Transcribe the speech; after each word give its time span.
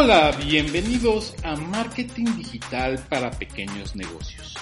Hola, 0.00 0.30
bienvenidos 0.30 1.34
a 1.42 1.56
Marketing 1.56 2.36
Digital 2.36 3.04
para 3.08 3.32
Pequeños 3.32 3.96
Negocios. 3.96 4.54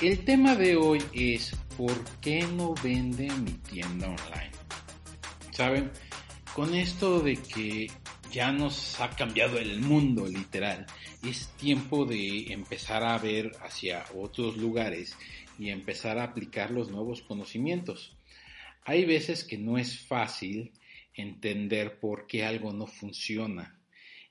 El 0.00 0.24
tema 0.24 0.56
de 0.56 0.74
hoy 0.74 1.02
es 1.12 1.54
¿por 1.76 1.92
qué 2.22 2.46
no 2.56 2.74
vende 2.82 3.28
mi 3.30 3.52
tienda 3.52 4.06
online? 4.06 4.50
Saben, 5.50 5.90
con 6.54 6.74
esto 6.74 7.20
de 7.20 7.36
que 7.36 7.88
ya 8.32 8.50
nos 8.50 8.98
ha 9.02 9.10
cambiado 9.10 9.58
el 9.58 9.80
mundo 9.82 10.26
literal, 10.26 10.86
es 11.22 11.48
tiempo 11.58 12.06
de 12.06 12.50
empezar 12.50 13.04
a 13.04 13.18
ver 13.18 13.52
hacia 13.60 14.06
otros 14.14 14.56
lugares 14.56 15.14
y 15.58 15.68
empezar 15.68 16.18
a 16.18 16.24
aplicar 16.24 16.70
los 16.70 16.90
nuevos 16.90 17.20
conocimientos. 17.20 18.16
Hay 18.86 19.04
veces 19.04 19.44
que 19.44 19.58
no 19.58 19.76
es 19.76 19.98
fácil 20.06 20.72
entender 21.12 22.00
por 22.00 22.26
qué 22.26 22.46
algo 22.46 22.72
no 22.72 22.86
funciona 22.86 23.77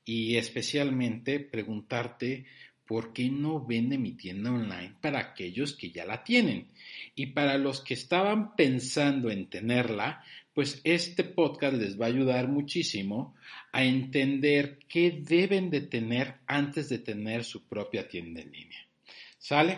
y 0.08 0.38
especialmente 0.38 1.42
preguntarte 1.42 2.46
por 2.88 3.12
qué 3.12 3.30
no 3.30 3.64
vende 3.64 3.98
mi 3.98 4.14
tienda 4.14 4.52
online 4.52 4.94
para 5.02 5.20
aquellos 5.20 5.74
que 5.74 5.92
ya 5.92 6.06
la 6.06 6.24
tienen. 6.24 6.70
Y 7.14 7.28
para 7.28 7.58
los 7.58 7.82
que 7.82 7.94
estaban 7.94 8.56
pensando 8.56 9.30
en 9.30 9.50
tenerla, 9.50 10.24
pues 10.54 10.80
este 10.86 11.26
podcast 11.26 11.76
les 11.76 12.00
va 12.00 12.06
a 12.06 12.10
ayudar 12.10 12.48
muchísimo 12.48 13.36
a 13.74 13.84
entender 13.84 14.80
qué 14.88 15.12
deben 15.12 15.70
de 15.70 15.82
tener 15.82 16.36
antes 16.48 16.88
de 16.88 17.00
tener 17.00 17.44
su 17.44 17.66
propia 17.66 18.08
tienda 18.08 18.42
en 18.42 18.52
línea. 18.54 18.80
¿Sale? 19.38 19.78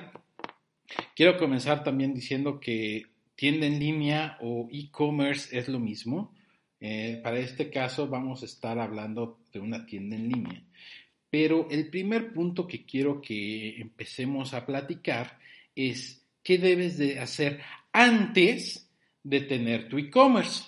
Quiero 1.15 1.37
comenzar 1.37 1.83
también 1.83 2.13
diciendo 2.13 2.59
que 2.59 3.07
tienda 3.35 3.65
en 3.65 3.79
línea 3.79 4.37
o 4.41 4.69
e-commerce 4.71 5.57
es 5.57 5.67
lo 5.67 5.79
mismo. 5.79 6.35
Eh, 6.79 7.19
para 7.23 7.39
este 7.39 7.71
caso 7.71 8.07
vamos 8.07 8.43
a 8.43 8.45
estar 8.45 8.77
hablando 8.77 9.38
de 9.51 9.59
una 9.59 9.85
tienda 9.85 10.15
en 10.15 10.29
línea. 10.29 10.63
Pero 11.29 11.67
el 11.69 11.89
primer 11.89 12.33
punto 12.33 12.67
que 12.67 12.85
quiero 12.85 13.21
que 13.21 13.79
empecemos 13.79 14.53
a 14.53 14.65
platicar 14.65 15.39
es 15.75 16.25
qué 16.43 16.57
debes 16.57 16.97
de 16.97 17.19
hacer 17.19 17.61
antes 17.93 18.89
de 19.23 19.41
tener 19.41 19.89
tu 19.89 19.97
e-commerce. 19.97 20.63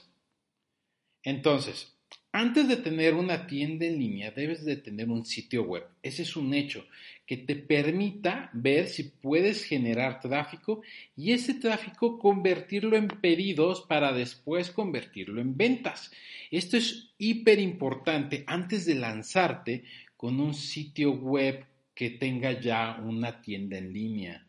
Entonces, 1.24 1.96
antes 2.34 2.68
de 2.68 2.78
tener 2.78 3.14
una 3.14 3.46
tienda 3.46 3.86
en 3.86 4.00
línea, 4.00 4.32
debes 4.32 4.64
de 4.64 4.78
tener 4.78 5.10
un 5.10 5.26
sitio 5.26 5.64
web. 5.64 5.84
Ese 6.02 6.22
es 6.22 6.36
un 6.36 6.54
hecho 6.54 6.86
que 7.26 7.38
te 7.38 7.56
permita 7.56 8.50
ver 8.54 8.88
si 8.88 9.04
puedes 9.04 9.64
generar 9.64 10.20
tráfico 10.22 10.82
y 11.16 11.34
ese 11.34 11.54
tráfico 11.54 12.20
convertirlo 12.20 12.96
en 12.96 13.08
pedidos 13.08 13.82
para 13.82 14.14
después 14.14 14.72
convertirlo 14.72 15.42
en 15.42 15.58
ventas. 15.58 16.12
Esto 16.52 16.78
es 16.78 17.10
hiper 17.18 17.60
importante 17.60 18.44
antes 18.48 18.86
de 18.86 18.96
lanzarte 18.96 19.84
con 20.16 20.40
un 20.40 20.54
sitio 20.54 21.12
web 21.12 21.66
que 21.94 22.12
tenga 22.12 22.60
ya 22.60 23.00
una 23.04 23.42
tienda 23.42 23.78
en 23.78 23.94
línea. 23.94 24.46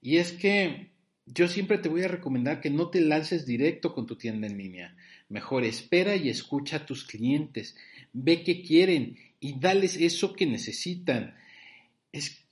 Y 0.00 0.16
es 0.16 0.32
que 0.32 0.88
yo 1.26 1.48
siempre 1.48 1.78
te 1.78 1.88
voy 1.88 2.02
a 2.02 2.08
recomendar 2.08 2.60
que 2.60 2.70
no 2.70 2.90
te 2.90 3.00
lances 3.00 3.46
directo 3.46 3.94
con 3.94 4.06
tu 4.06 4.16
tienda 4.16 4.46
en 4.46 4.58
línea. 4.58 4.94
Mejor 5.28 5.64
espera 5.64 6.16
y 6.16 6.28
escucha 6.28 6.76
a 6.78 6.86
tus 6.86 7.04
clientes, 7.04 7.76
ve 8.12 8.42
qué 8.42 8.62
quieren 8.62 9.16
y 9.40 9.58
dales 9.58 9.96
eso 9.96 10.34
que 10.34 10.46
necesitan. 10.46 11.34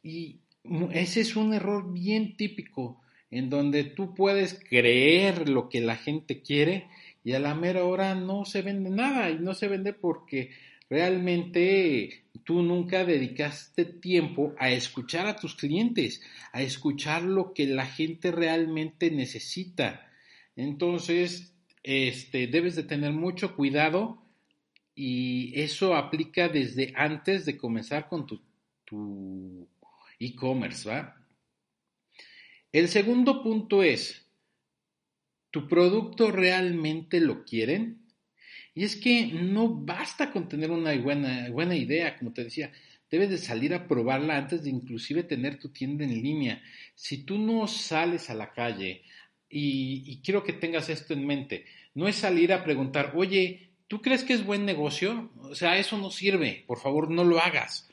y 0.02 0.38
ese 0.92 1.20
es 1.20 1.36
un 1.36 1.54
error 1.54 1.92
bien 1.92 2.36
típico 2.36 3.00
en 3.32 3.48
donde 3.50 3.84
tú 3.84 4.14
puedes 4.14 4.60
creer 4.68 5.48
lo 5.48 5.68
que 5.68 5.80
la 5.80 5.96
gente 5.96 6.42
quiere 6.42 6.86
y 7.24 7.32
a 7.32 7.40
la 7.40 7.54
mera 7.54 7.84
hora 7.84 8.14
no 8.14 8.44
se 8.44 8.62
vende 8.62 8.90
nada 8.90 9.30
y 9.30 9.38
no 9.38 9.54
se 9.54 9.68
vende 9.68 9.92
porque 9.92 10.50
realmente 10.90 12.24
tú 12.44 12.62
nunca 12.62 13.04
dedicaste 13.04 13.86
tiempo 13.86 14.54
a 14.58 14.70
escuchar 14.70 15.26
a 15.26 15.36
tus 15.36 15.54
clientes, 15.54 16.20
a 16.52 16.60
escuchar 16.60 17.22
lo 17.22 17.54
que 17.54 17.66
la 17.66 17.86
gente 17.86 18.30
realmente 18.30 19.10
necesita. 19.10 20.06
Entonces, 20.54 21.51
este, 21.82 22.46
debes 22.46 22.76
de 22.76 22.84
tener 22.84 23.12
mucho 23.12 23.56
cuidado 23.56 24.22
y 24.94 25.58
eso 25.60 25.96
aplica 25.96 26.48
desde 26.48 26.92
antes 26.96 27.44
de 27.44 27.56
comenzar 27.56 28.08
con 28.08 28.26
tu, 28.26 29.68
e-commerce, 30.18 30.88
¿va? 30.88 31.16
El 32.70 32.88
segundo 32.88 33.42
punto 33.42 33.82
es, 33.82 34.26
¿tu 35.50 35.66
producto 35.66 36.30
realmente 36.30 37.20
lo 37.20 37.44
quieren? 37.44 38.02
Y 38.74 38.84
es 38.84 38.96
que 38.96 39.26
no 39.26 39.68
basta 39.68 40.30
con 40.30 40.48
tener 40.48 40.70
una 40.70 40.94
buena, 40.96 41.50
buena 41.50 41.76
idea, 41.76 42.18
como 42.18 42.32
te 42.32 42.44
decía, 42.44 42.70
debes 43.10 43.28
de 43.28 43.38
salir 43.38 43.74
a 43.74 43.86
probarla 43.86 44.38
antes 44.38 44.62
de 44.62 44.70
inclusive 44.70 45.22
tener 45.22 45.58
tu 45.58 45.68
tienda 45.68 46.04
en 46.04 46.22
línea. 46.22 46.62
Si 46.94 47.24
tú 47.24 47.36
no 47.36 47.66
sales 47.66 48.30
a 48.30 48.34
la 48.34 48.52
calle 48.52 49.02
y, 49.52 50.20
quiero 50.24 50.42
que 50.42 50.54
tengas 50.54 50.88
esto 50.88 51.12
en 51.12 51.26
mente. 51.26 51.66
No 51.94 52.08
es 52.08 52.16
salir 52.16 52.52
a 52.52 52.64
preguntar, 52.64 53.12
oye, 53.14 53.70
¿tú 53.86 54.00
crees 54.00 54.24
que 54.24 54.32
es 54.32 54.44
buen 54.44 54.64
negocio? 54.64 55.30
O 55.42 55.54
sea, 55.54 55.78
eso 55.78 55.98
no 55.98 56.10
sirve, 56.10 56.64
por 56.66 56.78
favor 56.80 57.10
no 57.10 57.22
lo 57.22 57.38
hagas. 57.38 57.88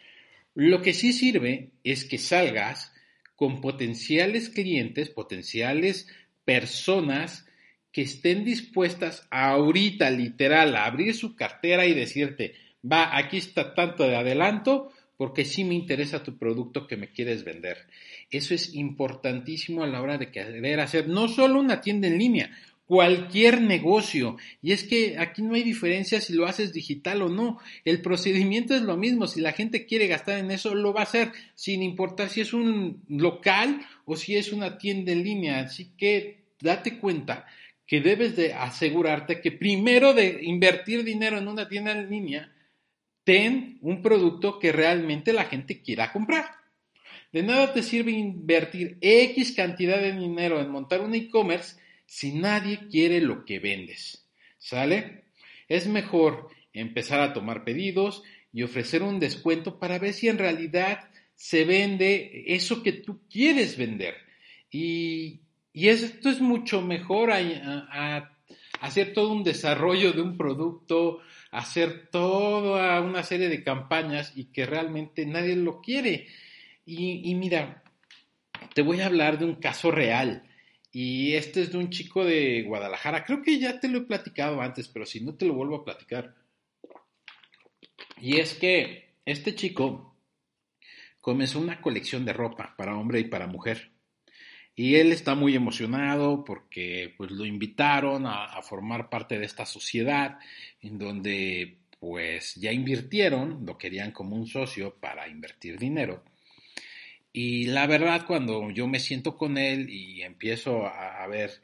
Lo 0.55 0.81
que 0.81 0.93
sí 0.93 1.11
sirve 1.11 1.71
es 1.83 2.05
que 2.05 2.17
salgas 2.17 2.93
con 3.35 3.61
potenciales 3.61 4.49
clientes, 4.49 5.09
potenciales 5.09 6.07
personas 6.45 7.45
que 7.91 8.01
estén 8.03 8.45
dispuestas 8.45 9.27
ahorita, 9.29 10.09
literal, 10.11 10.75
a 10.75 10.85
abrir 10.85 11.13
su 11.13 11.35
cartera 11.35 11.85
y 11.85 11.93
decirte, 11.93 12.55
va, 12.89 13.17
aquí 13.17 13.37
está 13.37 13.73
tanto 13.73 14.03
de 14.03 14.15
adelanto, 14.15 14.91
porque 15.19 15.43
sí 15.43 15.65
me 15.65 15.75
interesa 15.75 16.23
tu 16.23 16.37
producto 16.37 16.87
que 16.87 16.95
me 16.95 17.09
quieres 17.09 17.43
vender. 17.43 17.87
Eso 18.31 18.53
es 18.53 18.73
importantísimo 18.73 19.83
a 19.83 19.87
la 19.87 20.01
hora 20.01 20.17
de 20.17 20.31
querer 20.31 20.79
hacer 20.79 21.09
no 21.09 21.27
solo 21.27 21.59
una 21.59 21.81
tienda 21.81 22.07
en 22.07 22.17
línea, 22.17 22.51
cualquier 22.85 23.59
negocio. 23.59 24.37
Y 24.61 24.71
es 24.71 24.85
que 24.85 25.17
aquí 25.17 25.41
no 25.41 25.55
hay 25.55 25.63
diferencia 25.63 26.21
si 26.21 26.31
lo 26.31 26.45
haces 26.45 26.71
digital 26.71 27.21
o 27.21 27.27
no. 27.27 27.59
El 27.83 28.01
procedimiento 28.01 28.73
es 28.73 28.81
lo 28.81 28.95
mismo. 28.95 29.27
Si 29.27 29.41
la 29.41 29.51
gente 29.51 29.85
quiere 29.85 30.07
gastar 30.07 30.39
en 30.39 30.51
eso, 30.51 30.73
lo 30.73 30.93
va 30.93 31.01
a 31.01 31.03
hacer, 31.03 31.33
sin 31.53 31.83
importar 31.83 32.29
si 32.29 32.39
es 32.39 32.53
un 32.53 33.03
local 33.09 33.81
o 34.05 34.15
si 34.15 34.37
es 34.37 34.53
una 34.53 34.77
tienda 34.77 35.11
en 35.11 35.25
línea. 35.25 35.59
Así 35.59 35.91
que 35.97 36.45
date 36.61 36.97
cuenta 36.97 37.45
que 37.85 37.99
debes 37.99 38.37
de 38.37 38.53
asegurarte 38.53 39.41
que 39.41 39.51
primero 39.51 40.13
de 40.13 40.39
invertir 40.43 41.03
dinero 41.03 41.37
en 41.37 41.49
una 41.49 41.67
tienda 41.67 41.91
en 41.91 42.09
línea, 42.09 42.53
ten 43.29 43.77
un 43.81 44.01
producto 44.01 44.57
que 44.57 44.71
realmente 44.71 45.33
la 45.33 45.45
gente 45.45 45.83
quiera 45.83 46.11
comprar. 46.11 46.47
De 47.31 47.43
nada 47.43 47.73
te 47.73 47.83
sirve 47.83 48.09
invertir 48.09 48.97
X 49.01 49.51
cantidad 49.51 49.99
de 50.01 50.13
dinero 50.13 50.59
en 50.59 50.71
montar 50.71 51.01
un 51.01 51.13
e-commerce 51.13 51.79
si 52.07 52.31
nadie 52.31 52.87
quiere 52.89 53.21
lo 53.21 53.45
que 53.45 53.59
vendes. 53.59 54.25
¿Sale? 54.57 55.25
Es 55.67 55.85
mejor 55.85 56.47
empezar 56.73 57.19
a 57.19 57.31
tomar 57.31 57.63
pedidos 57.63 58.23
y 58.51 58.63
ofrecer 58.63 59.03
un 59.03 59.19
descuento 59.19 59.77
para 59.77 59.99
ver 59.99 60.13
si 60.13 60.27
en 60.27 60.39
realidad 60.39 61.07
se 61.35 61.65
vende 61.65 62.45
eso 62.47 62.81
que 62.81 62.93
tú 62.93 63.21
quieres 63.29 63.77
vender. 63.77 64.15
Y, 64.71 65.41
esto 65.71 66.31
es 66.31 66.41
mucho 66.41 66.81
mejor 66.81 67.29
a 67.31 68.38
hacer 68.79 69.13
todo 69.13 69.31
un 69.31 69.43
desarrollo 69.43 70.13
de 70.13 70.21
un 70.21 70.37
producto, 70.37 71.19
hacer 71.51 72.09
toda 72.09 73.01
una 73.01 73.23
serie 73.23 73.49
de 73.49 73.63
campañas 73.63 74.33
y 74.35 74.45
que 74.45 74.65
realmente 74.65 75.25
nadie 75.25 75.55
lo 75.55 75.81
quiere. 75.81 76.27
Y, 76.85 77.35
mira, 77.35 77.83
te 78.73 78.81
voy 78.81 79.01
a 79.01 79.05
hablar 79.05 79.37
de 79.37 79.45
un 79.45 79.55
caso 79.55 79.91
real. 79.91 80.43
Y 80.91 81.33
este 81.35 81.61
es 81.61 81.71
de 81.71 81.77
un 81.77 81.91
chico 81.91 82.25
de 82.25 82.63
Guadalajara. 82.63 83.23
Creo 83.23 83.43
que 83.43 83.59
ya 83.59 83.79
te 83.79 83.87
lo 83.87 83.99
he 83.99 84.05
platicado 84.05 84.59
antes, 84.61 84.87
pero 84.87 85.05
si 85.05 85.21
no 85.21 85.35
te 85.35 85.45
lo 85.45 85.53
vuelvo 85.53 85.75
a 85.75 85.85
platicar. 85.85 86.35
Y 88.19 88.39
es 88.39 88.55
que 88.55 89.13
este 89.25 89.53
chico 89.53 90.17
comenzó 91.21 91.59
una 91.59 91.79
colección 91.79 92.25
de 92.25 92.33
ropa 92.33 92.73
para 92.75 92.97
hombre 92.97 93.19
y 93.19 93.25
para 93.25 93.45
mujer. 93.45 93.91
Y 94.79 94.95
él 94.95 95.11
está 95.11 95.35
muy 95.35 95.57
emocionado 95.57 96.45
porque 96.45 97.13
pues 97.17 97.31
lo 97.31 97.45
invitaron 97.45 98.25
a, 98.25 98.61
formar 98.61 99.09
parte 99.09 99.37
de 99.37 99.45
esta 99.45 99.65
sociedad 99.65 100.39
en 100.81 100.97
donde 100.97 101.79
pues 101.99 102.55
ya 102.55 102.71
invirtieron, 102.71 103.65
lo 103.65 103.77
querían 103.77 104.13
como 104.13 104.37
un 104.37 104.47
socio 104.47 104.95
para 104.95 105.27
invertir 105.27 105.77
dinero. 105.77 106.23
Y 107.33 107.65
la 107.65 107.87
verdad, 107.87 108.25
cuando 108.25 108.71
yo 108.71 108.87
me 108.87 109.01
siento 109.01 109.35
con 109.35 109.57
él 109.57 109.89
y 109.89 110.21
empiezo 110.21 110.85
a, 110.85 111.25
a, 111.25 111.27
ver, 111.27 111.61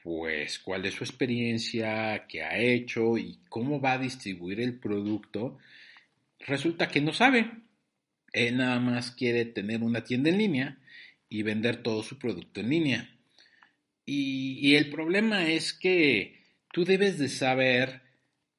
pues, 0.00 0.60
cuál 0.60 0.86
es 0.86 0.94
su 0.94 1.02
experiencia, 1.02 2.24
qué 2.28 2.44
ha 2.44 2.56
hecho 2.56 3.18
y 3.18 3.40
cómo 3.48 3.80
va 3.80 3.94
a 3.94 3.98
distribuir 3.98 4.60
el 4.60 4.78
producto, 4.78 5.58
resulta 6.38 6.86
que 6.86 7.00
no 7.00 7.12
sabe. 7.12 7.50
Él 8.32 8.58
nada 8.58 8.78
más 8.78 9.10
quiere 9.10 9.44
tener 9.44 9.82
una 9.82 10.04
tienda 10.04 10.30
en 10.30 10.38
línea 10.38 10.78
y 11.28 11.42
vender 11.42 11.82
todo 11.82 12.02
su 12.02 12.18
producto 12.18 12.60
en 12.60 12.70
línea. 12.70 13.10
Y, 14.06 14.74
el 14.74 14.90
problema 14.90 15.48
es 15.48 15.72
que 15.72 16.42
tú 16.72 16.84
debes 16.84 17.18
de 17.18 17.28
saber 17.28 18.02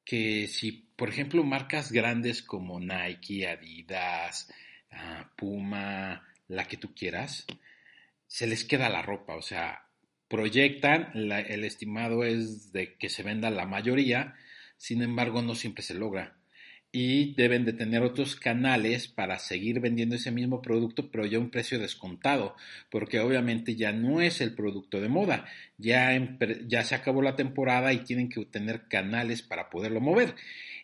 que 0.04 0.48
si 0.48 0.86
por 0.96 1.10
ejemplo, 1.10 1.44
marcas 1.44 1.92
grandes 1.92 2.42
como 2.42 2.80
Nike, 2.80 3.48
Adidas, 3.48 4.50
uh, 4.92 5.26
Puma, 5.36 6.24
la 6.48 6.68
que 6.68 6.78
tú 6.78 6.94
quieras, 6.96 7.46
se 8.28 8.48
les 8.48 8.64
queda 8.64 8.90
la 8.90 9.02
ropa, 9.02 9.36
o 9.36 9.42
sea, 9.42 9.90
proyectan, 10.28 11.12
el 11.14 11.64
estimado 11.64 12.24
es 12.24 12.72
de 12.72 12.96
que 12.96 13.10
se 13.10 13.24
venda 13.24 13.50
la 13.50 13.66
mayoría, 13.66 14.36
sin 14.78 15.02
embargo 15.02 15.42
no 15.42 15.56
siempre 15.56 15.84
se 15.84 15.94
logra 15.94 16.38
y 16.98 17.34
deben 17.34 17.66
de 17.66 17.74
tener 17.74 18.04
otros 18.04 18.38
canales 18.38 19.10
para 19.10 19.38
seguir 19.38 19.82
vendiendo 19.82 20.16
ese 20.16 20.32
mismo 20.32 20.62
producto, 20.62 21.12
pero 21.12 21.26
ya 21.26 21.40
un 21.40 21.50
precio 21.50 21.78
descontado, 21.78 22.56
porque 22.90 23.20
obviamente 23.20 23.76
ya 23.76 23.92
no 23.92 24.22
es 24.22 24.40
el 24.40 24.56
producto 24.56 25.02
de 25.02 25.10
moda, 25.10 25.46
ya, 25.78 26.18
ya 26.66 26.86
se 26.86 26.96
acabó 26.96 27.22
la 27.22 27.36
temporada 27.36 27.92
y 27.92 28.06
tienen 28.06 28.30
que 28.30 28.46
tener 28.46 28.88
canales 28.88 29.42
para 29.42 29.70
poderlo 29.70 30.00
mover. 30.00 30.36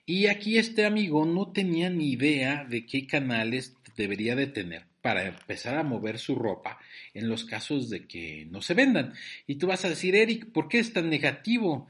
Y 0.05 0.27
aquí 0.27 0.57
este 0.57 0.85
amigo 0.85 1.25
no 1.25 1.53
tenía 1.53 1.89
ni 1.89 2.11
idea 2.11 2.65
de 2.69 2.85
qué 2.85 3.07
canales 3.07 3.77
debería 3.95 4.35
de 4.35 4.47
tener 4.47 4.87
para 5.01 5.25
empezar 5.25 5.77
a 5.77 5.83
mover 5.83 6.19
su 6.19 6.35
ropa 6.35 6.77
en 7.13 7.29
los 7.29 7.45
casos 7.45 7.89
de 7.89 8.05
que 8.05 8.49
no 8.51 8.61
se 8.61 8.73
vendan. 8.73 9.13
Y 9.47 9.55
tú 9.55 9.67
vas 9.67 9.85
a 9.85 9.89
decir, 9.89 10.13
Eric, 10.15 10.51
¿por 10.51 10.67
qué 10.67 10.79
es 10.79 10.91
tan 10.91 11.09
negativo? 11.09 11.87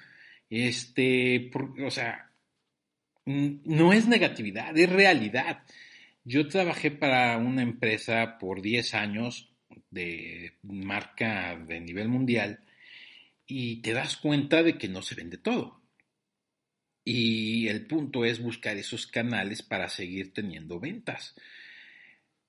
Este, 0.47 1.49
por, 1.51 1.73
o 1.81 1.89
sea, 1.89 2.30
no 3.25 3.93
es 3.93 4.07
negatividad, 4.07 4.77
es 4.77 4.89
realidad. 4.89 5.63
Yo 6.23 6.47
trabajé 6.47 6.91
para 6.91 7.37
una 7.37 7.61
empresa 7.61 8.37
por 8.37 8.61
10 8.61 8.93
años 8.93 9.51
de 9.89 10.53
marca 10.63 11.57
de 11.57 11.79
nivel 11.79 12.07
mundial 12.09 12.59
y 13.45 13.81
te 13.81 13.93
das 13.93 14.17
cuenta 14.17 14.63
de 14.63 14.77
que 14.77 14.87
no 14.87 15.01
se 15.01 15.15
vende 15.15 15.37
todo. 15.37 15.81
Y 17.03 17.67
el 17.67 17.87
punto 17.87 18.25
es 18.25 18.41
buscar 18.41 18.77
esos 18.77 19.07
canales 19.07 19.63
para 19.63 19.89
seguir 19.89 20.33
teniendo 20.33 20.79
ventas. 20.79 21.35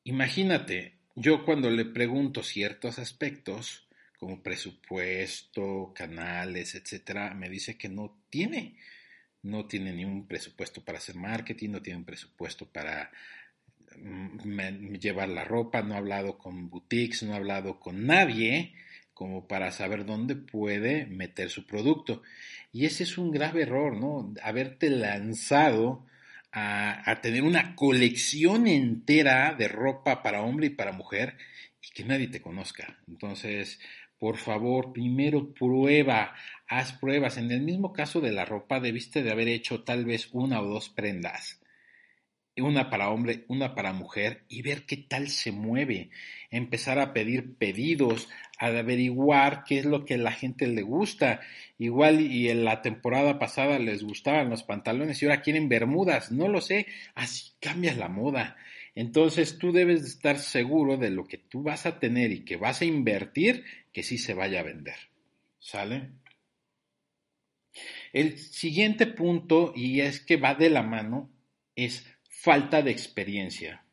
Imagínate, 0.04 0.98
yo 1.14 1.44
cuando 1.44 1.70
le 1.70 1.86
pregunto 1.86 2.42
ciertos 2.42 2.98
aspectos, 2.98 3.88
como 4.18 4.42
presupuesto, 4.42 5.92
canales, 5.94 6.74
etcétera, 6.74 7.34
me 7.34 7.48
dice 7.48 7.76
que 7.76 7.88
no 7.88 8.22
tiene 8.30 8.76
no 9.42 9.66
tiene 9.66 9.92
ni 9.92 10.04
un 10.04 10.26
presupuesto 10.26 10.84
para 10.84 10.98
hacer 10.98 11.16
marketing, 11.16 11.70
no 11.70 11.82
tiene 11.82 11.98
un 11.98 12.04
presupuesto 12.04 12.66
para 12.66 13.10
mm, 13.96 14.94
llevar 14.94 15.28
la 15.28 15.44
ropa, 15.44 15.82
no 15.82 15.94
ha 15.94 15.98
hablado 15.98 16.38
con 16.38 16.70
boutiques, 16.70 17.22
no 17.22 17.34
ha 17.34 17.36
hablado 17.36 17.80
con 17.80 18.06
nadie 18.06 18.74
como 19.14 19.46
para 19.46 19.70
saber 19.70 20.04
dónde 20.04 20.36
puede 20.36 21.06
meter 21.06 21.50
su 21.50 21.66
producto. 21.66 22.22
Y 22.72 22.86
ese 22.86 23.04
es 23.04 23.18
un 23.18 23.30
grave 23.30 23.62
error, 23.62 23.96
¿no? 23.96 24.32
Haberte 24.42 24.90
lanzado 24.90 26.06
a, 26.50 27.08
a 27.10 27.20
tener 27.20 27.42
una 27.42 27.74
colección 27.76 28.66
entera 28.66 29.54
de 29.54 29.68
ropa 29.68 30.22
para 30.22 30.42
hombre 30.42 30.66
y 30.68 30.70
para 30.70 30.92
mujer 30.92 31.36
y 31.82 31.90
que 31.92 32.04
nadie 32.04 32.28
te 32.28 32.40
conozca. 32.40 32.98
Entonces, 33.08 33.80
por 34.22 34.36
favor, 34.36 34.92
primero 34.92 35.52
prueba, 35.52 36.32
haz 36.68 36.92
pruebas. 36.92 37.38
En 37.38 37.50
el 37.50 37.60
mismo 37.60 37.92
caso 37.92 38.20
de 38.20 38.30
la 38.30 38.44
ropa, 38.44 38.78
debiste 38.78 39.24
de 39.24 39.32
haber 39.32 39.48
hecho 39.48 39.82
tal 39.82 40.04
vez 40.04 40.28
una 40.30 40.62
o 40.62 40.64
dos 40.64 40.90
prendas. 40.90 41.60
Una 42.56 42.88
para 42.88 43.10
hombre, 43.10 43.44
una 43.48 43.74
para 43.74 43.92
mujer, 43.92 44.44
y 44.48 44.62
ver 44.62 44.86
qué 44.86 44.96
tal 44.96 45.26
se 45.26 45.50
mueve. 45.50 46.10
Empezar 46.52 47.00
a 47.00 47.12
pedir 47.12 47.56
pedidos, 47.56 48.28
a 48.60 48.66
averiguar 48.66 49.64
qué 49.64 49.80
es 49.80 49.86
lo 49.86 50.04
que 50.04 50.16
la 50.18 50.30
gente 50.30 50.68
le 50.68 50.82
gusta. 50.82 51.40
Igual 51.76 52.20
y 52.20 52.48
en 52.48 52.64
la 52.64 52.80
temporada 52.80 53.40
pasada 53.40 53.80
les 53.80 54.04
gustaban 54.04 54.50
los 54.50 54.62
pantalones 54.62 55.20
y 55.20 55.26
ahora 55.26 55.42
quieren 55.42 55.68
bermudas. 55.68 56.30
No 56.30 56.46
lo 56.46 56.60
sé. 56.60 56.86
Así 57.16 57.54
cambias 57.58 57.96
la 57.96 58.06
moda. 58.06 58.56
Entonces 58.94 59.58
tú 59.58 59.72
debes 59.72 60.02
de 60.02 60.08
estar 60.08 60.38
seguro 60.38 60.96
de 60.96 61.10
lo 61.10 61.24
que 61.24 61.38
tú 61.38 61.62
vas 61.62 61.86
a 61.86 61.98
tener 61.98 62.30
y 62.32 62.44
que 62.44 62.56
vas 62.56 62.82
a 62.82 62.84
invertir, 62.84 63.64
que 63.92 64.02
sí 64.02 64.18
se 64.18 64.34
vaya 64.34 64.60
a 64.60 64.64
vender. 64.64 64.96
¿Sale? 65.58 66.10
El 68.12 68.38
siguiente 68.38 69.06
punto, 69.06 69.72
y 69.74 70.00
es 70.00 70.20
que 70.20 70.36
va 70.36 70.54
de 70.54 70.68
la 70.68 70.82
mano, 70.82 71.30
es 71.74 72.06
falta 72.28 72.82
de 72.82 72.90
experiencia. 72.90 73.84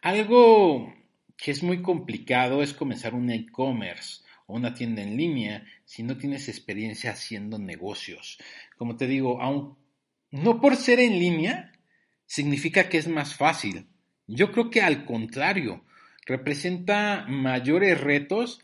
Algo 0.00 0.92
que 1.36 1.52
es 1.52 1.62
muy 1.62 1.82
complicado 1.82 2.62
es 2.62 2.74
comenzar 2.74 3.14
un 3.14 3.30
e-commerce 3.30 4.22
o 4.46 4.54
una 4.54 4.74
tienda 4.74 5.02
en 5.02 5.16
línea 5.16 5.64
si 5.84 6.02
no 6.02 6.16
tienes 6.16 6.48
experiencia 6.48 7.12
haciendo 7.12 7.58
negocios. 7.58 8.38
Como 8.76 8.96
te 8.96 9.06
digo, 9.06 9.40
aun 9.40 9.76
no 10.32 10.60
por 10.60 10.76
ser 10.76 10.98
en 10.98 11.18
línea 11.18 11.72
significa 12.26 12.88
que 12.88 12.98
es 12.98 13.06
más 13.06 13.36
fácil. 13.36 13.86
Yo 14.26 14.52
creo 14.52 14.70
que 14.70 14.80
al 14.80 15.04
contrario, 15.04 15.84
representa 16.26 17.26
mayores 17.28 18.00
retos 18.00 18.60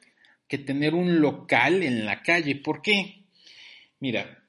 que 0.46 0.58
tener 0.58 0.94
un 0.94 1.20
local 1.20 1.82
en 1.82 2.06
la 2.06 2.22
calle. 2.22 2.56
¿Por 2.56 2.82
qué? 2.82 3.24
Mira, 4.00 4.48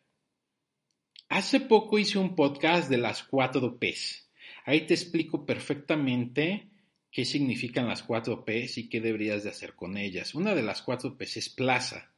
hace 1.28 1.60
poco 1.60 2.00
hice 2.00 2.18
un 2.20 2.36
podcast 2.36 2.90
de 2.90 2.98
las 2.98 3.24
cuatro 3.24 3.78
P's. 3.78 4.30
Ahí 4.66 4.86
te 4.86 4.94
explico 4.94 5.46
perfectamente 5.46 6.70
qué 7.12 7.26
significan 7.26 7.88
las 7.88 8.04
cuatro 8.04 8.46
P's 8.46 8.78
y 8.78 8.88
qué 8.90 9.02
deberías 9.02 9.44
de 9.44 9.50
hacer 9.50 9.74
con 9.74 9.98
ellas. 9.98 10.36
Una 10.36 10.56
de 10.56 10.64
las 10.64 10.82
cuatro 10.82 11.18
P's 11.18 11.38
es 11.38 11.50
plaza. 11.50 12.12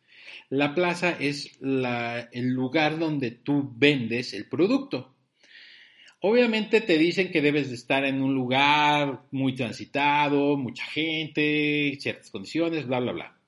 La 0.50 0.76
plaza 0.76 1.12
es 1.12 1.58
el 1.62 2.50
lugar 2.50 3.00
donde 3.00 3.32
tú 3.32 3.72
vendes 3.76 4.34
el 4.34 4.48
producto. 4.48 5.16
Obviamente 6.24 6.82
te 6.82 7.00
dicen 7.00 7.32
que 7.32 7.42
debes 7.42 7.70
de 7.70 7.76
estar 7.76 8.06
en 8.06 8.22
un 8.22 8.36
lugar 8.36 9.24
muy 9.32 9.56
transitado, 9.56 10.56
mucha 10.56 10.86
gente, 10.86 11.98
ciertas 12.00 12.30
condiciones, 12.30 12.86
bla, 12.86 13.00
bla, 13.00 13.12
bla. 13.12 13.40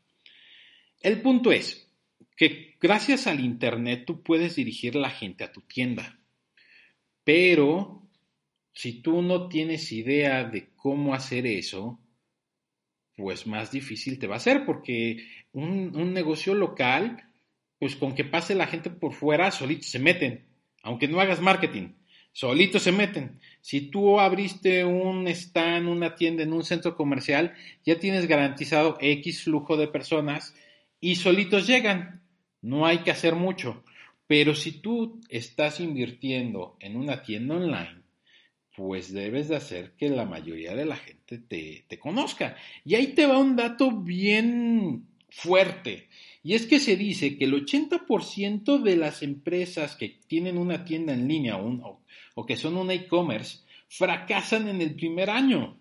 El 1.00 1.22
punto 1.22 1.52
es 1.52 1.88
que 2.36 2.76
gracias 2.82 3.28
al 3.28 3.42
Internet 3.42 4.06
tú 4.08 4.24
puedes 4.24 4.56
dirigir 4.56 4.96
la 4.96 5.12
gente 5.12 5.44
a 5.44 5.52
tu 5.52 5.62
tienda, 5.62 6.18
pero 7.24 8.02
si 8.74 9.04
tú 9.04 9.22
no 9.22 9.50
tienes 9.50 9.92
idea 9.92 10.44
de 10.44 10.70
cómo 10.76 11.14
hacer 11.14 11.46
eso, 11.46 12.00
pues 13.16 13.46
más 13.46 13.72
difícil 13.72 14.18
te 14.18 14.26
va 14.26 14.38
a 14.38 14.40
ser, 14.40 14.66
porque 14.66 15.28
un, 15.52 15.96
un 15.96 16.12
negocio 16.12 16.56
local, 16.56 17.24
pues 17.78 17.96
con 17.96 18.16
que 18.16 18.26
pase 18.26 18.56
la 18.56 18.66
gente 18.66 18.90
por 18.90 19.14
fuera, 19.14 19.52
solitos 19.52 19.92
se 19.92 20.00
meten, 20.00 20.48
aunque 20.82 21.08
no 21.08 21.20
hagas 21.22 21.40
marketing 21.40 21.90
solitos 22.34 22.84
se 22.84 22.92
meten. 22.92 23.40
Si 23.62 23.82
tú 23.90 24.20
abriste 24.20 24.84
un 24.84 25.28
stand, 25.30 25.88
una 25.88 26.16
tienda 26.16 26.44
en 26.44 26.52
un 26.52 26.64
centro 26.64 26.98
comercial, 26.98 27.54
ya 27.86 27.98
tienes 27.98 28.28
garantizado 28.28 28.98
X 29.00 29.44
flujo 29.44 29.78
de 29.78 29.88
personas 29.88 30.54
y 31.00 31.16
solitos 31.16 31.66
llegan. 31.66 32.22
No 32.62 32.86
hay 32.86 33.00
que 33.00 33.12
hacer 33.12 33.36
mucho. 33.36 33.84
Pero 34.28 34.56
si 34.56 34.72
tú 34.72 35.22
estás 35.30 35.80
invirtiendo 35.80 36.76
en 36.80 36.96
una 36.96 37.24
tienda 37.24 37.56
online, 37.56 38.02
pues 38.76 39.14
debes 39.14 39.50
de 39.50 39.56
hacer 39.56 39.94
que 39.98 40.10
la 40.10 40.26
mayoría 40.26 40.76
de 40.76 40.86
la 40.86 40.96
gente 40.96 41.38
te, 41.38 42.00
conozca. 42.00 42.56
Y 42.84 42.96
ahí 42.96 43.08
te 43.08 43.28
va 43.28 43.38
un 43.38 43.56
dato 43.56 43.92
bien 43.92 45.06
fuerte. 45.30 46.08
Y 46.42 46.56
es 46.56 46.66
que 46.66 46.80
se 46.80 46.96
dice 46.96 47.38
que 47.38 47.46
el 47.46 47.54
80% 47.54 48.82
de 48.82 48.96
las 48.96 49.22
empresas 49.22 49.96
que 49.96 50.18
tienen 50.28 50.58
una 50.58 50.84
tienda 50.84 51.14
en 51.14 51.28
línea 51.28 51.58
o, 51.58 51.70
o 51.70 52.03
que 52.48 52.58
son 52.58 52.78
un 52.78 52.90
e-commerce 52.92 53.60
fracasan 53.88 54.68
en 54.68 54.82
el 54.82 54.96
primer 54.96 55.30
año. 55.30 55.78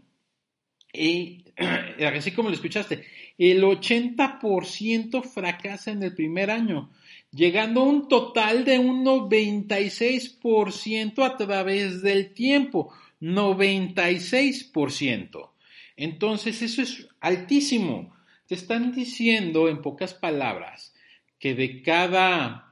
Y, 0.92 1.46
así 2.16 2.32
como 2.32 2.50
lo 2.50 2.54
escuchaste, 2.54 3.06
el 3.38 3.62
80% 3.62 5.22
fracasa 5.22 5.92
en 5.92 6.02
el 6.02 6.14
primer 6.14 6.50
año, 6.50 6.90
llegando 7.30 7.80
a 7.80 7.84
un 7.84 8.08
total 8.08 8.66
de 8.66 8.78
un 8.78 9.02
96% 9.04 11.24
a 11.24 11.38
través 11.38 12.02
del 12.02 12.34
tiempo. 12.34 12.92
96%. 13.20 15.50
Entonces, 15.96 16.62
eso 16.62 16.82
es 16.82 17.08
altísimo. 17.20 18.14
Te 18.46 18.56
están 18.56 18.92
diciendo, 18.92 19.68
en 19.68 19.80
pocas 19.80 20.12
palabras, 20.12 20.92
que 21.38 21.54
de 21.54 21.80
cada 21.82 22.71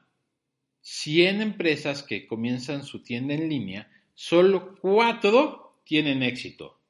100 0.92 1.40
empresas 1.40 2.02
que 2.02 2.26
comienzan 2.26 2.82
su 2.82 3.04
tienda 3.04 3.34
en 3.34 3.48
línea, 3.48 3.88
solo 4.16 4.74
4 4.80 5.82
tienen 5.84 6.24
éxito. 6.24 6.80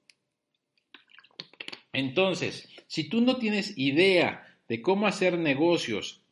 Entonces, 1.92 2.71
si 2.87 3.11
tú 3.11 3.21
no 3.21 3.37
tienes 3.37 3.76
idea 3.76 4.57
de 4.69 4.80
cómo 4.80 5.07
hacer 5.07 5.38
negocios, 5.38 6.23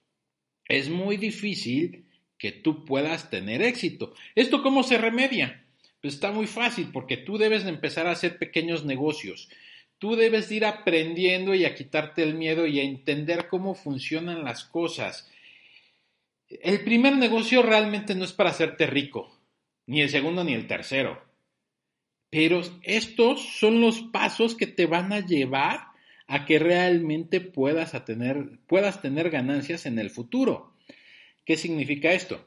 es 0.67 0.89
muy 0.89 1.19
difícil 1.19 2.07
que 2.39 2.53
tú 2.53 2.87
puedas 2.87 3.29
tener 3.29 3.61
éxito. 3.61 4.15
¿Esto 4.35 4.63
cómo 4.63 4.83
se 4.83 4.97
remedia? 4.97 5.63
Pues 6.01 6.15
está 6.15 6.33
muy 6.33 6.47
fácil 6.47 6.89
porque 6.91 7.19
tú 7.19 7.37
debes 7.37 7.67
empezar 7.67 8.07
a 8.07 8.13
hacer 8.13 8.39
pequeños 8.39 8.87
negocios. 8.87 9.51
Tú 9.99 10.17
debes 10.17 10.51
ir 10.51 10.65
aprendiendo 10.65 11.55
y 11.55 11.67
a 11.67 11.75
quitarte 11.75 12.23
el 12.23 12.35
miedo 12.35 12.67
y 12.67 12.81
a 12.81 12.85
entender 12.85 13.47
cómo 13.49 13.75
funcionan 13.75 14.43
las 14.43 14.65
cosas. 14.65 15.31
El 16.49 16.83
primer 16.83 17.17
negocio 17.17 17.63
realmente 17.63 18.15
no 18.15 18.25
es 18.25 18.33
para 18.33 18.51
hacerte 18.51 18.87
rico, 18.87 19.39
ni 19.87 20.01
el 20.01 20.09
segundo 20.09 20.45
ni 20.45 20.55
el 20.55 20.67
tercero. 20.67 21.23
Pero 22.31 22.63
estos 22.83 23.59
son 23.59 23.81
los 23.81 24.01
pasos 24.01 24.55
que 24.55 24.67
te 24.67 24.87
van 24.87 25.13
a 25.13 25.21
llevar 25.21 25.89
a 26.27 26.45
que 26.45 26.59
realmente 26.59 27.41
puedas, 27.41 27.93
tener, 28.05 28.59
puedas 28.67 29.01
tener 29.01 29.31
ganancias 29.31 29.87
en 29.87 29.99
el 29.99 30.11
futuro. 30.11 30.75
¿Qué 31.45 31.57
significa 31.57 32.13
esto? 32.13 32.47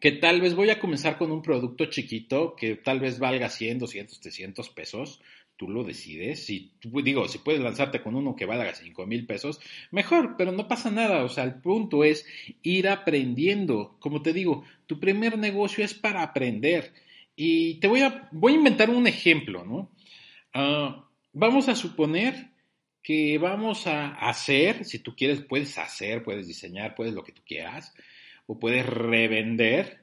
Que 0.00 0.12
tal 0.12 0.40
vez 0.40 0.54
voy 0.54 0.70
a 0.70 0.78
comenzar 0.78 1.18
con 1.18 1.32
un 1.32 1.42
producto 1.42 1.86
chiquito 1.86 2.54
que 2.56 2.76
tal 2.76 3.00
vez 3.00 3.18
valga 3.18 3.48
100, 3.48 3.80
200, 3.80 4.20
300 4.20 4.68
pesos. 4.70 5.20
Tú 5.62 5.68
lo 5.68 5.84
decides. 5.84 6.44
Si, 6.44 6.72
digo, 6.82 7.28
si 7.28 7.38
puedes 7.38 7.60
lanzarte 7.60 8.02
con 8.02 8.16
uno 8.16 8.34
que 8.34 8.46
valga 8.46 8.74
5 8.74 9.06
mil 9.06 9.26
pesos, 9.26 9.60
mejor, 9.92 10.34
pero 10.36 10.50
no 10.50 10.66
pasa 10.66 10.90
nada. 10.90 11.22
O 11.22 11.28
sea, 11.28 11.44
el 11.44 11.54
punto 11.54 12.02
es 12.02 12.26
ir 12.64 12.88
aprendiendo. 12.88 13.94
Como 14.00 14.22
te 14.22 14.32
digo, 14.32 14.64
tu 14.88 14.98
primer 14.98 15.38
negocio 15.38 15.84
es 15.84 15.94
para 15.94 16.24
aprender. 16.24 16.92
Y 17.36 17.74
te 17.74 17.86
voy 17.86 18.00
a, 18.00 18.28
voy 18.32 18.54
a 18.54 18.56
inventar 18.56 18.90
un 18.90 19.06
ejemplo, 19.06 19.64
¿no? 19.64 19.88
Ah, 20.52 21.08
vamos 21.32 21.68
a 21.68 21.76
suponer 21.76 22.50
que 23.00 23.38
vamos 23.38 23.86
a 23.86 24.16
hacer, 24.16 24.84
si 24.84 24.98
tú 24.98 25.14
quieres, 25.14 25.42
puedes 25.42 25.78
hacer, 25.78 26.24
puedes 26.24 26.48
diseñar, 26.48 26.96
puedes 26.96 27.14
lo 27.14 27.22
que 27.22 27.30
tú 27.30 27.42
quieras, 27.46 27.94
o 28.46 28.58
puedes 28.58 28.84
revender 28.84 30.01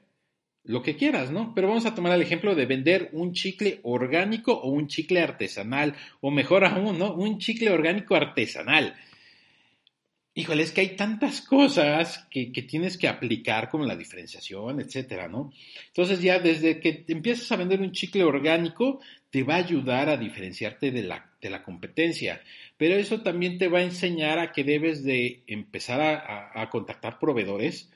lo 0.64 0.82
que 0.82 0.96
quieras, 0.96 1.30
¿no? 1.30 1.52
Pero 1.54 1.68
vamos 1.68 1.86
a 1.86 1.94
tomar 1.94 2.12
el 2.12 2.22
ejemplo 2.22 2.54
de 2.54 2.66
vender 2.66 3.10
un 3.12 3.32
chicle 3.32 3.80
orgánico 3.82 4.52
o 4.52 4.70
un 4.70 4.88
chicle 4.88 5.20
artesanal, 5.20 5.94
o 6.20 6.30
mejor 6.30 6.64
aún, 6.64 6.98
¿no? 6.98 7.14
Un 7.14 7.38
chicle 7.38 7.70
orgánico 7.70 8.14
artesanal 8.14 8.94
híjole, 10.34 10.62
es 10.62 10.72
que 10.72 10.80
hay 10.80 10.96
tantas 10.96 11.40
cosas 11.40 12.26
que, 12.30 12.46
tienes 12.46 12.96
que 12.96 13.08
aplicar 13.08 13.68
como 13.68 13.84
la 13.84 13.96
diferenciación, 13.96 14.80
etcétera, 14.80 15.28
¿no? 15.28 15.52
Entonces 15.88 16.20
ya 16.20 16.38
desde 16.38 16.80
que 16.80 17.04
empiezas 17.08 17.50
a 17.52 17.56
vender 17.56 17.80
un 17.80 17.92
chicle 17.92 18.24
orgánico, 18.24 19.00
te 19.30 19.42
va 19.42 19.54
a 19.54 19.58
ayudar 19.58 20.08
a 20.08 20.16
diferenciarte 20.16 20.90
de 20.90 21.02
la, 21.02 21.30
de 21.40 21.50
la 21.50 21.62
competencia, 21.62 22.40
pero 22.76 22.94
eso 22.96 23.22
también 23.22 23.58
te 23.58 23.68
va 23.68 23.80
a 23.80 23.84
enseñar 23.84 24.38
a 24.38 24.52
que 24.52 24.64
debes 24.64 25.04
de 25.04 25.42
empezar 25.46 26.00
a, 26.00 26.68
contactar 26.70 27.18
proveedores, 27.18 27.90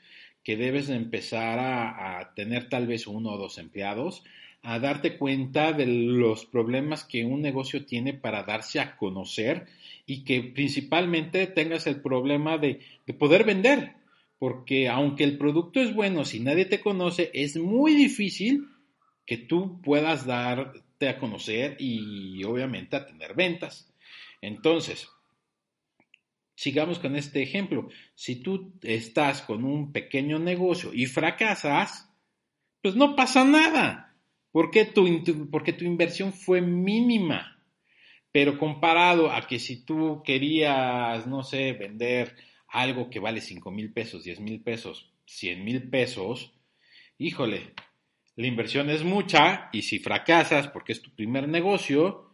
que 0.45 0.55
debes 0.55 0.87
de 0.87 0.95
empezar 0.95 1.59
a, 1.59 2.19
a 2.19 2.33
tener 2.33 2.69
tal 2.69 2.87
vez 2.87 3.07
uno 3.07 3.31
o 3.31 3.37
dos 3.37 3.57
empleados, 3.57 4.23
a 4.65 4.79
darte 4.79 5.17
cuenta 5.17 5.73
de 5.73 5.85
los 5.85 6.45
problemas 6.45 7.03
que 7.03 7.23
un 7.23 7.41
negocio 7.41 7.85
tiene 7.85 8.13
para 8.13 8.43
darse 8.43 8.79
a 8.79 8.97
conocer 8.97 9.67
y 10.07 10.23
que 10.23 10.41
principalmente 10.41 11.45
tengas 11.45 11.85
el 11.85 12.01
problema 12.01 12.57
de, 12.57 12.79
poder 13.19 13.43
vender, 13.43 13.93
porque 14.39 14.89
aunque 14.89 15.23
el 15.23 15.37
producto 15.37 15.79
es 15.79 15.93
bueno, 15.93 16.25
si 16.25 16.39
nadie 16.39 16.65
te 16.65 16.79
conoce, 16.79 17.29
es 17.35 17.57
muy 17.57 17.93
difícil 17.93 18.67
que 19.27 19.37
tú 19.37 19.81
puedas 19.83 20.25
darte 20.25 21.09
a 21.09 21.19
conocer 21.19 21.77
y 21.79 22.43
obviamente 22.43 22.95
a 22.95 23.05
tener 23.05 23.35
ventas. 23.35 23.93
Entonces, 24.41 25.09
sigamos 26.55 26.99
con 26.99 27.15
este 27.15 27.43
ejemplo. 27.43 27.89
Si 28.15 28.37
tú 28.37 28.73
estás 28.81 29.41
con 29.41 29.63
un 29.63 29.91
pequeño 29.91 30.39
negocio 30.39 30.91
y 30.93 31.05
fracasas, 31.05 32.09
pues 32.81 32.95
no 32.95 33.15
pasa 33.15 33.43
nada 33.43 34.05
porque 34.55 34.85
tu, 34.85 35.49
porque 35.51 35.73
tu 35.73 35.83
inversión 35.83 36.31
fue 36.31 36.61
mínima. 36.61 37.61
Pero 38.31 38.57
comparado 38.57 39.29
a 39.31 39.45
que 39.47 39.59
si 39.59 39.83
tú 39.83 40.23
querías, 40.23 41.27
no 41.27 41.43
sé, 41.43 41.73
vender 41.73 42.35
algo 42.69 43.09
que 43.09 43.19
vale 43.19 43.41
5 43.41 43.69
mil 43.71 43.91
pesos, 43.91 44.23
10 44.23 44.39
mil 44.39 44.61
pesos, 44.61 45.11
100 45.25 45.63
mil 45.63 45.89
pesos, 45.89 46.53
híjole, 47.17 47.73
la 48.37 48.47
inversión 48.47 48.89
es 48.89 49.03
mucha 49.03 49.69
y 49.73 49.81
si 49.81 49.99
fracasas 49.99 50.67
porque 50.69 50.93
es 50.93 51.01
tu 51.01 51.09
primer 51.11 51.47
negocio, 51.47 52.24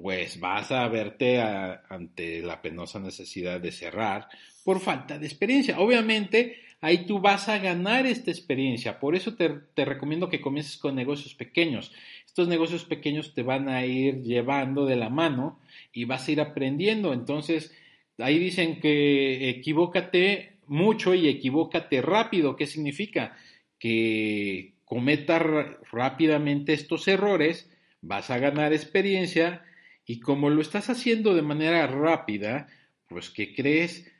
pues 0.00 0.38
vas 0.38 0.70
a 0.70 0.86
verte 0.88 1.40
ante 1.40 2.42
la 2.42 2.62
penosa 2.62 2.98
necesidad 2.98 3.60
de 3.60 3.72
cerrar 3.72 4.28
por 4.64 4.80
falta 4.80 5.18
de 5.18 5.26
experiencia. 5.26 5.78
Obviamente, 5.80 6.56
ahí 6.80 7.06
tú 7.06 7.20
vas 7.20 7.48
a 7.48 7.58
ganar 7.58 8.06
esta 8.06 8.30
experiencia. 8.30 9.00
Por 9.00 9.16
eso 9.16 9.34
te, 9.34 9.48
te, 9.74 9.84
recomiendo 9.84 10.28
que 10.28 10.40
comiences 10.40 10.76
con 10.76 10.94
negocios 10.94 11.34
pequeños. 11.34 11.92
Estos 12.26 12.48
negocios 12.48 12.84
pequeños 12.84 13.34
te 13.34 13.42
van 13.42 13.68
a 13.68 13.84
ir 13.86 14.22
llevando 14.22 14.86
de 14.86 14.96
la 14.96 15.08
mano 15.08 15.58
y 15.92 16.04
vas 16.04 16.28
a 16.28 16.32
ir 16.32 16.40
aprendiendo. 16.40 17.12
Entonces, 17.12 17.74
ahí 18.18 18.38
dicen 18.38 18.80
que 18.80 19.48
equivócate 19.48 20.58
mucho 20.66 21.14
y 21.14 21.28
equivócate 21.28 22.02
rápido. 22.02 22.56
¿Qué 22.56 22.66
significa? 22.66 23.36
Que 23.78 24.74
cometa 24.84 25.38
rápidamente 25.38 26.72
estos 26.72 27.08
errores, 27.08 27.70
vas 28.00 28.30
a 28.30 28.38
ganar 28.38 28.72
experiencia 28.72 29.62
y 30.08 30.18
como 30.18 30.50
lo 30.50 30.60
estás 30.60 30.90
haciendo 30.90 31.34
de 31.34 31.42
manera 31.42 31.86
rápida, 31.86 32.66
pues 33.06 33.30
¿qué 33.30 33.54
crees? 33.54 34.10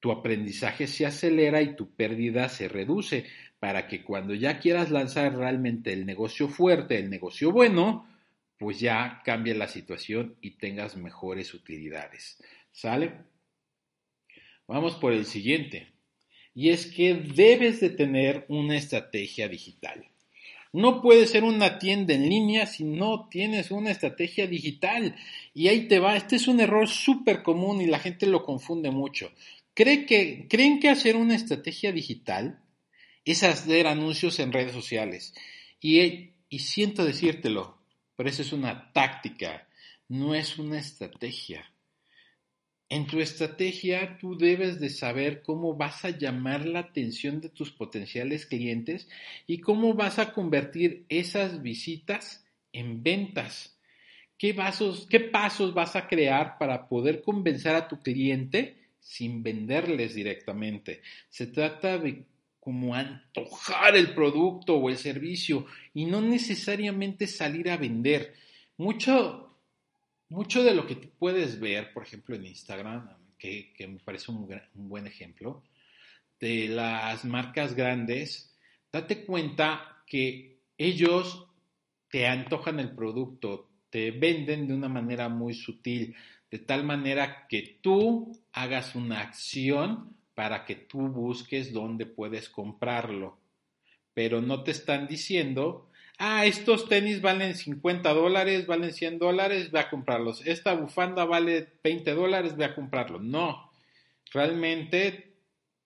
tu 0.00 0.12
aprendizaje 0.12 0.86
se 0.86 1.06
acelera 1.06 1.60
y 1.62 1.74
tu 1.74 1.94
pérdida 1.94 2.48
se 2.48 2.68
reduce 2.68 3.26
para 3.58 3.88
que 3.88 4.04
cuando 4.04 4.34
ya 4.34 4.60
quieras 4.60 4.90
lanzar 4.90 5.34
realmente 5.34 5.92
el 5.92 6.06
negocio 6.06 6.48
fuerte, 6.48 6.98
el 6.98 7.10
negocio 7.10 7.50
bueno, 7.50 8.06
pues 8.56 8.78
ya 8.78 9.22
cambie 9.24 9.54
la 9.54 9.66
situación 9.66 10.36
y 10.40 10.52
tengas 10.52 10.96
mejores 10.96 11.52
utilidades. 11.54 12.40
¿Sale? 12.70 13.12
Vamos 14.68 14.94
por 14.96 15.12
el 15.12 15.24
siguiente. 15.24 15.92
Y 16.54 16.70
es 16.70 16.86
que 16.86 17.14
debes 17.14 17.80
de 17.80 17.90
tener 17.90 18.44
una 18.48 18.76
estrategia 18.76 19.48
digital. 19.48 20.08
No 20.72 21.00
puedes 21.00 21.30
ser 21.30 21.44
una 21.44 21.78
tienda 21.78 22.14
en 22.14 22.28
línea 22.28 22.66
si 22.66 22.84
no 22.84 23.28
tienes 23.30 23.70
una 23.70 23.90
estrategia 23.90 24.46
digital. 24.46 25.16
Y 25.54 25.68
ahí 25.68 25.88
te 25.88 25.98
va. 25.98 26.16
Este 26.16 26.36
es 26.36 26.48
un 26.48 26.60
error 26.60 26.88
súper 26.88 27.42
común 27.42 27.80
y 27.80 27.86
la 27.86 27.98
gente 27.98 28.26
lo 28.26 28.44
confunde 28.44 28.90
mucho 28.90 29.30
¿Creen 29.78 30.80
que 30.80 30.88
hacer 30.88 31.14
una 31.14 31.36
estrategia 31.36 31.92
digital 31.92 32.60
es 33.24 33.44
hacer 33.44 33.86
anuncios 33.86 34.40
en 34.40 34.52
redes 34.52 34.72
sociales? 34.72 35.34
Y, 35.80 36.32
y 36.48 36.58
siento 36.58 37.04
decírtelo, 37.04 37.78
pero 38.16 38.28
esa 38.28 38.42
es 38.42 38.52
una 38.52 38.92
táctica, 38.92 39.68
no 40.08 40.34
es 40.34 40.58
una 40.58 40.80
estrategia. 40.80 41.72
En 42.90 43.06
tu 43.06 43.20
estrategia 43.20 44.16
tú 44.18 44.36
debes 44.38 44.80
de 44.80 44.88
saber 44.88 45.42
cómo 45.42 45.76
vas 45.76 46.04
a 46.04 46.10
llamar 46.10 46.66
la 46.66 46.80
atención 46.80 47.40
de 47.40 47.50
tus 47.50 47.70
potenciales 47.70 48.46
clientes 48.46 49.08
y 49.46 49.58
cómo 49.58 49.94
vas 49.94 50.18
a 50.18 50.32
convertir 50.32 51.04
esas 51.08 51.62
visitas 51.62 52.46
en 52.72 53.02
ventas. 53.02 53.78
¿Qué, 54.38 54.56
¿Qué 55.10 55.20
pasos 55.20 55.74
vas 55.74 55.96
a 55.96 56.06
crear 56.06 56.56
para 56.58 56.88
poder 56.88 57.22
convencer 57.22 57.74
a 57.74 57.88
tu 57.88 58.00
cliente 58.00 58.78
sin 59.08 59.42
venderles 59.42 60.14
directamente. 60.14 61.00
Se 61.30 61.46
trata 61.46 61.98
de 61.98 62.26
como 62.60 62.94
antojar 62.94 63.96
el 63.96 64.14
producto 64.14 64.76
o 64.76 64.90
el 64.90 64.98
servicio 64.98 65.64
y 65.94 66.04
no 66.04 66.20
necesariamente 66.20 67.26
salir 67.26 67.70
a 67.70 67.78
vender. 67.78 68.34
Mucho, 68.76 69.47
mucho 70.28 70.62
de 70.62 70.74
lo 70.74 70.86
que 70.86 70.96
puedes 70.96 71.58
ver, 71.60 71.92
por 71.92 72.02
ejemplo, 72.02 72.36
en 72.36 72.46
Instagram, 72.46 73.08
que, 73.38 73.72
me 73.80 73.98
parece 73.98 74.30
un, 74.30 74.48
un 74.74 74.88
buen 74.88 75.06
ejemplo, 75.06 75.62
de 76.40 76.68
las 76.68 77.24
marcas 77.24 77.74
grandes, 77.74 78.56
date 78.92 79.24
cuenta 79.24 80.02
que 80.06 80.60
ellos 80.76 81.46
te 82.10 82.26
antojan 82.26 82.80
el 82.80 82.94
producto, 82.94 83.68
te 83.90 84.10
venden 84.10 84.68
de 84.68 84.74
una 84.74 84.88
manera 84.88 85.28
muy 85.28 85.54
sutil, 85.54 86.14
de 86.50 86.58
tal 86.58 86.84
manera 86.84 87.46
que 87.48 87.78
tú 87.82 88.38
hagas 88.52 88.94
una 88.94 89.20
acción 89.20 90.16
para 90.34 90.64
que 90.64 90.76
tú 90.76 91.00
busques 91.08 91.72
dónde 91.72 92.06
puedes 92.06 92.48
comprarlo. 92.48 93.38
Pero 94.14 94.40
no 94.40 94.62
te 94.62 94.70
están 94.70 95.06
diciendo 95.06 95.87
Ah, 96.20 96.46
estos 96.46 96.88
tenis 96.88 97.20
valen 97.20 97.54
50 97.54 98.12
dólares, 98.12 98.66
valen 98.66 98.92
100 98.92 99.20
dólares, 99.20 99.70
voy 99.70 99.80
a 99.80 99.88
comprarlos. 99.88 100.44
Esta 100.44 100.74
bufanda 100.74 101.24
vale 101.24 101.74
20 101.84 102.12
dólares, 102.12 102.56
voy 102.56 102.64
a 102.64 102.74
comprarlo. 102.74 103.20
No, 103.20 103.70
realmente 104.32 105.36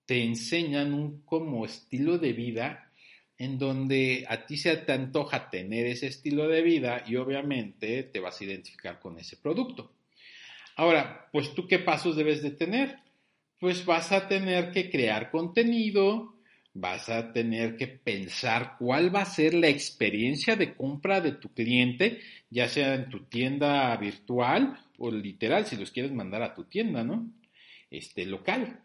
te 0.07 0.23
enseñan 0.23 0.95
un 0.95 1.21
como 1.21 1.65
estilo 1.65 2.17
de 2.17 2.33
vida 2.33 2.91
en 3.37 3.59
donde 3.59 4.25
a 4.27 4.47
ti 4.47 4.57
se 4.57 4.75
te 4.77 4.91
antoja 4.91 5.51
tener 5.51 5.85
ese 5.85 6.07
estilo 6.07 6.47
de 6.47 6.63
vida 6.63 7.03
y 7.05 7.15
obviamente 7.15 8.01
te 8.01 8.19
vas 8.19 8.41
a 8.41 8.43
identificar 8.43 8.99
con 8.99 9.19
ese 9.19 9.37
producto. 9.37 9.93
Ahora, 10.75 11.29
pues 11.31 11.53
tú 11.53 11.67
qué 11.67 11.77
pasos 11.77 12.15
debes 12.15 12.41
de 12.41 12.51
tener? 12.51 12.97
Pues 13.59 13.85
vas 13.85 14.11
a 14.11 14.27
tener 14.27 14.71
que 14.71 14.89
crear 14.89 15.29
contenido, 15.29 16.32
vas 16.73 17.07
a 17.09 17.31
tener 17.31 17.77
que 17.77 17.87
pensar 17.87 18.75
cuál 18.79 19.13
va 19.13 19.21
a 19.21 19.25
ser 19.25 19.53
la 19.53 19.69
experiencia 19.69 20.55
de 20.55 20.73
compra 20.75 21.21
de 21.21 21.33
tu 21.33 21.53
cliente, 21.53 22.19
ya 22.49 22.67
sea 22.67 22.95
en 22.95 23.09
tu 23.09 23.25
tienda 23.25 23.95
virtual 23.97 24.79
o 24.97 25.11
literal, 25.11 25.65
si 25.65 25.75
los 25.75 25.91
quieres 25.91 26.11
mandar 26.11 26.41
a 26.41 26.53
tu 26.53 26.65
tienda, 26.65 27.03
¿no? 27.03 27.31
Este, 27.91 28.25
local. 28.25 28.81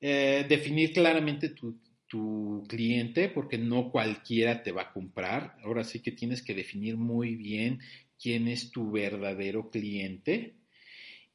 Eh, 0.00 0.46
definir 0.48 0.92
claramente 0.92 1.50
tu, 1.50 1.80
tu 2.08 2.64
cliente, 2.68 3.28
porque 3.28 3.58
no 3.58 3.90
cualquiera 3.90 4.62
te 4.62 4.72
va 4.72 4.82
a 4.82 4.92
comprar. 4.92 5.56
Ahora 5.62 5.84
sí 5.84 6.00
que 6.00 6.12
tienes 6.12 6.42
que 6.42 6.54
definir 6.54 6.96
muy 6.96 7.36
bien 7.36 7.80
quién 8.20 8.48
es 8.48 8.72
tu 8.72 8.90
verdadero 8.90 9.70
cliente 9.70 10.54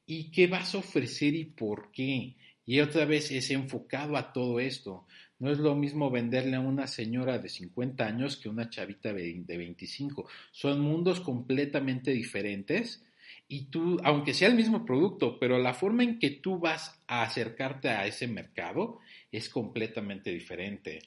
y 0.06 0.32
qué 0.32 0.48
vas 0.48 0.76
a 0.76 0.80
ofrecer 0.80 1.34
y 1.36 1.46
por 1.46 1.92
qué. 1.92 2.36
Y 2.66 2.80
otra 2.80 3.06
vez 3.06 3.32
es 3.32 3.52
enfocado 3.52 4.18
a 4.18 4.34
todo 4.34 4.60
esto. 4.60 5.06
No 5.40 5.52
es 5.52 5.58
lo 5.58 5.76
mismo 5.76 6.10
venderle 6.10 6.56
a 6.56 6.62
una 6.62 6.88
señora 6.88 7.40
de 7.40 7.50
50 7.50 8.06
años 8.06 8.38
que 8.38 8.50
a 8.50 8.52
una 8.52 8.70
chavita 8.70 9.14
de 9.14 9.44
25. 9.46 10.30
Son 10.52 10.80
mundos 10.80 11.20
completamente 11.20 12.12
diferentes 12.12 13.04
y 13.48 13.66
tú, 13.66 14.00
aunque 14.04 14.34
sea 14.34 14.48
el 14.48 14.56
mismo 14.56 14.86
producto, 14.86 15.38
pero 15.40 15.60
la 15.60 15.74
forma 15.74 16.04
en 16.04 16.20
que 16.20 16.32
tú 16.32 16.60
vas 16.60 17.00
a 17.08 17.24
acercarte 17.24 17.90
a 17.90 18.08
ese 18.08 18.28
mercado 18.28 19.00
es 19.32 19.50
completamente 19.50 20.32
diferente. 20.32 21.00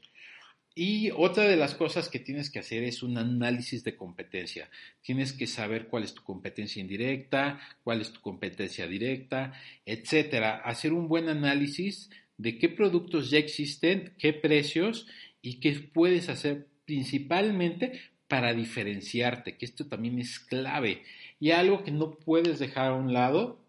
Y 0.78 1.10
otra 1.10 1.44
de 1.44 1.56
las 1.56 1.74
cosas 1.74 2.10
que 2.10 2.18
tienes 2.18 2.50
que 2.50 2.58
hacer 2.58 2.84
es 2.84 3.02
un 3.02 3.16
análisis 3.16 3.82
de 3.82 3.96
competencia. 3.96 4.68
Tienes 5.00 5.32
que 5.32 5.46
saber 5.46 5.88
cuál 5.88 6.04
es 6.04 6.12
tu 6.12 6.22
competencia 6.22 6.82
indirecta, 6.82 7.58
cuál 7.82 8.02
es 8.02 8.12
tu 8.12 8.20
competencia 8.20 8.86
directa, 8.86 9.54
etcétera. 9.86 10.56
Hacer 10.56 10.92
un 10.92 11.08
buen 11.08 11.30
análisis 11.30 12.10
de 12.38 12.58
qué 12.58 12.68
productos 12.68 13.30
ya 13.30 13.38
existen, 13.38 14.14
qué 14.18 14.32
precios 14.32 15.06
y 15.42 15.60
qué 15.60 15.72
puedes 15.72 16.28
hacer 16.28 16.66
principalmente 16.84 18.00
para 18.28 18.54
diferenciarte, 18.54 19.56
que 19.56 19.64
esto 19.64 19.86
también 19.86 20.18
es 20.18 20.38
clave. 20.40 21.02
Y 21.38 21.50
algo 21.50 21.84
que 21.84 21.90
no 21.90 22.12
puedes 22.12 22.58
dejar 22.58 22.88
a 22.88 22.94
un 22.94 23.12
lado 23.12 23.64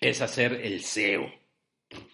es 0.00 0.20
hacer 0.20 0.60
el 0.62 0.82
SEO. 0.82 1.32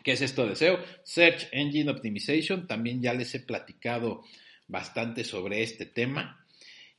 ¿Qué 0.02 0.12
es 0.12 0.22
esto 0.22 0.46
de 0.46 0.56
SEO? 0.56 0.78
Search 1.04 1.48
Engine 1.52 1.90
Optimization. 1.90 2.66
También 2.66 3.02
ya 3.02 3.12
les 3.14 3.34
he 3.34 3.40
platicado 3.40 4.24
bastante 4.68 5.24
sobre 5.24 5.62
este 5.62 5.86
tema. 5.86 6.46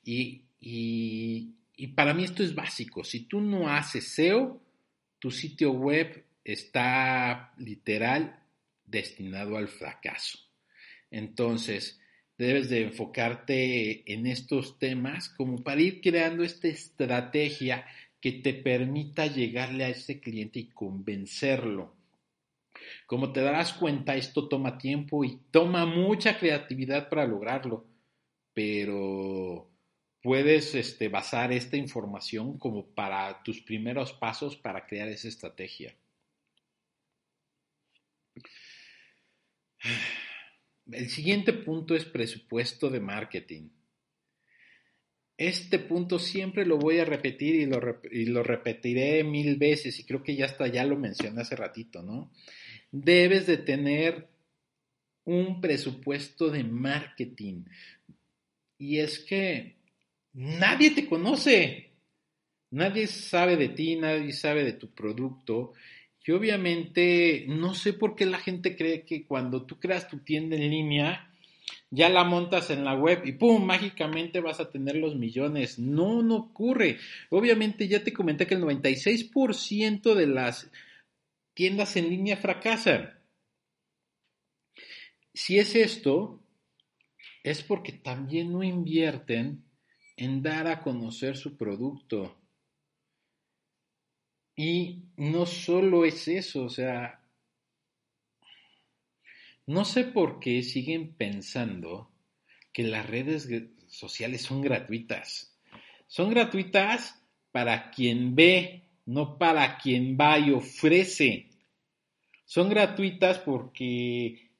Y, 0.03 0.43
y 0.59 1.87
para 1.95 2.13
mí 2.13 2.23
esto 2.23 2.43
es 2.43 2.53
básico. 2.53 3.03
Si 3.03 3.21
tú 3.21 3.39
no 3.41 3.69
haces 3.69 4.07
SEO, 4.09 4.61
tu 5.19 5.31
sitio 5.31 5.71
web 5.71 6.25
está 6.43 7.53
literal 7.57 8.43
destinado 8.85 9.57
al 9.57 9.67
fracaso. 9.67 10.39
Entonces, 11.09 11.99
debes 12.37 12.69
de 12.69 12.83
enfocarte 12.83 14.11
en 14.11 14.25
estos 14.25 14.79
temas 14.79 15.29
como 15.29 15.63
para 15.63 15.81
ir 15.81 16.01
creando 16.01 16.43
esta 16.43 16.67
estrategia 16.67 17.85
que 18.19 18.31
te 18.33 18.53
permita 18.53 19.27
llegarle 19.27 19.83
a 19.83 19.89
ese 19.89 20.19
cliente 20.19 20.59
y 20.59 20.69
convencerlo. 20.69 21.95
Como 23.05 23.31
te 23.31 23.41
darás 23.41 23.73
cuenta, 23.73 24.15
esto 24.15 24.47
toma 24.47 24.77
tiempo 24.77 25.23
y 25.23 25.39
toma 25.51 25.85
mucha 25.85 26.39
creatividad 26.39 27.09
para 27.09 27.25
lograrlo, 27.25 27.85
pero 28.53 29.69
puedes 30.21 30.75
este, 30.75 31.09
basar 31.09 31.51
esta 31.51 31.77
información 31.77 32.57
como 32.57 32.85
para 32.85 33.43
tus 33.43 33.61
primeros 33.61 34.13
pasos 34.13 34.55
para 34.55 34.85
crear 34.85 35.09
esa 35.09 35.27
estrategia. 35.27 35.95
El 40.91 41.09
siguiente 41.09 41.53
punto 41.53 41.95
es 41.95 42.05
presupuesto 42.05 42.89
de 42.89 42.99
marketing. 42.99 43.69
Este 45.37 45.79
punto 45.79 46.19
siempre 46.19 46.65
lo 46.65 46.77
voy 46.77 46.99
a 46.99 47.05
repetir 47.05 47.55
y 47.55 47.65
lo, 47.65 48.43
repetiré 48.43 49.23
mil 49.23 49.55
veces 49.55 49.99
y 49.99 50.05
creo 50.05 50.21
que 50.21 50.35
ya 50.35 50.45
hasta 50.45 50.67
ya 50.67 50.85
lo 50.85 50.97
mencioné 50.97 51.41
hace 51.41 51.55
ratito, 51.55 52.03
¿no? 52.03 52.31
Debes 52.91 53.47
de 53.47 53.57
tener 53.57 54.27
un 55.23 55.59
presupuesto 55.59 56.51
de 56.51 56.63
marketing. 56.63 57.63
Y 58.77 58.99
es 58.99 59.17
que 59.17 59.77
nadie 60.33 60.91
te 60.91 61.07
conoce, 61.07 61.91
nadie 62.69 63.07
sabe 63.07 63.57
de 63.57 63.69
ti, 63.69 63.95
nadie 63.95 64.33
sabe 64.33 64.63
de 64.63 64.73
tu 64.73 64.93
producto 64.93 65.73
y 66.25 66.31
obviamente 66.31 67.45
no 67.47 67.73
sé 67.73 67.93
por 67.93 68.15
qué 68.15 68.25
la 68.25 68.37
gente 68.37 68.75
cree 68.75 69.05
que 69.05 69.25
cuando 69.25 69.65
tú 69.65 69.79
creas 69.79 70.07
tu 70.07 70.19
tienda 70.19 70.55
en 70.55 70.69
línea, 70.69 71.31
ya 71.89 72.09
la 72.09 72.23
montas 72.23 72.69
en 72.69 72.85
la 72.85 72.95
web 72.95 73.23
y 73.25 73.33
¡pum! 73.33 73.65
mágicamente 73.65 74.39
vas 74.39 74.59
a 74.59 74.69
tener 74.69 74.95
los 74.95 75.15
millones. 75.15 75.79
No, 75.79 76.21
no 76.21 76.35
ocurre. 76.37 76.99
Obviamente 77.29 77.87
ya 77.87 78.03
te 78.03 78.13
comenté 78.13 78.47
que 78.47 78.55
el 78.55 78.61
96% 78.61 80.13
de 80.13 80.27
las 80.27 80.71
tiendas 81.53 81.97
en 81.97 82.09
línea 82.09 82.37
fracasan. 82.37 83.19
Si 85.33 85.59
es 85.59 85.75
esto, 85.75 86.43
es 87.43 87.63
porque 87.63 87.93
también 87.93 88.51
no 88.51 88.63
invierten 88.63 89.63
en 90.17 90.43
dar 90.43 90.67
a 90.67 90.81
conocer 90.81 91.35
su 91.35 91.57
producto. 91.57 92.40
Y 94.55 95.03
no 95.17 95.45
solo 95.45 96.05
es 96.05 96.27
eso, 96.27 96.65
o 96.65 96.69
sea, 96.69 97.21
no 99.67 99.85
sé 99.85 100.03
por 100.05 100.39
qué 100.39 100.63
siguen 100.63 101.13
pensando 101.13 102.11
que 102.73 102.83
las 102.83 103.07
redes 103.07 103.49
sociales 103.87 104.41
son 104.41 104.61
gratuitas. 104.61 105.57
Son 106.07 106.29
gratuitas 106.29 107.23
para 107.51 107.91
quien 107.91 108.35
ve, 108.35 108.83
no 109.05 109.37
para 109.37 109.77
quien 109.77 110.17
va 110.19 110.39
y 110.39 110.51
ofrece. 110.51 111.49
Son 112.45 112.69
gratuitas 112.69 113.39
porque 113.39 114.51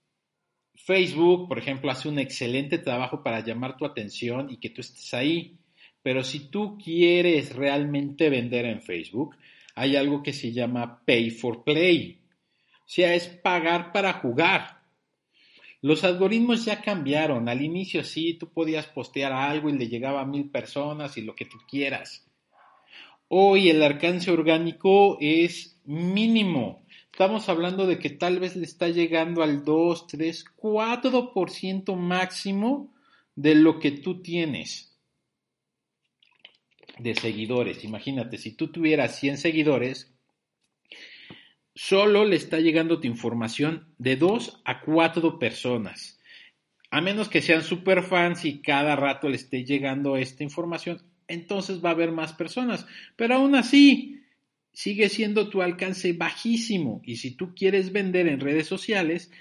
Facebook, 0.75 1.47
por 1.47 1.59
ejemplo, 1.59 1.91
hace 1.91 2.07
un 2.07 2.19
excelente 2.19 2.77
trabajo 2.77 3.21
para 3.23 3.43
llamar 3.43 3.77
tu 3.77 3.85
atención 3.85 4.49
y 4.49 4.57
que 4.57 4.69
tú 4.69 4.81
estés 4.81 5.13
ahí. 5.13 5.57
Pero 6.01 6.23
si 6.23 6.49
tú 6.49 6.77
quieres 6.77 7.55
realmente 7.55 8.29
vender 8.29 8.65
en 8.65 8.81
Facebook, 8.81 9.35
hay 9.75 9.95
algo 9.95 10.23
que 10.23 10.33
se 10.33 10.51
llama 10.51 11.03
pay 11.05 11.29
for 11.29 11.63
play. 11.63 12.21
O 12.79 12.93
sea, 12.93 13.15
es 13.15 13.27
pagar 13.27 13.91
para 13.91 14.13
jugar. 14.13 14.81
Los 15.81 16.03
algoritmos 16.03 16.65
ya 16.65 16.81
cambiaron. 16.81 17.49
Al 17.49 17.61
inicio 17.61 18.03
sí, 18.03 18.35
tú 18.35 18.49
podías 18.49 18.87
postear 18.87 19.31
algo 19.31 19.69
y 19.69 19.77
le 19.77 19.87
llegaba 19.87 20.21
a 20.21 20.25
mil 20.25 20.49
personas 20.49 21.17
y 21.17 21.21
lo 21.21 21.35
que 21.35 21.45
tú 21.45 21.57
quieras. 21.67 22.27
Hoy 23.27 23.69
el 23.69 23.81
alcance 23.81 24.29
orgánico 24.29 25.17
es 25.21 25.79
mínimo. 25.85 26.85
Estamos 27.11 27.49
hablando 27.49 27.87
de 27.87 27.97
que 27.97 28.09
tal 28.09 28.39
vez 28.39 28.55
le 28.55 28.65
está 28.65 28.89
llegando 28.89 29.41
al 29.41 29.63
2, 29.63 30.07
3, 30.07 30.45
4% 30.57 31.95
máximo 31.95 32.93
de 33.35 33.55
lo 33.55 33.79
que 33.79 33.91
tú 33.91 34.21
tienes 34.21 34.90
de 37.01 37.15
seguidores. 37.15 37.83
Imagínate, 37.83 38.37
si 38.37 38.53
tú 38.53 38.67
tuvieras 38.71 39.19
100 39.19 39.37
seguidores, 39.37 40.13
solo 41.75 42.25
le 42.25 42.35
está 42.35 42.59
llegando 42.59 42.99
tu 42.99 43.07
información 43.07 43.93
de 43.97 44.15
2 44.15 44.61
a 44.65 44.81
4 44.81 45.39
personas. 45.39 46.19
A 46.89 47.01
menos 47.01 47.29
que 47.29 47.41
sean 47.41 47.63
super 47.63 48.03
fans 48.03 48.45
y 48.45 48.61
cada 48.61 48.95
rato 48.95 49.29
le 49.29 49.37
esté 49.37 49.63
llegando 49.63 50.17
esta 50.17 50.43
información, 50.43 51.01
entonces 51.27 51.83
va 51.83 51.89
a 51.89 51.93
haber 51.93 52.11
más 52.11 52.33
personas. 52.33 52.85
Pero 53.15 53.35
aún 53.35 53.55
así, 53.55 54.21
sigue 54.73 55.09
siendo 55.09 55.49
tu 55.49 55.61
alcance 55.61 56.13
bajísimo. 56.13 57.01
Y 57.05 57.17
si 57.17 57.31
tú 57.31 57.55
quieres 57.55 57.91
vender 57.91 58.27
en 58.27 58.39
redes 58.39 58.67
sociales, 58.67 59.31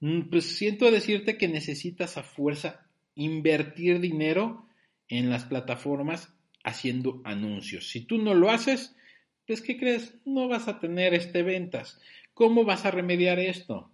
mm, 0.00 0.22
pues 0.30 0.56
siento 0.56 0.90
decirte 0.90 1.36
que 1.36 1.48
necesitas 1.48 2.16
a 2.16 2.22
fuerza 2.22 2.86
invertir 3.14 4.00
dinero 4.00 4.66
en 5.08 5.30
las 5.30 5.44
plataformas 5.44 6.33
haciendo 6.64 7.20
anuncios. 7.24 7.88
Si 7.88 8.00
tú 8.00 8.18
no 8.18 8.34
lo 8.34 8.50
haces, 8.50 8.96
pues 9.46 9.60
¿qué 9.62 9.78
crees? 9.78 10.14
No 10.24 10.48
vas 10.48 10.66
a 10.66 10.80
tener 10.80 11.14
este 11.14 11.42
ventas. 11.42 12.00
¿Cómo 12.32 12.64
vas 12.64 12.84
a 12.84 12.90
remediar 12.90 13.38
esto? 13.38 13.90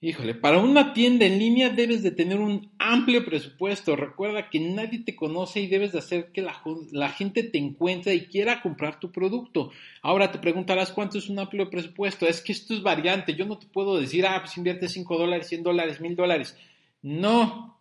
Híjole, 0.00 0.34
para 0.34 0.58
una 0.58 0.92
tienda 0.92 1.24
en 1.24 1.38
línea 1.38 1.70
debes 1.70 2.02
de 2.02 2.10
tener 2.10 2.38
un 2.38 2.70
amplio 2.78 3.24
presupuesto. 3.24 3.96
Recuerda 3.96 4.50
que 4.50 4.60
nadie 4.60 5.00
te 5.00 5.16
conoce 5.16 5.60
y 5.60 5.68
debes 5.68 5.92
de 5.92 6.00
hacer 6.00 6.32
que 6.32 6.42
la, 6.42 7.08
gente 7.08 7.42
te 7.42 7.58
encuentre 7.58 8.14
y 8.14 8.26
quiera 8.26 8.60
comprar 8.60 9.00
tu 9.00 9.10
producto. 9.10 9.70
Ahora 10.02 10.30
te 10.30 10.38
preguntarás 10.38 10.92
cuánto 10.92 11.16
es 11.16 11.30
un 11.30 11.38
amplio 11.38 11.70
presupuesto. 11.70 12.26
Es 12.26 12.42
que 12.42 12.52
esto 12.52 12.74
es 12.74 12.82
variante. 12.82 13.34
Yo 13.34 13.46
no 13.46 13.58
te 13.58 13.66
puedo 13.66 13.98
decir, 13.98 14.26
ah, 14.26 14.40
pues 14.40 14.56
invierte 14.58 14.88
5 14.88 15.16
dólares, 15.16 15.48
100 15.48 15.62
dólares, 15.62 16.00
1000 16.00 16.14
dólares. 16.14 16.58
No. 17.00 17.75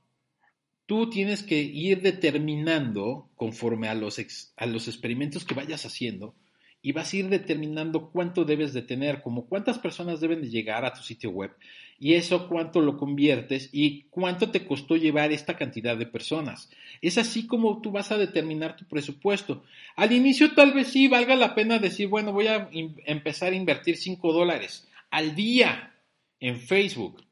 Tú 0.86 1.10
tienes 1.10 1.44
que 1.44 1.62
ir 1.62 2.02
determinando 2.02 3.30
conforme 3.36 3.88
a 3.88 3.96
los, 3.96 4.20
a 4.56 4.66
los 4.66 4.88
experimentos 4.88 5.46
que 5.46 5.56
vayas 5.56 5.86
haciendo 5.86 6.36
y 6.82 6.92
vas 6.92 7.12
a 7.12 7.18
ir 7.18 7.30
determinando 7.30 8.12
cuánto 8.12 8.46
debes 8.46 8.72
de 8.72 8.84
tener, 8.84 9.24
como 9.24 9.48
cuántas 9.48 9.80
personas 9.80 10.20
deben 10.20 10.42
de 10.42 10.52
llegar 10.52 10.86
a 10.86 10.94
tu 10.94 11.02
sitio 11.02 11.32
web 11.32 11.52
y 11.98 12.14
eso 12.14 12.48
cuánto 12.48 12.82
lo 12.82 12.98
conviertes 12.98 13.70
y 13.72 14.04
cuánto 14.12 14.52
te 14.52 14.68
costó 14.68 14.96
llevar 14.96 15.32
esta 15.32 15.58
cantidad 15.58 15.98
de 15.98 16.06
personas. 16.06 16.70
Es 17.02 17.18
así 17.18 17.48
como 17.48 17.82
tú 17.82 17.92
vas 17.92 18.12
a 18.12 18.18
determinar 18.18 18.76
tu 18.76 18.86
presupuesto. 18.86 19.64
Al 19.96 20.12
inicio 20.12 20.54
tal 20.54 20.74
vez 20.74 20.90
sí 20.90 21.08
valga 21.08 21.36
la 21.36 21.56
pena 21.56 21.80
decir, 21.80 22.08
bueno, 22.08 22.34
voy 22.34 22.48
a 22.48 22.70
empezar 22.72 23.54
a 23.54 23.56
invertir 23.56 23.98
5 23.98 24.34
dólares 24.34 24.88
al 25.10 25.36
día 25.36 25.96
en 26.40 26.60
Facebook. 26.60 27.24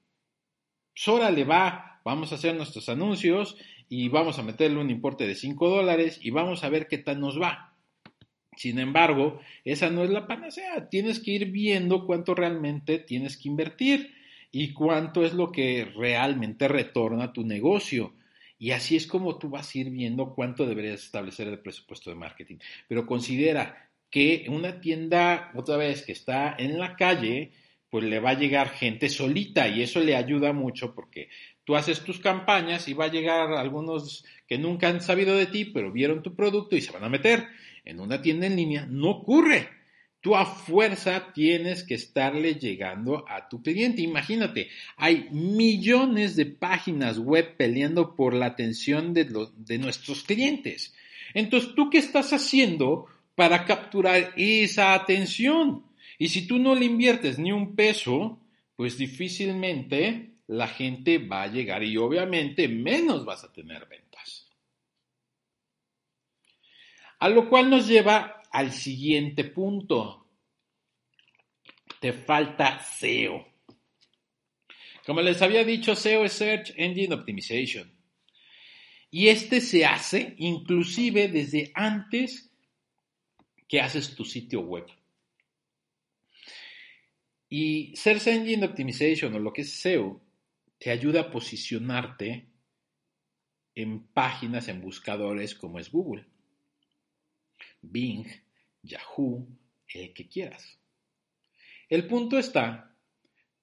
Pues 1.06 1.36
le 1.36 1.44
va, 1.44 1.93
vamos 2.04 2.32
a 2.32 2.36
hacer 2.36 2.56
nuestros 2.56 2.90
anuncios 2.90 3.58
y 3.90 4.10
vamos 4.10 4.40
a 4.40 4.44
meterle 4.44 4.80
un 4.80 4.90
importe 4.90 5.28
de 5.28 5.36
5 5.36 5.70
dólares 5.70 6.20
y 6.22 6.32
vamos 6.32 6.64
a 6.64 6.70
ver 6.70 6.88
qué 6.88 6.98
tal 6.98 7.20
nos 7.20 7.42
va. 7.42 7.76
Sin 8.56 8.80
embargo, 8.80 9.40
esa 9.66 9.90
no 9.90 10.04
es 10.04 10.10
la 10.10 10.28
panacea. 10.28 10.90
Tienes 10.90 11.20
que 11.20 11.32
ir 11.32 11.52
viendo 11.52 12.06
cuánto 12.06 12.36
realmente 12.36 13.00
tienes 13.00 13.38
que 13.38 13.50
invertir 13.50 14.14
y 14.52 14.74
cuánto 14.74 15.26
es 15.26 15.34
lo 15.34 15.52
que 15.52 15.86
realmente 15.96 16.68
retorna 16.68 17.34
tu 17.34 17.44
negocio. 17.44 18.14
Y 18.60 18.72
así 18.72 18.96
es 18.96 19.08
como 19.08 19.38
tú 19.38 19.50
vas 19.50 19.74
a 19.74 19.78
ir 19.80 19.90
viendo 19.90 20.34
cuánto 20.34 20.66
deberías 20.66 21.04
establecer 21.04 21.48
el 21.48 21.60
presupuesto 21.60 22.10
de 22.10 22.16
marketing. 22.16 22.58
Pero 22.88 23.06
considera 23.06 23.90
que 24.10 24.46
una 24.48 24.80
tienda, 24.80 25.52
otra 25.56 25.76
vez, 25.76 26.04
que 26.04 26.12
está 26.12 26.56
en 26.58 26.78
la 26.78 26.96
calle, 26.96 27.52
pues 27.90 28.06
le 28.06 28.20
va 28.20 28.32
a 28.32 28.40
llegar 28.40 28.70
gente 28.70 29.10
solita 29.10 29.68
y 29.68 29.82
eso 29.82 30.00
le 30.00 30.16
ayuda 30.16 30.54
mucho 30.54 30.94
porque 30.94 31.30
tú 31.64 31.76
haces 31.76 32.02
tus 32.02 32.20
campañas 32.20 32.88
y 32.88 32.94
va 32.94 33.06
a 33.06 33.12
llegar 33.12 33.54
algunos 33.54 34.26
que 34.48 34.58
nunca 34.58 34.90
han 34.90 35.02
sabido 35.02 35.36
de 35.36 35.46
ti, 35.46 35.66
pero 35.66 35.92
vieron 35.92 36.24
tu 36.24 36.36
producto 36.36 36.76
y 36.76 36.82
se 36.82 36.92
van 36.92 37.04
a 37.04 37.10
meter 37.10 37.48
en 37.86 38.00
una 38.00 38.22
tienda 38.22 38.48
en 38.48 38.56
línea, 38.56 38.86
no 38.90 39.10
ocurre. 39.10 39.70
Tú 40.22 40.38
a 40.38 40.46
fuerza 40.46 41.34
tienes 41.34 41.84
que 41.84 41.96
estarle 41.96 42.56
llegando 42.56 43.26
a 43.28 43.50
tu 43.50 43.62
cliente. 43.62 44.02
Imagínate, 44.02 44.70
hay 44.96 45.28
millones 45.32 46.38
de 46.38 46.46
páginas 46.46 47.20
web 47.20 47.58
peleando 47.58 48.16
por 48.16 48.34
la 48.34 48.46
atención 48.46 49.14
de, 49.14 49.26
nuestros 49.80 50.24
clientes. 50.24 50.94
Entonces, 51.34 51.76
¿tú 51.76 51.90
qué 51.90 51.98
estás 51.98 52.32
haciendo 52.32 53.08
para 53.36 53.66
capturar 53.66 54.34
esa 54.38 54.94
atención? 54.94 55.84
Y 56.18 56.30
si 56.30 56.48
tú 56.48 56.58
no 56.58 56.74
le 56.74 56.86
inviertes 56.86 57.38
ni 57.38 57.52
un 57.52 57.76
peso, 57.76 58.40
pues 58.78 58.98
difícilmente 58.98 60.33
la 60.54 60.68
gente 60.68 61.18
va 61.18 61.44
a 61.44 61.48
llegar 61.48 61.84
y 61.84 61.98
obviamente 61.98 62.68
menos 62.68 63.26
vas 63.26 63.44
a 63.44 63.52
tener 63.52 63.88
ventas. 63.88 64.48
A 67.20 67.28
lo 67.28 67.50
cual 67.50 67.72
nos 67.72 67.88
lleva 67.88 68.44
al 68.52 68.72
siguiente 68.72 69.46
punto. 69.46 70.28
Te 72.00 72.14
falta 72.14 72.80
SEO. 72.80 73.48
Como 75.06 75.22
les 75.22 75.42
había 75.42 75.64
dicho, 75.64 75.96
SEO 75.96 76.24
es 76.26 76.34
Search 76.34 76.74
Engine 76.78 77.16
Optimization. 77.16 77.92
Y 79.10 79.30
este 79.30 79.60
se 79.60 79.86
hace 79.86 80.36
inclusive 80.38 81.30
desde 81.30 81.72
antes 81.74 82.52
que 83.68 83.82
haces 83.82 84.16
tu 84.16 84.24
sitio 84.24 84.62
web. 84.62 84.86
Y 87.50 87.96
Search 87.96 88.28
Engine 88.28 88.66
Optimization 88.66 89.34
o 89.34 89.40
lo 89.40 89.52
que 89.52 89.62
es 89.62 89.82
SEO 89.82 90.23
te 90.84 90.92
ayuda 90.92 91.22
a 91.22 91.32
posicionarte 91.32 92.50
en 93.74 94.06
páginas, 94.08 94.68
en 94.68 94.82
buscadores 94.82 95.56
como 95.56 95.80
es 95.80 95.90
Google. 95.90 96.26
Bing, 97.82 98.26
Yahoo, 98.82 99.48
el 99.88 100.14
que 100.14 100.28
quieras. 100.28 100.78
El 101.88 102.06
punto 102.06 102.38
está 102.38 102.98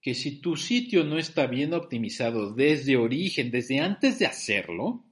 que 0.01 0.15
si 0.15 0.41
tu 0.41 0.57
sitio 0.57 1.05
no 1.05 1.19
está 1.19 1.47
bien 1.47 1.75
optimizado 1.75 2.55
desde 2.55 2.97
origen, 2.97 3.51
desde 3.51 3.81
antes 3.81 4.19
de 4.19 4.25
hacerlo, 4.25 5.05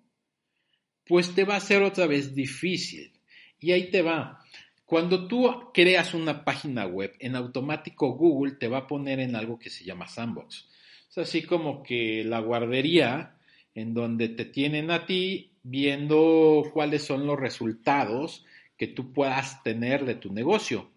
pues 1.04 1.34
te 1.34 1.44
va 1.44 1.56
a 1.56 1.60
ser 1.60 1.82
otra 1.82 2.06
vez 2.06 2.34
difícil. 2.34 3.20
Y 3.60 3.72
ahí 3.72 3.90
te 3.90 4.00
va. 4.00 4.42
Cuando 4.86 5.28
tú 5.28 5.70
creas 5.74 6.14
una 6.14 6.42
página 6.42 6.86
web, 6.86 7.14
en 7.18 7.36
automático 7.36 8.12
Google 8.14 8.52
te 8.52 8.68
va 8.68 8.78
a 8.78 8.86
poner 8.86 9.20
en 9.20 9.36
algo 9.36 9.58
que 9.58 9.68
se 9.68 9.84
llama 9.84 10.08
sandbox. 10.08 10.68
Es 11.08 11.18
así 11.18 11.42
como 11.42 11.82
que 11.82 12.22
la 12.24 12.40
guardería 12.40 13.38
en 13.74 13.94
donde 13.94 14.28
te 14.28 14.44
tienen 14.44 14.90
a 14.90 15.06
ti 15.06 15.52
viendo 15.62 16.64
cuáles 16.72 17.04
son 17.04 17.26
los 17.26 17.38
resultados 17.38 18.44
que 18.76 18.88
tú 18.88 19.12
puedas 19.12 19.62
tener 19.62 20.04
de 20.04 20.14
tu 20.14 20.32
negocio. 20.32 20.90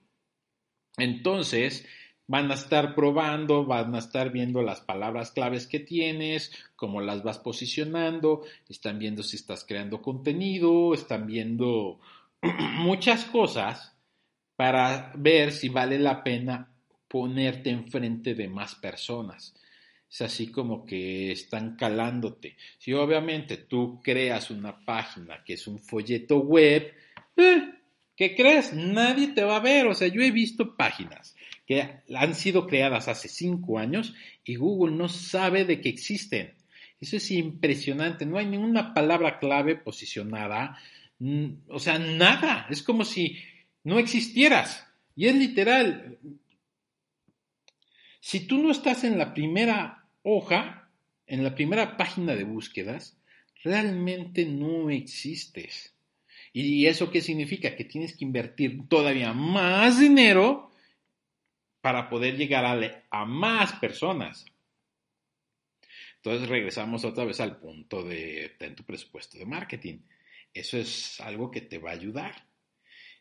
Entonces, 0.98 1.88
van 2.28 2.52
a 2.52 2.56
estar 2.56 2.96
probando, 2.96 3.66
van 3.66 3.94
a 3.96 4.00
estar 4.00 4.32
viendo 4.32 4.62
las 4.62 4.82
palabras 4.82 5.32
claves 5.32 5.68
que 5.68 5.80
tienes, 5.80 6.52
cómo 6.76 7.02
las 7.02 7.24
vas 7.24 7.40
posicionando, 7.40 8.44
están 8.70 9.00
viendo 9.00 9.24
si 9.24 9.36
estás 9.38 9.66
creando 9.66 10.02
contenido, 10.02 10.94
están 10.94 11.26
viendo 11.26 12.00
muchas 12.80 13.26
cosas 13.26 13.98
para 14.56 15.12
ver 15.18 15.52
si 15.52 15.70
vale 15.70 16.00
la 16.00 16.24
pena 16.24 16.72
ponerte 17.08 17.70
enfrente 17.70 18.36
de 18.36 18.48
más 18.48 18.76
personas. 18.76 19.56
Es 20.12 20.22
así 20.22 20.52
como 20.52 20.86
que 20.86 21.32
están 21.32 21.78
calándote. 21.78 22.58
Si 22.78 22.92
obviamente 22.94 23.58
tú 23.58 24.02
creas 24.04 24.52
una 24.52 24.84
página 24.84 25.42
que 25.44 25.54
es 25.54 25.68
un 25.68 25.80
folleto 25.80 26.40
web, 26.40 26.94
eh, 27.38 27.82
¿Qué 28.22 28.36
crees? 28.36 28.74
Nadie 28.74 29.30
te 29.30 29.44
va 29.44 29.56
a 29.56 29.62
ver. 29.62 29.88
O 29.88 29.96
sea, 29.96 30.08
yo 30.08 30.22
he 30.22 30.30
visto 30.30 30.76
páginas 30.76 31.36
que 31.66 32.04
han 32.14 32.36
sido 32.36 32.68
creadas 32.68 33.08
hace 33.08 33.28
cinco 33.28 33.80
años 33.80 34.14
y 34.44 34.58
Google 34.58 34.96
no 34.96 35.10
sabe 35.10 35.66
de 35.66 35.82
que 35.82 35.90
existen. 35.90 36.54
Eso 37.00 37.18
es 37.18 37.32
impresionante. 37.32 38.28
No 38.28 38.38
hay 38.38 38.46
ninguna 38.46 38.94
palabra 38.94 39.40
clave 39.40 39.76
posicionada. 39.76 40.78
O 41.68 41.80
sea, 41.80 41.98
nada. 41.98 42.68
Es 42.70 42.84
como 42.84 43.06
si 43.06 43.40
no 43.84 43.98
existieras. 43.98 44.86
Y 45.16 45.26
es 45.26 45.34
literal. 45.34 46.20
Si 48.20 48.42
tú 48.42 48.62
no 48.62 48.70
estás 48.70 49.04
en 49.04 49.18
la 49.18 49.34
primera 49.34 50.01
hoja, 50.24 50.90
en 51.28 51.44
la 51.44 51.56
primera 51.56 51.98
página 51.98 52.36
de 52.36 52.44
búsquedas, 52.44 53.18
realmente 53.64 54.46
no 54.46 54.90
existes. 54.90 55.96
¿Y 56.54 56.86
eso 56.88 57.12
qué 57.12 57.22
significa? 57.22 57.76
Que 57.76 57.86
tienes 57.86 58.18
que 58.18 58.26
invertir 58.26 58.88
todavía 58.90 59.34
más 59.34 60.00
dinero 60.00 60.72
para 61.80 62.10
poder 62.10 62.38
llegar 62.38 62.66
a, 63.10 63.26
más 63.26 63.74
personas. 63.74 64.46
Entonces 66.18 66.48
regresamos 66.50 67.04
otra 67.06 67.26
vez 67.26 67.40
al 67.40 67.58
punto 67.58 68.04
de, 68.04 68.56
tu 68.76 68.84
presupuesto 68.84 69.38
de 69.38 69.46
marketing. 69.46 70.00
Eso 70.54 70.78
es 70.78 71.20
algo 71.22 71.50
que 71.50 71.62
te 71.62 71.80
va 71.80 71.92
a 71.92 71.94
ayudar. 71.94 72.46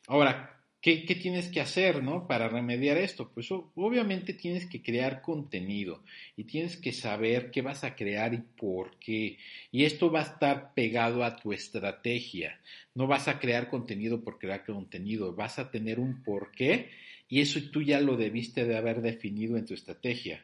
Ahora, 0.06 0.59
¿Qué, 0.80 0.96
tienes 1.20 1.48
que 1.48 1.60
hacer, 1.60 2.02
no? 2.02 2.26
Para 2.26 2.48
remediar 2.48 2.96
esto. 2.96 3.30
Pues 3.34 3.48
obviamente 3.50 4.32
tienes 4.32 4.64
que 4.64 4.82
crear 4.82 5.20
contenido 5.20 6.02
y 6.38 6.44
tienes 6.44 6.78
que 6.78 6.92
saber 6.92 7.50
qué 7.50 7.60
vas 7.60 7.84
a 7.84 7.94
crear 7.94 8.32
y 8.32 8.38
por 8.38 8.96
qué. 8.98 9.36
Y 9.70 9.84
esto 9.84 10.10
va 10.10 10.20
a 10.20 10.24
estar 10.24 10.72
pegado 10.72 11.22
a 11.22 11.36
tu 11.36 11.52
estrategia. 11.52 12.58
No 12.94 13.06
vas 13.06 13.28
a 13.28 13.38
crear 13.38 13.68
contenido 13.68 14.22
por 14.24 14.38
crear 14.38 14.64
contenido, 14.64 15.34
vas 15.34 15.58
a 15.58 15.70
tener 15.70 16.00
un 16.00 16.22
porqué 16.22 16.88
y 17.28 17.42
eso 17.42 17.60
tú 17.70 17.82
ya 17.82 18.00
lo 18.00 18.16
debiste 18.16 18.64
de 18.64 18.76
haber 18.76 19.02
definido 19.02 19.58
en 19.58 19.66
tu 19.66 19.74
estrategia. 19.74 20.42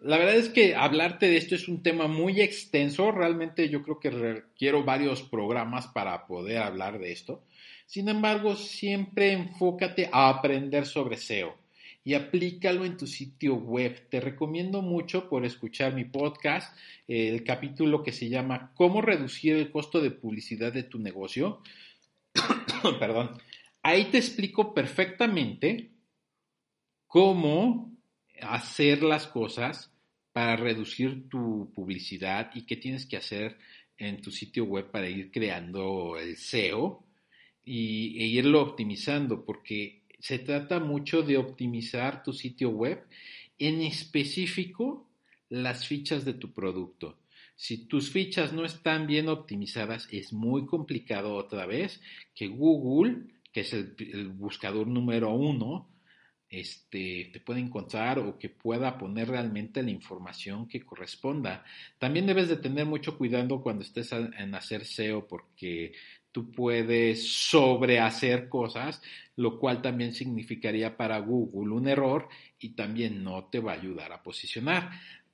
La 0.00 0.16
verdad 0.16 0.36
es 0.36 0.48
que 0.48 0.76
hablarte 0.76 1.26
de 1.26 1.36
esto 1.36 1.56
es 1.56 1.68
un 1.68 1.82
tema 1.82 2.06
muy 2.06 2.40
extenso. 2.40 3.10
Realmente 3.10 3.68
yo 3.68 3.82
creo 3.82 3.98
que 3.98 4.10
requiero 4.10 4.84
varios 4.84 5.22
programas 5.22 5.88
para 5.88 6.26
poder 6.26 6.58
hablar 6.58 6.98
de 7.00 7.12
esto. 7.12 7.42
Sin 7.88 8.10
embargo, 8.10 8.54
siempre 8.54 9.32
enfócate 9.32 10.10
a 10.12 10.28
aprender 10.28 10.84
sobre 10.84 11.16
SEO 11.16 11.56
y 12.04 12.12
aplícalo 12.12 12.84
en 12.84 12.98
tu 12.98 13.06
sitio 13.06 13.54
web. 13.54 14.10
Te 14.10 14.20
recomiendo 14.20 14.82
mucho 14.82 15.26
por 15.30 15.46
escuchar 15.46 15.94
mi 15.94 16.04
podcast, 16.04 16.76
el 17.06 17.42
capítulo 17.44 18.02
que 18.02 18.12
se 18.12 18.28
llama 18.28 18.72
¿Cómo 18.74 19.00
reducir 19.00 19.56
el 19.56 19.70
costo 19.70 20.02
de 20.02 20.10
publicidad 20.10 20.70
de 20.70 20.82
tu 20.82 20.98
negocio? 20.98 21.62
Perdón. 23.00 23.30
Ahí 23.82 24.10
te 24.10 24.18
explico 24.18 24.74
perfectamente 24.74 25.90
cómo 27.06 27.96
hacer 28.42 29.02
las 29.02 29.26
cosas 29.26 29.90
para 30.34 30.56
reducir 30.56 31.30
tu 31.30 31.72
publicidad 31.74 32.50
y 32.54 32.66
qué 32.66 32.76
tienes 32.76 33.06
que 33.06 33.16
hacer 33.16 33.56
en 33.96 34.20
tu 34.20 34.30
sitio 34.30 34.66
web 34.66 34.90
para 34.90 35.08
ir 35.08 35.30
creando 35.30 36.18
el 36.18 36.36
SEO 36.36 37.07
y, 37.68 38.18
e 38.22 38.26
irlo 38.26 38.62
optimizando, 38.62 39.44
porque 39.44 40.00
se 40.18 40.38
trata 40.38 40.80
mucho 40.80 41.22
de 41.22 41.36
optimizar 41.36 42.22
tu 42.22 42.32
sitio 42.32 42.70
web, 42.70 43.04
en 43.58 43.82
específico 43.82 45.06
las 45.50 45.86
fichas 45.86 46.24
de 46.24 46.34
tu 46.34 46.52
producto. 46.52 47.18
Si 47.56 47.86
tus 47.86 48.10
fichas 48.10 48.52
no 48.52 48.64
están 48.64 49.06
bien 49.06 49.28
optimizadas, 49.28 50.08
es 50.10 50.32
muy 50.32 50.64
complicado 50.64 51.34
otra 51.34 51.66
vez 51.66 52.00
que 52.34 52.46
Google, 52.48 53.26
que 53.52 53.60
es 53.60 53.72
el, 53.74 53.94
el 53.98 54.28
buscador 54.28 54.86
número 54.86 55.32
uno, 55.32 55.88
este, 56.50 57.28
te 57.32 57.40
pueda 57.40 57.60
encontrar 57.60 58.18
o 58.18 58.38
que 58.38 58.48
pueda 58.48 58.96
poner 58.96 59.28
realmente 59.28 59.82
la 59.82 59.90
información 59.90 60.66
que 60.66 60.80
corresponda. 60.80 61.64
También 61.98 62.26
debes 62.26 62.48
de 62.48 62.56
tener 62.56 62.86
mucho 62.86 63.18
cuidado 63.18 63.60
cuando 63.62 63.84
estés 63.84 64.12
en 64.12 64.54
hacer 64.54 64.86
SEO 64.86 65.28
porque 65.28 65.92
tú 66.32 66.50
puedes 66.50 67.32
sobrehacer 67.32 68.48
cosas, 68.48 69.02
lo 69.36 69.58
cual 69.58 69.82
también 69.82 70.12
significaría 70.12 70.96
para 70.96 71.18
Google 71.18 71.74
un 71.74 71.88
error 71.88 72.28
y 72.58 72.70
también 72.70 73.22
no 73.22 73.44
te 73.44 73.60
va 73.60 73.72
a 73.72 73.76
ayudar 73.76 74.12
a 74.12 74.22
posicionar. 74.22 74.90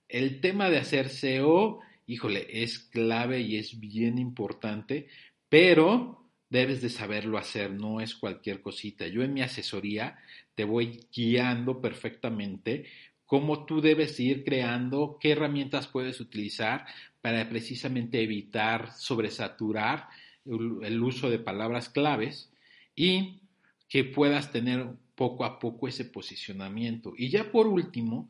El 0.08 0.40
tema 0.40 0.70
de 0.70 0.78
hacer 0.78 1.08
SEO, 1.08 1.80
híjole, 2.06 2.46
es 2.50 2.78
clave 2.78 3.40
y 3.40 3.56
es 3.56 3.80
bien 3.80 4.18
importante, 4.18 5.08
pero 5.48 6.30
debes 6.50 6.82
de 6.82 6.90
saberlo 6.90 7.38
hacer, 7.38 7.72
no 7.72 8.00
es 8.00 8.14
cualquier 8.14 8.60
cosita. 8.60 9.06
Yo 9.06 9.22
en 9.22 9.34
mi 9.34 9.42
asesoría 9.42 10.18
te 10.54 10.64
voy 10.64 11.00
guiando 11.12 11.80
perfectamente 11.80 12.86
cómo 13.26 13.64
tú 13.64 13.80
debes 13.80 14.20
ir 14.20 14.44
creando, 14.44 15.18
qué 15.20 15.32
herramientas 15.32 15.88
puedes 15.88 16.20
utilizar 16.20 16.86
para 17.20 17.48
precisamente 17.48 18.22
evitar 18.22 18.92
sobresaturar 18.92 20.08
el 20.46 21.02
uso 21.02 21.30
de 21.30 21.38
palabras 21.38 21.88
claves 21.88 22.52
y 22.94 23.40
que 23.88 24.04
puedas 24.04 24.50
tener 24.52 24.86
poco 25.14 25.44
a 25.44 25.58
poco 25.58 25.88
ese 25.88 26.04
posicionamiento. 26.04 27.14
Y 27.16 27.28
ya 27.28 27.50
por 27.50 27.66
último, 27.66 28.28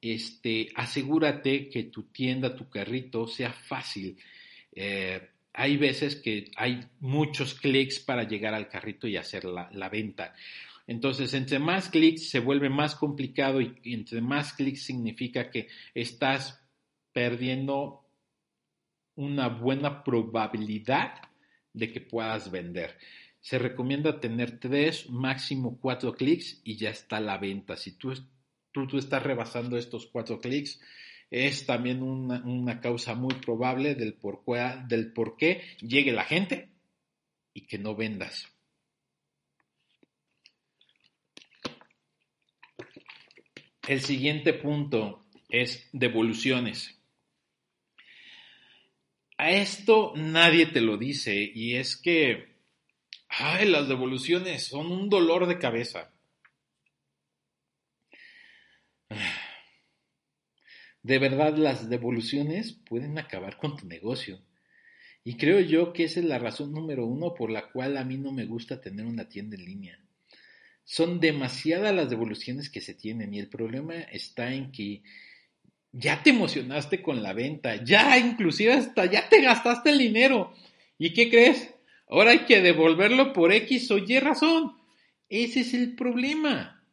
este, 0.00 0.68
asegúrate 0.74 1.68
que 1.68 1.84
tu 1.84 2.04
tienda, 2.04 2.54
tu 2.54 2.68
carrito 2.68 3.26
sea 3.26 3.52
fácil. 3.52 4.18
Eh, 4.72 5.20
hay 5.52 5.76
veces 5.78 6.16
que 6.16 6.50
hay 6.56 6.80
muchos 7.00 7.54
clics 7.54 7.98
para 7.98 8.24
llegar 8.24 8.52
al 8.52 8.68
carrito 8.68 9.08
y 9.08 9.16
hacer 9.16 9.44
la, 9.44 9.88
venta. 9.88 10.34
Entonces, 10.86 11.32
entre 11.32 11.58
más 11.58 11.88
clics 11.88 12.28
se 12.28 12.40
vuelve 12.40 12.68
más 12.68 12.94
complicado 12.94 13.60
y, 13.60 13.74
entre 13.84 14.20
más 14.20 14.52
clics 14.52 14.82
significa 14.82 15.50
que 15.50 15.68
estás 15.94 16.62
perdiendo 17.12 18.02
una 19.14 19.48
buena 19.48 20.04
probabilidad 20.04 21.14
de 21.76 21.92
que 21.92 22.00
puedas 22.00 22.50
vender. 22.50 22.96
Se 23.40 23.58
recomienda 23.58 24.18
tener 24.18 24.58
tres, 24.58 25.08
máximo 25.10 25.78
cuatro 25.78 26.14
clics 26.14 26.60
y 26.64 26.76
ya 26.76 26.90
está 26.90 27.20
la 27.20 27.38
venta. 27.38 27.76
Si 27.76 27.92
tú, 27.92 28.12
tú, 28.72 28.88
tú 28.88 28.98
estás 28.98 29.22
rebasando 29.22 29.76
estos 29.76 30.06
cuatro 30.06 30.40
clics, 30.40 30.80
es 31.30 31.66
también 31.66 32.02
una, 32.02 32.80
causa 32.80 33.14
muy 33.14 33.34
probable 33.34 33.94
del 33.94 34.14
por, 34.14 34.42
del 34.88 35.12
por 35.12 35.36
qué 35.36 35.62
llegue 35.80 36.12
la 36.12 36.24
gente 36.24 36.70
y 37.52 37.66
que 37.66 37.78
no 37.78 37.94
vendas. 37.94 38.48
El 43.86 44.00
siguiente 44.00 44.54
punto 44.54 45.26
es 45.48 45.88
devoluciones. 45.92 46.95
A 49.38 49.50
esto 49.50 50.14
nadie 50.16 50.66
te 50.66 50.80
lo 50.80 50.96
dice 50.96 51.50
y 51.54 51.74
es 51.74 51.96
que, 51.96 52.56
ay, 53.28 53.68
las 53.68 53.86
devoluciones 53.88 54.66
son 54.66 54.90
un 54.90 55.10
dolor 55.10 55.46
de 55.46 55.58
cabeza. 55.58 56.12
De 61.02 61.20
verdad, 61.20 61.56
las 61.56 61.88
devoluciones 61.88 62.72
pueden 62.72 63.16
acabar 63.16 63.58
con 63.58 63.76
tu 63.76 63.86
negocio. 63.86 64.40
Y 65.22 65.36
creo 65.36 65.60
yo 65.60 65.92
que 65.92 66.02
esa 66.02 66.18
es 66.18 66.26
la 66.26 66.40
razón 66.40 66.72
número 66.72 67.06
uno 67.06 67.32
por 67.32 67.48
la 67.50 67.70
cual 67.70 67.96
a 67.96 68.04
mí 68.04 68.16
no 68.16 68.32
me 68.32 68.44
gusta 68.44 68.80
tener 68.80 69.06
una 69.06 69.28
tienda 69.28 69.54
en 69.56 69.64
línea. 69.64 70.00
Son 70.82 71.20
demasiadas 71.20 71.94
las 71.94 72.10
devoluciones 72.10 72.70
que 72.70 72.80
se 72.80 72.94
tienen 72.94 73.34
y 73.34 73.38
el 73.38 73.48
problema 73.48 73.94
está 73.94 74.52
en 74.52 74.72
que 74.72 75.02
ya 75.98 76.22
te 76.22 76.30
emocionaste 76.30 77.00
con 77.00 77.22
la 77.22 77.32
venta, 77.32 77.82
ya 77.82 78.18
inclusive 78.18 78.74
hasta 78.74 79.06
ya 79.06 79.28
te 79.28 79.40
gastaste 79.40 79.90
el 79.90 79.98
dinero. 79.98 80.52
¿Y 80.98 81.14
qué 81.14 81.30
crees? 81.30 81.74
Ahora 82.08 82.32
hay 82.32 82.40
que 82.40 82.60
devolverlo 82.60 83.32
por 83.32 83.52
X 83.52 83.90
o 83.90 83.98
Y 83.98 84.18
razón. 84.18 84.76
Ese 85.28 85.60
es 85.60 85.74
el 85.74 85.96
problema. 85.96 86.84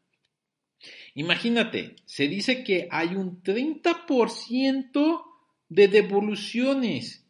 Imagínate, 1.16 1.96
se 2.06 2.28
dice 2.28 2.64
que 2.64 2.88
hay 2.90 3.16
un 3.16 3.44
30% 3.44 5.24
de 5.70 5.88
devoluciones 5.88 7.26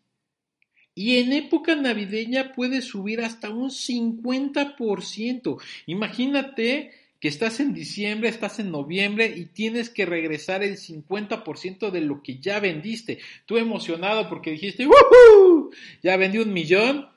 y 0.96 1.18
en 1.18 1.34
época 1.34 1.76
navideña 1.76 2.54
puede 2.54 2.82
subir 2.82 3.22
hasta 3.22 3.50
un 3.50 3.72
50%. 3.72 5.62
Imagínate 5.88 6.92
que 7.24 7.30
estás 7.30 7.62
en 7.62 7.74
diciembre, 7.74 8.28
estás 8.28 8.60
en 8.60 8.70
noviembre 8.70 9.34
y 9.34 9.46
tienes 9.46 9.90
que 9.90 10.06
regresar 10.06 10.62
el 10.62 10.76
50% 10.76 11.90
de 11.90 12.02
lo 12.02 12.22
que 12.22 12.40
ya 12.40 12.60
vendiste. 12.60 13.20
Tú 13.46 13.56
emocionado 13.56 14.28
porque 14.28 14.52
dijiste, 14.52 14.86
¡Woohoo! 14.86 15.72
Ya 16.02 16.18
vendí 16.18 16.40
un 16.40 16.52
millón. 16.52 17.08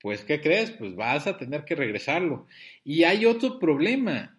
Pues, 0.00 0.22
¿qué 0.22 0.40
crees? 0.40 0.70
Pues 0.70 0.94
vas 0.94 1.26
a 1.26 1.38
tener 1.38 1.64
que 1.64 1.74
regresarlo. 1.74 2.46
Y 2.84 3.02
hay 3.02 3.26
otro 3.26 3.58
problema 3.58 4.38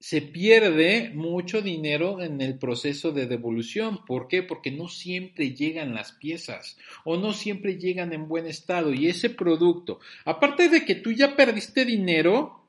se 0.00 0.22
pierde 0.22 1.10
mucho 1.14 1.60
dinero 1.60 2.22
en 2.22 2.40
el 2.40 2.58
proceso 2.58 3.12
de 3.12 3.26
devolución. 3.26 4.02
¿Por 4.06 4.28
qué? 4.28 4.42
Porque 4.42 4.70
no 4.70 4.88
siempre 4.88 5.52
llegan 5.52 5.92
las 5.92 6.12
piezas 6.12 6.78
o 7.04 7.18
no 7.18 7.34
siempre 7.34 7.76
llegan 7.76 8.14
en 8.14 8.28
buen 8.28 8.46
estado. 8.46 8.94
Y 8.94 9.08
ese 9.08 9.28
producto, 9.28 10.00
aparte 10.24 10.70
de 10.70 10.86
que 10.86 10.94
tú 10.94 11.12
ya 11.12 11.36
perdiste 11.36 11.84
dinero 11.84 12.64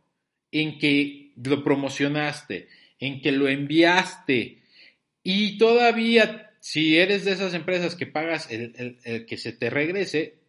en 0.51 0.77
que 0.77 1.18
lo 1.43 1.63
promocionaste, 1.63 2.67
en 2.99 3.21
que 3.21 3.31
lo 3.31 3.47
enviaste 3.47 4.61
y 5.23 5.57
todavía 5.57 6.49
si 6.59 6.97
eres 6.97 7.25
de 7.25 7.31
esas 7.31 7.53
empresas 7.53 7.95
que 7.95 8.05
pagas 8.05 8.49
el, 8.51 9.25
que 9.25 9.37
se 9.37 9.53
te 9.53 9.69
regrese, 9.69 10.39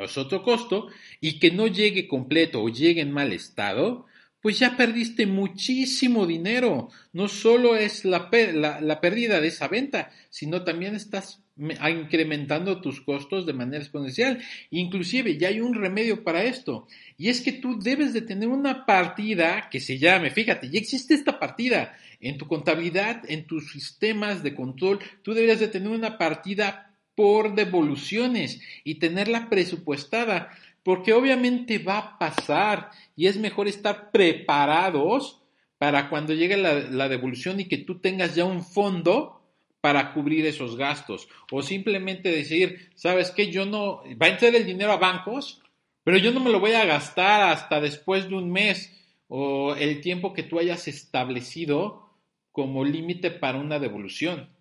es 0.00 0.18
otro 0.18 0.42
costo 0.42 0.88
y 1.20 1.38
que 1.38 1.50
no 1.52 1.68
llegue 1.68 2.08
completo 2.08 2.62
o 2.62 2.68
llegue 2.68 3.02
en 3.02 3.12
mal 3.12 3.32
estado, 3.32 4.06
pues 4.40 4.58
ya 4.58 4.76
perdiste 4.76 5.26
muchísimo 5.26 6.26
dinero. 6.26 6.90
No 7.12 7.28
solo 7.28 7.76
es 7.76 8.04
la, 8.04 8.28
la, 8.32 9.00
pérdida 9.00 9.40
de 9.40 9.48
esa 9.48 9.68
venta, 9.68 10.10
sino 10.28 10.64
también 10.64 10.94
estás 10.94 11.43
incrementando 11.56 12.80
tus 12.80 13.00
costos 13.00 13.46
de 13.46 13.52
manera 13.52 13.82
exponencial. 13.82 14.42
Inclusive 14.70 15.36
ya 15.36 15.48
hay 15.48 15.60
un 15.60 15.74
remedio 15.74 16.24
para 16.24 16.44
esto. 16.44 16.86
Y 17.16 17.28
es 17.28 17.40
que 17.40 17.52
tú 17.52 17.78
debes 17.78 18.12
de 18.12 18.22
tener 18.22 18.48
una 18.48 18.86
partida 18.86 19.68
que 19.70 19.80
se 19.80 19.98
llame, 19.98 20.30
fíjate, 20.30 20.68
ya 20.70 20.78
existe 20.78 21.14
esta 21.14 21.38
partida 21.38 21.96
en 22.20 22.38
tu 22.38 22.46
contabilidad, 22.46 23.22
en 23.28 23.46
tus 23.46 23.70
sistemas 23.70 24.42
de 24.42 24.54
control. 24.54 24.98
Tú 25.22 25.34
deberías 25.34 25.60
de 25.60 25.68
tener 25.68 25.88
una 25.88 26.18
partida 26.18 26.90
por 27.14 27.54
devoluciones 27.54 28.60
y 28.82 28.96
tenerla 28.96 29.48
presupuestada 29.48 30.50
porque 30.82 31.12
obviamente 31.12 31.78
va 31.78 31.98
a 31.98 32.18
pasar 32.18 32.90
y 33.16 33.26
es 33.26 33.38
mejor 33.38 33.68
estar 33.68 34.10
preparados 34.10 35.40
para 35.78 36.08
cuando 36.08 36.34
llegue 36.34 36.56
la, 36.56 37.08
devolución 37.08 37.60
y 37.60 37.64
que 37.64 37.78
tú 37.78 37.98
tengas 37.98 38.34
ya 38.34 38.44
un 38.44 38.62
fondo 38.62 39.40
para 39.84 40.14
cubrir 40.14 40.46
esos 40.46 40.78
gastos. 40.78 41.28
O 41.52 41.60
simplemente 41.60 42.30
decir, 42.30 42.88
¿sabes 42.94 43.30
qué? 43.30 43.52
Yo 43.52 43.66
no, 43.66 44.02
va 44.18 44.28
a 44.28 44.30
entrar 44.30 44.54
el 44.54 44.64
dinero 44.64 44.92
a 44.92 44.96
bancos, 44.96 45.60
pero 46.02 46.16
yo 46.16 46.32
no 46.32 46.40
me 46.40 46.48
lo 46.48 46.58
voy 46.58 46.72
a 46.72 46.86
gastar 46.86 47.50
hasta 47.50 47.82
después 47.82 48.26
de 48.30 48.34
un 48.34 48.50
mes 48.50 48.98
o 49.28 49.74
el 49.74 50.00
tiempo 50.00 50.32
que 50.32 50.42
tú 50.42 50.58
hayas 50.58 50.88
establecido 50.88 52.08
como 52.50 52.82
límite 52.82 53.30
para 53.30 53.58
una 53.58 53.78
devolución. 53.78 54.56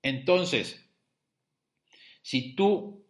Entonces, 0.00 0.82
si 2.22 2.54
tú 2.54 3.04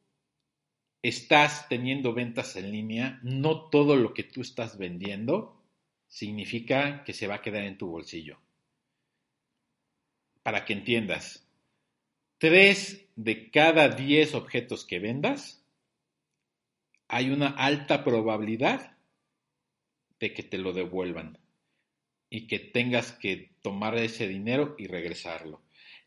estás 1.01 1.69
teniendo 1.69 2.13
ventas 2.13 2.57
en 2.57 2.73
línea, 2.73 3.21
no 3.23 3.71
todo 3.71 3.95
lo 3.95 4.15
que 4.15 4.25
tú 4.25 4.41
estás 4.41 4.79
vendiendo 4.79 5.63
significa 6.09 7.05
que 7.05 7.13
se 7.13 7.29
va 7.29 7.37
a 7.37 7.43
quedar 7.43 7.63
en 7.63 7.79
tu 7.79 7.87
bolsillo. 7.87 8.41
Para 10.45 10.65
que 10.65 10.75
entiendas, 10.75 11.49
tres 12.39 13.09
de 13.17 13.51
cada 13.51 13.89
diez 13.89 14.35
objetos 14.35 14.85
que 14.85 15.01
vendas, 15.01 15.65
hay 17.09 17.31
una 17.31 17.49
alta 17.49 18.05
probabilidad 18.05 18.97
de 20.21 20.35
que 20.35 20.43
te 20.43 20.59
lo 20.59 20.73
devuelvan 20.73 21.39
y 22.29 22.47
que 22.47 22.59
tengas 22.59 23.13
que 23.13 23.53
tomar 23.63 23.97
ese 23.97 24.29
dinero 24.29 24.75
y 24.79 24.87
regresarlo. 24.87 25.63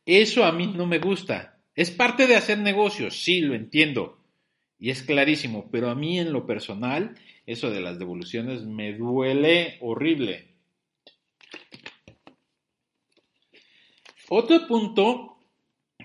Eso 0.05 0.45
a 0.45 0.51
mí 0.51 0.67
no 0.67 0.85
me 0.85 0.99
gusta. 0.99 1.59
Es 1.73 1.89
parte 1.89 2.27
de 2.27 2.35
hacer 2.35 2.59
negocios, 2.59 3.23
sí, 3.23 3.41
lo 3.41 3.55
entiendo. 3.55 4.19
Y 4.79 4.91
es 4.91 5.01
clarísimo, 5.01 5.69
pero 5.71 5.89
a 5.89 5.95
mí 5.95 6.19
en 6.19 6.31
lo 6.31 6.45
personal, 6.45 7.15
eso 7.47 7.71
de 7.71 7.81
las 7.81 7.97
devoluciones 7.97 8.63
me 8.63 8.93
duele 8.93 9.77
horrible. 9.81 10.53
Otro 14.29 14.67
punto 14.67 15.37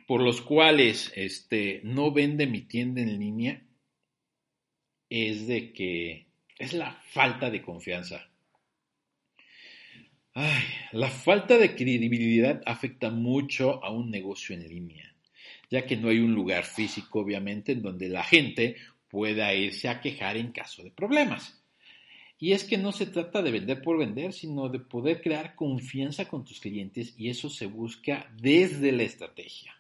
por 0.06 0.20
los 0.20 0.40
cuales 0.40 1.12
este, 1.16 1.80
no 1.82 2.12
vende 2.12 2.46
mi 2.46 2.62
tienda 2.62 3.00
en 3.00 3.18
línea 3.18 3.62
es 5.10 5.46
de 5.46 5.72
que 5.72 6.26
es 6.56 6.72
la 6.72 6.92
falta 6.92 7.50
de 7.50 7.62
confianza. 7.62 8.30
Ay, 10.34 10.62
la 10.92 11.08
falta 11.08 11.58
de 11.58 11.74
credibilidad 11.74 12.62
afecta 12.64 13.10
mucho 13.10 13.84
a 13.84 13.90
un 13.90 14.10
negocio 14.10 14.54
en 14.54 14.68
línea, 14.68 15.14
ya 15.68 15.84
que 15.84 15.96
no 15.96 16.08
hay 16.08 16.20
un 16.20 16.32
lugar 16.32 16.64
físico, 16.64 17.20
obviamente, 17.20 17.72
en 17.72 17.82
donde 17.82 18.08
la 18.08 18.22
gente 18.22 18.76
pueda 19.08 19.52
irse 19.52 19.88
a 19.88 20.00
quejar 20.00 20.36
en 20.36 20.52
caso 20.52 20.82
de 20.82 20.90
problemas. 20.90 21.61
Y 22.42 22.54
es 22.54 22.64
que 22.64 22.76
no 22.76 22.90
se 22.90 23.06
trata 23.06 23.40
de 23.40 23.52
vender 23.52 23.82
por 23.82 23.96
vender, 23.96 24.32
sino 24.32 24.68
de 24.68 24.80
poder 24.80 25.22
crear 25.22 25.54
confianza 25.54 26.26
con 26.26 26.44
tus 26.44 26.58
clientes 26.58 27.14
y 27.16 27.28
eso 27.28 27.48
se 27.48 27.66
busca 27.66 28.28
desde 28.36 28.90
la 28.90 29.04
estrategia. 29.04 29.72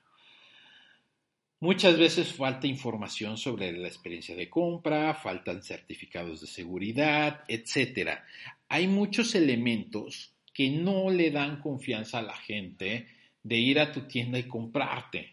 Muchas 1.58 1.98
veces 1.98 2.32
falta 2.32 2.68
información 2.68 3.36
sobre 3.36 3.72
la 3.72 3.88
experiencia 3.88 4.36
de 4.36 4.48
compra, 4.48 5.12
faltan 5.12 5.60
certificados 5.60 6.40
de 6.40 6.46
seguridad, 6.46 7.42
etc. 7.48 8.20
Hay 8.68 8.86
muchos 8.86 9.34
elementos 9.34 10.32
que 10.54 10.70
no 10.70 11.10
le 11.10 11.32
dan 11.32 11.60
confianza 11.60 12.20
a 12.20 12.22
la 12.22 12.36
gente 12.36 13.08
de 13.42 13.56
ir 13.56 13.80
a 13.80 13.90
tu 13.90 14.02
tienda 14.02 14.38
y 14.38 14.46
comprarte. 14.46 15.32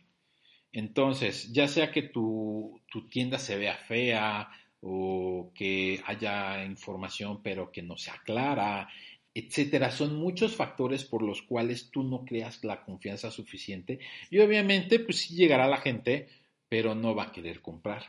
Entonces, 0.71 1.53
ya 1.53 1.67
sea 1.67 1.91
que 1.91 2.01
tu, 2.01 2.81
tu 2.91 3.07
tienda 3.07 3.37
se 3.37 3.55
vea 3.55 3.75
fea 3.75 4.49
o 4.81 5.51
que 5.53 6.01
haya 6.05 6.63
información 6.63 7.41
pero 7.41 7.71
que 7.71 7.81
no 7.81 7.97
sea 7.97 8.21
clara, 8.23 8.89
etcétera. 9.33 9.91
Son 9.91 10.15
muchos 10.15 10.55
factores 10.55 11.03
por 11.03 11.21
los 11.21 11.41
cuales 11.41 11.91
tú 11.91 12.03
no 12.03 12.25
creas 12.25 12.63
la 12.63 12.83
confianza 12.83 13.31
suficiente 13.31 13.99
y 14.29 14.39
obviamente 14.39 14.99
pues 14.99 15.17
sí 15.17 15.35
llegará 15.35 15.67
la 15.67 15.77
gente, 15.77 16.27
pero 16.67 16.95
no 16.95 17.15
va 17.15 17.25
a 17.25 17.31
querer 17.31 17.61
comprar. 17.61 18.03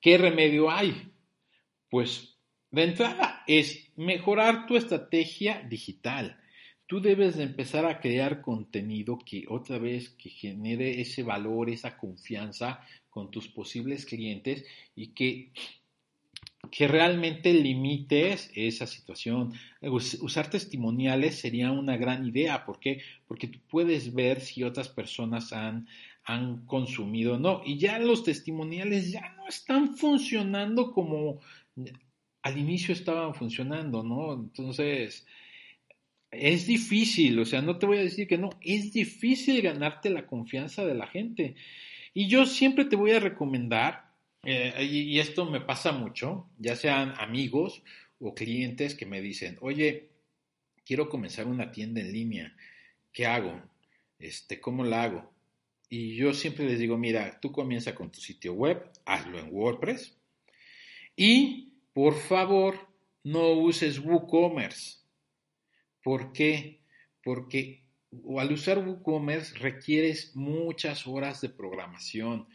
¿Qué 0.00 0.18
remedio 0.18 0.70
hay? 0.70 1.10
Pues 1.88 2.36
de 2.70 2.84
entrada 2.84 3.42
es 3.46 3.90
mejorar 3.96 4.66
tu 4.66 4.76
estrategia 4.76 5.62
digital. 5.68 6.40
Tú 6.86 7.00
debes 7.00 7.36
de 7.36 7.42
empezar 7.42 7.84
a 7.84 8.00
crear 8.00 8.42
contenido 8.42 9.18
que 9.18 9.44
otra 9.48 9.78
vez 9.78 10.10
que 10.10 10.30
genere 10.30 11.00
ese 11.00 11.22
valor, 11.22 11.70
esa 11.70 11.96
confianza 11.96 12.80
con 13.16 13.30
tus 13.30 13.48
posibles 13.48 14.04
clientes 14.04 14.66
y 14.94 15.06
que 15.14 15.50
que 16.70 16.86
realmente 16.86 17.54
limites 17.54 18.50
esa 18.54 18.86
situación. 18.86 19.54
Usar 19.80 20.50
testimoniales 20.50 21.38
sería 21.38 21.70
una 21.70 21.96
gran 21.96 22.26
idea. 22.26 22.66
¿Por 22.66 22.78
qué? 22.78 23.00
Porque 23.26 23.46
tú 23.46 23.58
puedes 23.70 24.12
ver 24.12 24.42
si 24.42 24.62
otras 24.64 24.90
personas 24.90 25.54
han, 25.54 25.86
han 26.24 26.66
consumido 26.66 27.36
o 27.36 27.38
no. 27.38 27.62
Y 27.64 27.78
ya 27.78 27.98
los 28.00 28.24
testimoniales 28.24 29.10
ya 29.12 29.32
no 29.36 29.46
están 29.48 29.96
funcionando 29.96 30.92
como 30.92 31.40
al 32.42 32.58
inicio 32.58 32.92
estaban 32.92 33.34
funcionando, 33.34 34.02
¿no? 34.02 34.34
Entonces, 34.34 35.24
es 36.30 36.66
difícil, 36.66 37.38
o 37.38 37.44
sea, 37.44 37.62
no 37.62 37.78
te 37.78 37.86
voy 37.86 37.98
a 37.98 38.02
decir 38.02 38.26
que 38.28 38.38
no, 38.38 38.50
es 38.60 38.92
difícil 38.92 39.62
ganarte 39.62 40.10
la 40.10 40.26
confianza 40.26 40.84
de 40.84 40.94
la 40.94 41.06
gente. 41.06 41.54
Y 42.18 42.28
yo 42.28 42.46
siempre 42.46 42.86
te 42.86 42.96
voy 42.96 43.10
a 43.10 43.20
recomendar 43.20 44.10
eh, 44.42 44.82
y, 44.82 45.18
esto 45.18 45.44
me 45.44 45.60
pasa 45.60 45.92
mucho, 45.92 46.48
ya 46.56 46.74
sean 46.74 47.12
amigos 47.18 47.82
o 48.18 48.34
clientes 48.34 48.94
que 48.94 49.04
me 49.04 49.20
dicen, 49.20 49.58
oye, 49.60 50.08
quiero 50.86 51.10
comenzar 51.10 51.46
una 51.46 51.70
tienda 51.70 52.00
en 52.00 52.10
línea, 52.10 52.56
¿qué 53.12 53.26
hago? 53.26 53.60
Este, 54.18 54.62
¿Cómo 54.62 54.82
la 54.82 55.02
hago? 55.02 55.30
Y 55.90 56.16
yo 56.16 56.32
siempre 56.32 56.64
les 56.64 56.78
digo, 56.78 56.96
mira, 56.96 57.38
tú 57.38 57.52
comienza 57.52 57.94
con 57.94 58.10
tu 58.10 58.18
sitio 58.18 58.54
web, 58.54 58.90
hazlo 59.04 59.38
en 59.38 59.54
WordPress 59.54 60.16
y 61.16 61.74
por 61.92 62.14
favor 62.14 62.78
no 63.24 63.50
uses 63.50 63.98
WooCommerce. 63.98 65.00
¿Por 66.02 66.32
qué? 66.32 66.80
Porque 67.22 67.85
al 68.38 68.52
usar 68.52 68.78
WooCommerce 68.78 69.58
requieres 69.58 70.34
muchas 70.34 71.06
horas 71.06 71.40
de 71.40 71.48
programación, 71.48 72.48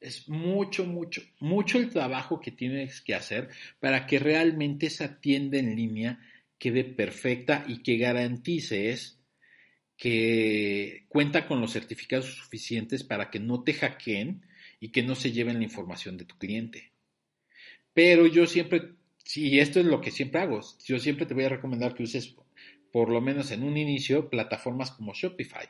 es 0.00 0.28
mucho, 0.28 0.84
mucho, 0.84 1.22
mucho 1.40 1.78
el 1.78 1.90
trabajo 1.90 2.40
que 2.40 2.50
tienes 2.50 3.00
que 3.00 3.14
hacer 3.14 3.48
para 3.80 4.06
que 4.06 4.18
realmente 4.18 4.86
esa 4.86 5.20
tienda 5.20 5.58
en 5.58 5.76
línea 5.76 6.18
quede 6.58 6.84
perfecta 6.84 7.64
y 7.66 7.82
que 7.82 7.96
garantices 7.96 9.20
que 9.96 11.06
cuenta 11.08 11.46
con 11.46 11.60
los 11.60 11.72
certificados 11.72 12.26
suficientes 12.26 13.02
para 13.02 13.30
que 13.30 13.40
no 13.40 13.62
te 13.62 13.72
hackeen 13.72 14.42
y 14.78 14.90
que 14.90 15.02
no 15.02 15.14
se 15.14 15.32
lleven 15.32 15.58
la 15.58 15.64
información 15.64 16.16
de 16.16 16.26
tu 16.26 16.36
cliente. 16.36 16.92
Pero 17.94 18.26
yo 18.26 18.46
siempre, 18.46 18.92
si 19.24 19.58
esto 19.58 19.80
es 19.80 19.86
lo 19.86 20.02
que 20.02 20.10
siempre 20.10 20.40
hago, 20.40 20.60
yo 20.84 20.98
siempre 20.98 21.24
te 21.24 21.32
voy 21.32 21.44
a 21.44 21.48
recomendar 21.48 21.94
que 21.94 22.02
uses 22.02 22.36
por 22.96 23.10
lo 23.10 23.20
menos 23.20 23.50
en 23.50 23.62
un 23.62 23.76
inicio, 23.76 24.30
plataformas 24.30 24.90
como 24.90 25.12
Shopify. 25.12 25.68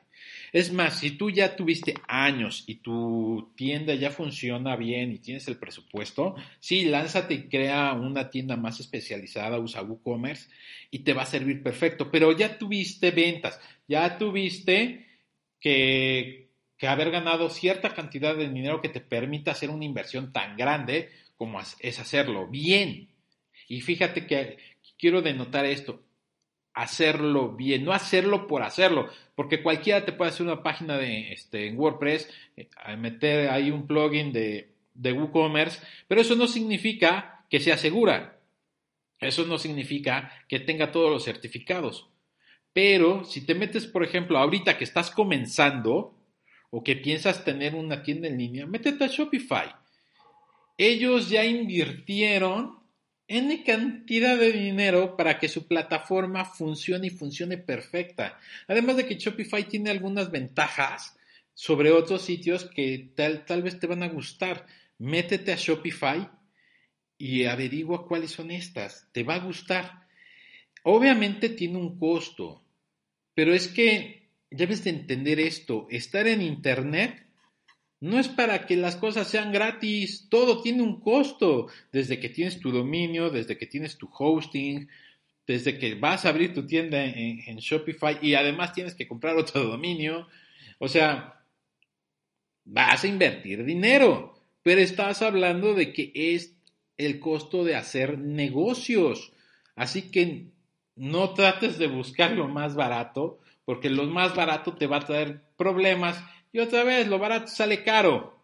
Es 0.53 0.73
más, 0.73 1.01
si 1.01 1.11
tú 1.11 1.29
ya 1.29 1.57
tuviste 1.57 1.95
años 2.07 2.63
y 2.69 2.77
tu 2.77 3.51
tienda 3.57 3.97
ya 3.97 4.13
funciona 4.13 4.77
bien 4.77 5.11
y 5.11 5.19
tienes 5.19 5.49
el 5.49 5.57
presupuesto, 5.57 6.37
sí, 6.61 6.85
lánzate 6.85 7.35
y 7.35 7.49
crea 7.49 7.95
una 7.95 8.31
tienda 8.31 8.57
más 8.57 8.79
especializada, 8.79 9.59
usa 9.59 9.83
WooCommerce 9.83 10.49
y 10.93 11.01
te 11.01 11.15
va 11.15 11.23
a 11.23 11.27
servir 11.27 11.65
perfecto. 11.65 12.13
Pero 12.13 12.31
ya 12.31 12.59
tuviste 12.59 13.11
ventas, 13.11 13.61
ya 13.89 14.19
tuviste 14.19 15.05
que, 15.59 16.51
que 16.79 16.87
haber 16.87 17.11
ganado 17.11 17.51
cierta 17.51 17.93
cantidad 17.93 18.37
de 18.37 18.49
dinero 18.49 18.81
que 18.81 18.89
te 18.89 19.01
permita 19.01 19.51
hacer 19.51 19.71
una 19.71 19.85
inversión 19.85 20.33
tan 20.33 20.57
grande 20.57 21.11
como 21.37 21.61
es 21.61 21.99
hacerlo 21.99 22.47
bien. 22.47 23.09
Y 23.67 23.81
fíjate 23.81 24.29
que 24.29 24.59
quiero 24.97 25.23
denotar 25.23 25.67
esto, 25.67 26.06
hacerlo 26.77 27.53
bien, 27.53 27.85
no 27.85 27.93
hacerlo 27.93 28.47
por 28.47 28.63
hacerlo, 28.63 29.09
porque 29.35 29.63
cualquiera 29.63 30.05
te 30.05 30.13
puede 30.13 30.31
hacer 30.31 30.47
una 30.47 30.63
página 30.63 30.99
de 30.99 31.33
este, 31.33 31.67
en 31.67 31.79
WordPress, 31.79 32.29
eh, 32.55 32.69
meter 32.99 33.49
ahí 33.49 33.71
un 33.71 33.87
plugin 33.87 34.31
de, 34.31 34.75
de 34.93 35.13
WooCommerce, 35.13 35.81
pero 36.07 36.21
eso 36.21 36.37
no 36.37 36.47
significa 36.47 37.45
que 37.49 37.61
sea 37.61 37.79
segura. 37.79 38.39
Eso 39.19 39.47
no 39.47 39.57
significa 39.57 40.31
que 40.49 40.61
tenga 40.61 40.93
todos 40.93 41.11
los 41.11 41.25
certificados. 41.25 42.11
Pero 42.75 43.25
si 43.25 43.47
te 43.47 43.55
metes, 43.55 43.87
por 43.87 44.05
ejemplo, 44.05 44.37
ahorita 44.37 44.77
que 44.77 44.85
estás 44.85 45.11
comenzando 45.11 46.15
o 46.69 46.85
que 46.85 46.97
piensas 46.97 47.43
tener 47.43 47.75
una 47.75 48.03
tienda 48.03 48.29
en 48.29 48.37
línea, 48.37 48.67
métete 48.67 49.05
a 49.05 49.09
Shopify. 49.09 49.75
Ellos 50.77 51.31
ya 51.31 51.43
invirtieron 51.43 52.76
N 53.29 53.65
cantidad 53.65 54.39
de 54.39 54.53
dinero 54.53 55.17
para 55.17 55.39
que 55.39 55.49
su 55.49 55.67
plataforma 55.67 56.45
funcione 56.45 57.09
y 57.09 57.11
funcione 57.11 57.59
perfecta. 57.59 58.39
Además 58.69 58.97
de 58.97 59.07
que 59.07 59.17
Shopify 59.17 59.65
tiene 59.69 59.91
algunas 59.91 60.31
ventajas 60.31 61.17
sobre 61.53 61.91
otros 61.91 62.23
sitios 62.23 62.65
que 62.65 63.11
tal, 63.17 63.45
tal 63.45 63.63
vez 63.63 63.81
te 63.81 63.89
van 63.89 64.03
a 64.05 64.09
gustar. 64.09 64.67
Métete 64.99 65.53
a 65.53 65.57
Shopify 65.57 66.31
y 67.19 67.45
averigua 67.45 68.07
cuáles 68.07 68.31
son 68.31 68.51
estas. 68.51 69.09
Te 69.13 69.25
va 69.25 69.35
a 69.35 69.41
gustar. 69.41 70.07
Obviamente 70.85 71.49
tiene 71.49 71.79
un 71.79 71.99
costo, 71.99 72.63
pero 73.35 73.53
es 73.55 73.67
que 73.67 74.31
debes 74.51 74.85
de 74.85 74.91
entender 74.91 75.41
esto. 75.41 75.89
Estar 75.91 76.29
en 76.29 76.43
Internet 76.43 77.26
no 78.01 78.19
es 78.19 78.29
para 78.29 78.67
que 78.67 78.77
las 78.77 78.97
cosas 78.97 79.29
sean 79.29 79.53
gratis, 79.53 80.27
todo 80.29 80.63
tiene 80.63 80.83
un 80.83 81.01
costo, 81.01 81.69
desde 81.93 82.21
que 82.21 82.29
tienes 82.29 82.61
tu 82.61 82.71
dominio, 82.71 83.31
desde 83.31 83.57
que 83.57 83.67
tienes 83.67 83.97
tu 83.97 84.09
hosting, 84.13 84.89
desde 85.47 85.79
que 85.79 85.95
vas 85.95 86.25
a 86.25 86.31
abrir 86.31 86.53
tu 86.53 86.67
tienda 86.67 87.05
en, 87.05 87.57
Shopify 87.57 88.19
y 88.21 88.35
además 88.35 88.73
tienes 88.73 88.95
que 88.95 89.07
comprar 89.07 89.37
otro 89.37 89.65
dominio. 89.65 90.27
O 90.79 90.89
sea, 90.89 91.43
vas 92.65 93.05
a 93.05 93.07
invertir 93.07 93.65
dinero, 93.65 94.35
pero 94.63 94.81
estás 94.81 95.23
hablando 95.23 95.75
de 95.75 95.93
que 95.93 96.13
es 96.15 96.55
el 96.99 97.21
costo 97.21 97.65
de 97.65 97.77
hacer 97.77 98.19
negocios. 98.19 99.33
Así 99.75 100.11
que 100.11 100.49
no 100.97 101.35
trates 101.35 101.79
de 101.79 101.87
buscar 101.87 102.33
lo 102.33 102.49
más 102.49 102.75
barato, 102.75 103.39
porque 103.65 103.89
lo 103.89 104.05
más 104.05 104.35
barato 104.35 104.75
te 104.75 104.87
va 104.87 104.99
a 104.99 105.07
traer 105.07 105.43
problemas 105.57 106.23
y 106.53 106.59
otra 106.59 106.85
vez, 106.85 107.09
lo 107.09 107.19
barato 107.19 107.49
sale 107.49 107.83
caro. 107.83 108.41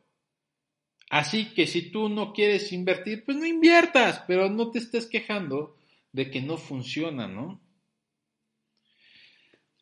Así 1.11 1.53
que 1.53 1.67
si 1.67 1.91
tú 1.91 2.09
no 2.09 2.33
quieres 2.33 2.73
invertir, 2.73 3.25
pues 3.25 3.37
no 3.37 3.45
inviertas, 3.45 4.25
pero 4.27 4.49
no 4.49 4.71
te 4.71 4.79
estés 4.79 5.07
quejando 5.07 5.77
de 6.13 6.31
que 6.31 6.41
no 6.41 6.57
funciona, 6.57 7.29
¿no? 7.29 7.61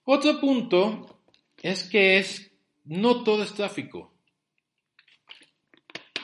Otro 0.04 0.40
punto 0.40 1.22
es 1.62 1.84
que 1.84 2.18
es, 2.18 2.50
no 2.84 3.22
todo 3.22 3.42
es 3.42 3.54
tráfico. 3.54 4.12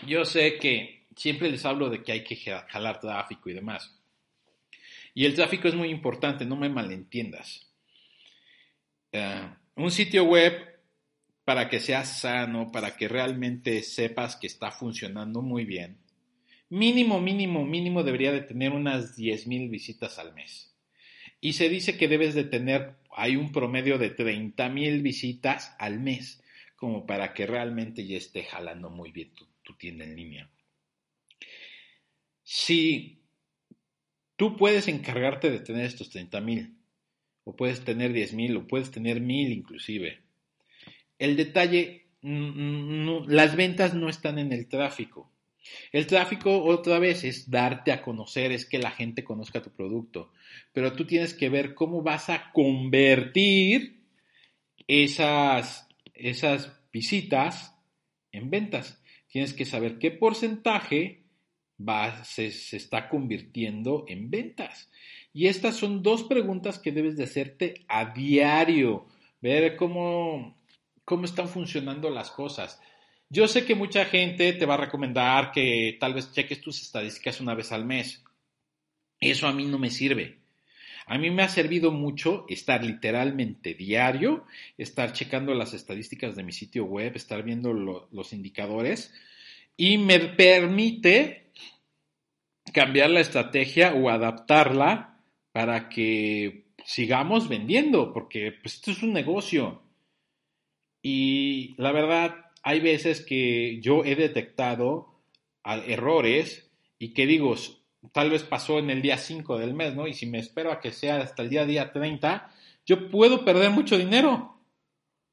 Yo 0.07 0.25
sé 0.25 0.59
que 0.59 1.07
siempre 1.15 1.51
les 1.51 1.65
hablo 1.65 1.89
de 1.89 2.03
que 2.03 2.13
hay 2.13 2.25
que 2.25 2.37
jalar 2.37 3.01
tráfico 3.01 3.49
y 3.51 3.55
demás. 3.55 3.97
Y 5.15 5.25
el 5.25 5.35
tráfico 5.35 5.69
es 5.69 5.75
muy 5.75 5.89
importante, 5.89 6.45
no 6.45 6.57
me 6.57 6.69
malentiendas. 6.69 7.67
Eh, 9.13 9.49
un 9.77 9.91
sitio 9.91 10.25
web, 10.25 10.76
para 11.47 11.69
que 11.69 11.79
sea 11.79 12.05
sano, 12.05 12.73
para 12.73 12.97
que 12.97 13.07
realmente 13.07 13.81
sepas 13.85 14.35
que 14.35 14.49
está 14.49 14.73
funcionando 14.73 15.43
muy 15.43 15.65
bien, 15.65 15.97
mínimo, 16.69 17.21
mínimo, 17.21 17.65
mínimo 17.65 18.03
debería 18.03 18.33
de 18.33 18.41
tener 18.41 18.73
unas 18.73 19.17
10.000 19.17 19.71
visitas 19.71 20.19
al 20.19 20.35
mes. 20.35 20.75
Y 21.41 21.53
se 21.53 21.69
dice 21.69 21.97
que 21.97 22.09
debes 22.09 22.35
de 22.35 22.43
tener, 22.43 22.97
hay 23.17 23.37
un 23.37 23.53
promedio 23.53 23.97
de 23.97 24.17
30.000 24.17 25.03
visitas 25.03 25.73
al 25.79 26.01
mes, 26.01 26.43
como 26.75 27.07
para 27.07 27.33
que 27.33 27.47
realmente 27.47 28.05
ya 28.05 28.17
esté 28.17 28.43
jalando 28.43 28.91
muy 28.91 29.13
bien 29.13 29.33
tu, 29.33 29.47
tu 29.63 29.75
tienda 29.75 30.05
en 30.05 30.17
línea. 30.17 30.51
Si 32.43 33.23
tú 34.35 34.57
puedes 34.57 34.89
encargarte 34.89 35.49
de 35.49 35.61
tener 35.61 35.85
estos 35.85 36.13
30.000, 36.13 36.75
o 37.45 37.55
puedes 37.55 37.85
tener 37.85 38.13
10.000, 38.13 38.57
o 38.57 38.67
puedes 38.67 38.91
tener 38.91 39.21
1.000 39.21 39.53
inclusive. 39.53 40.26
El 41.19 41.37
detalle, 41.37 42.07
las 42.23 43.57
ventas 43.57 43.95
no 43.95 44.09
están 44.09 44.39
en 44.39 44.53
el 44.53 44.69
tráfico. 44.69 45.31
El 45.93 46.07
tráfico 46.07 46.63
otra 46.65 46.99
vez 46.99 47.25
es 47.25 47.51
darte 47.51 47.93
a 47.93 48.03
conocer, 48.03 48.53
es 48.53 48.67
que 48.67 48.79
la 48.79 48.91
gente 48.91 49.25
conozca 49.25 49.63
tu 49.63 49.71
producto, 49.71 50.33
pero 50.73 50.93
tú 50.93 51.07
tienes 51.07 51.35
que 51.35 51.49
ver 51.49 51.75
cómo 51.75 52.03
vas 52.03 52.31
a 52.31 52.53
convertir 52.53 54.03
esas, 54.87 55.89
esas 56.15 56.73
visitas 56.93 57.75
en 58.33 58.51
ventas. 58.51 59.03
Tienes 59.29 59.53
que 59.53 59.65
saber 59.65 59.99
qué 59.99 60.11
porcentaje 60.11 61.25
va, 61.81 62.25
se, 62.25 62.51
se 62.51 62.77
está 62.77 63.09
convirtiendo 63.09 64.05
en 64.09 64.31
ventas. 64.31 64.91
Y 65.33 65.49
estas 65.49 65.77
son 65.77 66.03
dos 66.03 66.25
preguntas 66.25 66.79
que 66.79 66.93
debes 66.93 67.17
de 67.17 67.25
hacerte 67.25 67.85
a 67.89 68.15
diario, 68.15 69.07
ver 69.43 69.77
cómo, 69.77 70.56
cómo 71.07 71.25
están 71.25 71.49
funcionando 71.49 72.11
las 72.11 72.31
cosas. 72.31 72.79
Yo 73.31 73.49
sé 73.49 73.65
que 73.65 73.75
mucha 73.75 74.05
gente 74.05 74.53
te 74.53 74.67
va 74.67 74.75
a 74.75 74.85
recomendar 74.85 75.53
que 75.53 75.97
tal 75.99 76.13
vez 76.13 76.33
cheques 76.33 76.61
tus 76.61 76.83
estadísticas 76.83 77.41
una 77.41 77.55
vez 77.55 77.73
al 77.73 77.87
mes. 77.87 78.23
Eso 79.21 79.47
a 79.47 79.53
mí 79.53 79.65
no 79.65 79.79
me 79.79 79.91
sirve. 79.91 80.41
A 81.07 81.17
mí 81.17 81.31
me 81.31 81.45
ha 81.45 81.49
servido 81.49 81.93
mucho 81.93 82.45
estar 82.49 82.85
literalmente 82.85 83.75
diario, 83.75 84.45
estar 84.77 85.13
checando 85.13 85.55
las 85.55 85.73
estadísticas 85.73 86.35
de 86.35 86.43
mi 86.43 86.53
sitio 86.53 86.85
web, 86.85 87.13
estar 87.15 87.45
viendo 87.45 87.73
los 87.73 88.33
indicadores 88.33 89.15
y 89.77 89.99
me 89.99 90.19
permite 90.19 91.53
cambiar 92.73 93.11
la 93.11 93.21
estrategia 93.21 93.95
o 93.95 94.11
adaptarla 94.11 95.21
para 95.53 95.89
que 95.89 96.67
sigamos 96.85 97.49
vendiendo, 97.49 98.13
porque 98.13 98.53
pues, 98.61 98.75
esto 98.75 98.91
es 98.91 99.03
un 99.05 99.13
negocio. 99.13 99.86
Y 101.09 101.77
la 101.81 101.93
verdad, 101.93 102.35
hay 102.65 102.81
veces 102.81 103.25
que 103.25 103.81
yo 103.81 104.05
he 104.05 104.17
detectado 104.17 105.23
errores 105.63 106.69
y 106.99 107.15
que 107.15 107.27
digo, 107.27 107.55
tal 108.11 108.31
vez 108.31 108.43
pasó 108.43 108.81
en 108.81 108.91
el 108.91 109.03
día 109.03 109.17
5 109.17 109.57
del 109.57 109.73
mes, 109.73 109.95
¿no? 109.95 110.09
Y 110.09 110.15
si 110.15 110.27
me 110.27 110.41
espero 110.41 110.73
a 110.73 110.81
que 110.81 110.91
sea 110.91 111.19
hasta 111.19 111.45
el 111.45 111.49
día, 111.49 111.65
día 111.65 111.93
30, 111.93 112.53
yo 112.85 113.09
puedo 113.09 113.45
perder 113.45 113.71
mucho 113.71 113.97
dinero. 113.97 114.61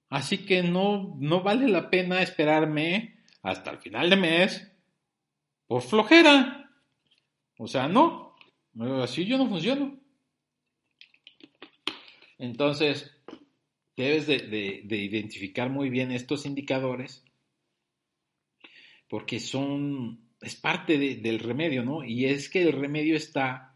Así 0.10 0.46
que 0.46 0.62
no, 0.62 1.16
no 1.18 1.42
vale 1.42 1.68
la 1.68 1.90
pena 1.90 2.22
esperarme 2.22 3.16
hasta 3.42 3.72
el 3.72 3.80
final 3.80 4.12
de 4.12 4.16
mes 4.16 4.72
por 5.66 5.82
flojera. 5.82 6.70
O 7.58 7.66
sea, 7.66 7.88
no, 7.88 8.36
así 9.02 9.26
yo 9.26 9.40
no 9.40 9.50
funciono. 9.50 10.00
Entonces, 12.38 13.10
debes 13.96 14.28
de, 14.28 14.84
identificar 14.90 15.70
muy 15.70 15.90
bien 15.90 16.12
estos 16.12 16.46
indicadores 16.46 17.24
porque 19.08 19.40
son, 19.40 20.30
es 20.42 20.56
parte 20.56 20.98
del 20.98 21.40
remedio, 21.40 21.84
¿no? 21.84 22.04
Y 22.04 22.26
es 22.26 22.50
que 22.50 22.64
el 22.64 22.72
remedio 22.72 23.16
está 23.16 23.76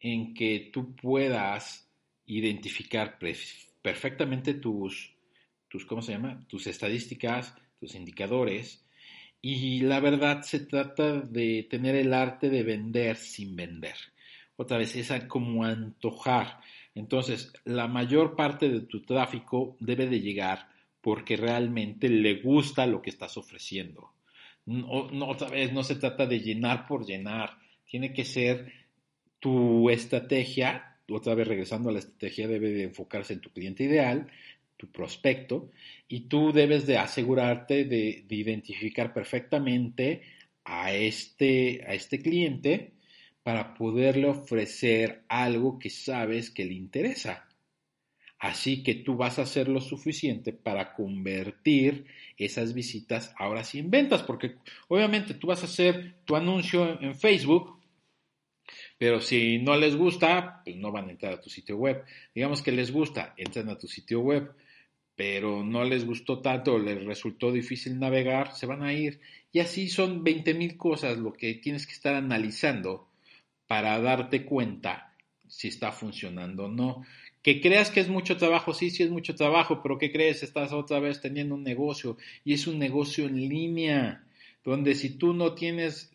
en 0.00 0.34
que 0.34 0.70
tú 0.72 0.96
puedas 0.96 1.88
identificar 2.26 3.18
perfectamente 3.82 4.54
tus, 4.54 5.14
tus, 5.68 5.84
¿cómo 5.84 6.02
se 6.02 6.12
llama? 6.12 6.44
Tus 6.48 6.66
estadísticas, 6.66 7.54
tus 7.78 7.94
indicadores. 7.94 8.84
Y 9.40 9.80
la 9.80 10.00
verdad 10.00 10.42
se 10.42 10.60
trata 10.60 11.20
de 11.20 11.66
tener 11.70 11.94
el 11.94 12.12
arte 12.12 12.50
de 12.50 12.62
vender 12.62 13.16
sin 13.16 13.54
vender. 13.54 13.94
Otra 14.56 14.78
vez, 14.78 14.94
es 14.96 15.12
como 15.28 15.64
antojar. 15.64 16.60
Entonces, 16.94 17.52
la 17.64 17.88
mayor 17.88 18.36
parte 18.36 18.68
de 18.68 18.80
tu 18.80 19.02
tráfico 19.02 19.76
debe 19.80 20.06
de 20.06 20.20
llegar 20.20 20.68
porque 21.00 21.36
realmente 21.36 22.08
le 22.08 22.40
gusta 22.40 22.86
lo 22.86 23.02
que 23.02 23.10
estás 23.10 23.36
ofreciendo. 23.36 24.12
No, 24.64 25.28
otra 25.28 25.50
vez, 25.50 25.72
no 25.72 25.82
se 25.82 25.96
trata 25.96 26.26
de 26.26 26.40
llenar 26.40 26.86
por 26.86 27.04
llenar. 27.04 27.58
Tiene 27.84 28.14
que 28.14 28.24
ser 28.24 28.72
tu 29.38 29.90
estrategia, 29.90 30.96
otra 31.10 31.34
vez 31.34 31.46
regresando 31.46 31.90
a 31.90 31.92
la 31.92 31.98
estrategia, 31.98 32.48
debe 32.48 32.70
de 32.70 32.84
enfocarse 32.84 33.34
en 33.34 33.40
tu 33.40 33.50
cliente 33.50 33.84
ideal, 33.84 34.28
tu 34.78 34.90
prospecto, 34.90 35.70
y 36.08 36.20
tú 36.20 36.52
debes 36.52 36.86
de 36.86 36.96
asegurarte 36.96 37.84
de, 37.84 38.24
de 38.26 38.34
identificar 38.34 39.12
perfectamente 39.12 40.22
a 40.64 40.94
este, 40.94 41.84
a 41.86 41.92
este 41.92 42.22
cliente 42.22 42.93
para 43.44 43.74
poderle 43.74 44.26
ofrecer 44.26 45.22
algo 45.28 45.78
que 45.78 45.90
sabes 45.90 46.50
que 46.50 46.64
le 46.64 46.74
interesa. 46.74 47.46
Así 48.38 48.82
que 48.82 48.94
tú 48.94 49.16
vas 49.16 49.38
a 49.38 49.42
hacer 49.42 49.68
lo 49.68 49.80
suficiente 49.80 50.52
para 50.52 50.94
convertir 50.94 52.06
esas 52.36 52.74
visitas 52.74 53.34
ahora 53.38 53.62
sí 53.62 53.78
en 53.78 53.90
ventas, 53.90 54.22
porque 54.22 54.56
obviamente 54.88 55.34
tú 55.34 55.46
vas 55.46 55.62
a 55.62 55.66
hacer 55.66 56.16
tu 56.24 56.36
anuncio 56.36 57.00
en 57.00 57.14
Facebook, 57.14 57.80
pero 58.98 59.20
si 59.20 59.58
no 59.58 59.76
les 59.76 59.94
gusta, 59.94 60.62
pues 60.64 60.76
no 60.76 60.90
van 60.90 61.08
a 61.08 61.12
entrar 61.12 61.34
a 61.34 61.40
tu 61.40 61.50
sitio 61.50 61.76
web. 61.76 62.02
Digamos 62.34 62.62
que 62.62 62.72
les 62.72 62.90
gusta, 62.90 63.34
entran 63.36 63.68
a 63.68 63.78
tu 63.78 63.88
sitio 63.88 64.20
web, 64.20 64.54
pero 65.14 65.62
no 65.62 65.84
les 65.84 66.06
gustó 66.06 66.40
tanto, 66.40 66.78
les 66.78 67.04
resultó 67.04 67.52
difícil 67.52 67.98
navegar, 67.98 68.54
se 68.54 68.66
van 68.66 68.82
a 68.82 68.94
ir. 68.94 69.20
Y 69.52 69.60
así 69.60 69.88
son 69.88 70.24
20 70.24 70.54
mil 70.54 70.76
cosas 70.78 71.18
lo 71.18 71.34
que 71.34 71.54
tienes 71.54 71.86
que 71.86 71.92
estar 71.92 72.14
analizando 72.14 73.08
para 73.66 74.00
darte 74.00 74.44
cuenta 74.44 75.14
si 75.48 75.68
está 75.68 75.92
funcionando 75.92 76.66
o 76.66 76.68
no. 76.68 77.04
Que 77.42 77.60
creas 77.60 77.90
que 77.90 78.00
es 78.00 78.08
mucho 78.08 78.36
trabajo, 78.36 78.72
sí, 78.72 78.90
sí 78.90 79.02
es 79.02 79.10
mucho 79.10 79.34
trabajo, 79.34 79.82
pero 79.82 79.98
¿qué 79.98 80.10
crees? 80.10 80.42
Estás 80.42 80.72
otra 80.72 80.98
vez 80.98 81.20
teniendo 81.20 81.54
un 81.54 81.62
negocio 81.62 82.16
y 82.44 82.54
es 82.54 82.66
un 82.66 82.78
negocio 82.78 83.26
en 83.26 83.36
línea, 83.48 84.24
donde 84.64 84.94
si 84.94 85.10
tú 85.10 85.34
no 85.34 85.54
tienes 85.54 86.10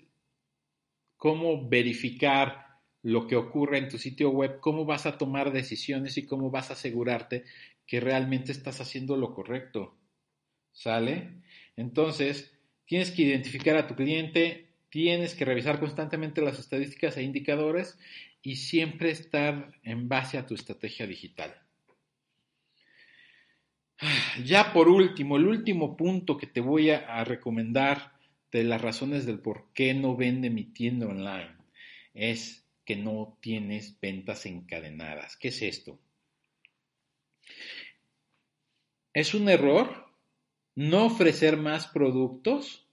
cómo 1.17 1.67
verificar 1.69 2.69
lo 3.03 3.27
que 3.27 3.35
ocurre 3.35 3.77
en 3.77 3.89
tu 3.89 3.97
sitio 3.97 4.31
web, 4.31 4.59
cómo 4.59 4.85
vas 4.85 5.05
a 5.05 5.17
tomar 5.17 5.51
decisiones 5.51 6.17
y 6.17 6.25
cómo 6.25 6.49
vas 6.49 6.69
a 6.69 6.73
asegurarte 6.73 7.45
que 7.85 7.99
realmente 7.99 8.51
estás 8.51 8.81
haciendo 8.81 9.15
lo 9.15 9.33
correcto. 9.33 9.95
¿Sale? 10.71 11.41
Entonces, 11.75 12.53
tienes 12.85 13.11
que 13.11 13.23
identificar 13.23 13.75
a 13.77 13.87
tu 13.87 13.95
cliente, 13.95 14.68
tienes 14.89 15.35
que 15.35 15.45
revisar 15.45 15.79
constantemente 15.79 16.41
las 16.41 16.59
estadísticas 16.59 17.17
e 17.17 17.23
indicadores 17.23 17.97
y 18.41 18.55
siempre 18.55 19.11
estar 19.11 19.73
en 19.83 20.09
base 20.09 20.37
a 20.37 20.45
tu 20.45 20.55
estrategia 20.55 21.05
digital. 21.05 21.55
Ya 24.45 24.71
por 24.71 24.87
último, 24.87 25.37
el 25.37 25.47
último 25.47 25.97
punto 25.97 26.37
que 26.37 26.47
te 26.47 26.61
voy 26.61 26.89
a, 26.91 27.23
recomendar 27.25 28.13
de 28.51 28.63
las 28.63 28.81
razones 28.81 29.25
del 29.25 29.39
por 29.39 29.71
qué 29.73 29.93
no 29.93 30.15
vende 30.15 30.49
mi 30.49 30.63
tienda 30.63 31.07
online 31.07 31.55
es 32.13 32.65
que 32.85 32.95
no 32.95 33.37
tienes 33.41 33.99
ventas 33.99 34.45
encadenadas. 34.45 35.35
¿Qué 35.37 35.49
es 35.49 35.61
esto? 35.61 35.99
Es 39.13 39.33
un 39.33 39.49
error 39.49 40.07
no 40.75 41.05
ofrecer 41.05 41.57
más 41.57 41.87
productos 41.87 42.88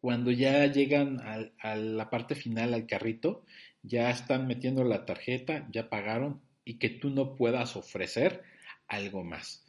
cuando 0.00 0.30
ya 0.30 0.66
llegan 0.66 1.20
a, 1.20 1.76
la 1.76 2.10
parte 2.10 2.34
final, 2.34 2.74
al 2.74 2.86
carrito, 2.86 3.44
ya 3.82 4.10
están 4.10 4.46
metiendo 4.46 4.84
la 4.84 5.04
tarjeta, 5.04 5.66
ya 5.72 5.88
pagaron 5.88 6.40
y 6.64 6.78
que 6.78 6.88
tú 6.88 7.10
no 7.10 7.34
puedas 7.34 7.76
ofrecer 7.76 8.42
algo 8.86 9.24
más. 9.24 9.64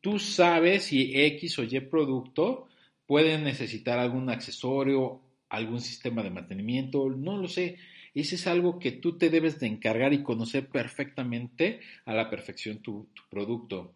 Tú 0.00 0.18
sabes 0.18 0.84
si 0.84 1.12
X 1.14 1.58
o 1.58 1.64
Y 1.64 1.80
producto 1.80 2.68
puede 3.06 3.38
necesitar 3.38 3.98
algún 3.98 4.30
accesorio, 4.30 5.20
algún 5.48 5.80
sistema 5.80 6.22
de 6.22 6.30
mantenimiento, 6.30 7.08
no 7.10 7.36
lo 7.36 7.48
sé. 7.48 7.76
Ese 8.14 8.36
es 8.36 8.46
algo 8.46 8.78
que 8.78 8.92
tú 8.92 9.18
te 9.18 9.30
debes 9.30 9.58
de 9.58 9.66
encargar 9.66 10.12
y 10.12 10.22
conocer 10.22 10.68
perfectamente 10.68 11.80
a 12.04 12.14
la 12.14 12.30
perfección 12.30 12.78
tu, 12.78 13.08
tu 13.14 13.22
producto. 13.28 13.94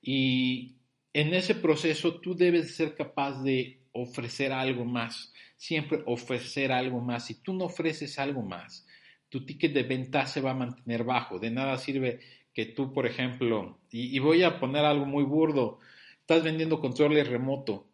Y 0.00 0.76
en 1.12 1.34
ese 1.34 1.54
proceso 1.54 2.20
tú 2.20 2.34
debes 2.36 2.76
ser 2.76 2.94
capaz 2.94 3.42
de 3.42 3.80
ofrecer 3.96 4.52
algo 4.52 4.84
más, 4.84 5.32
siempre 5.56 6.02
ofrecer 6.06 6.72
algo 6.72 7.00
más. 7.00 7.26
Si 7.26 7.42
tú 7.42 7.52
no 7.54 7.66
ofreces 7.66 8.18
algo 8.18 8.42
más, 8.42 8.86
tu 9.28 9.44
ticket 9.44 9.72
de 9.72 9.82
venta 9.82 10.26
se 10.26 10.40
va 10.40 10.52
a 10.52 10.54
mantener 10.54 11.04
bajo. 11.04 11.38
De 11.38 11.50
nada 11.50 11.78
sirve 11.78 12.20
que 12.52 12.66
tú, 12.66 12.92
por 12.92 13.06
ejemplo, 13.06 13.78
y, 13.90 14.18
voy 14.18 14.42
a 14.42 14.58
poner 14.58 14.84
algo 14.84 15.04
muy 15.04 15.24
burdo, 15.24 15.78
estás 16.20 16.42
vendiendo 16.42 16.80
controles 16.80 17.28
remoto 17.28 17.86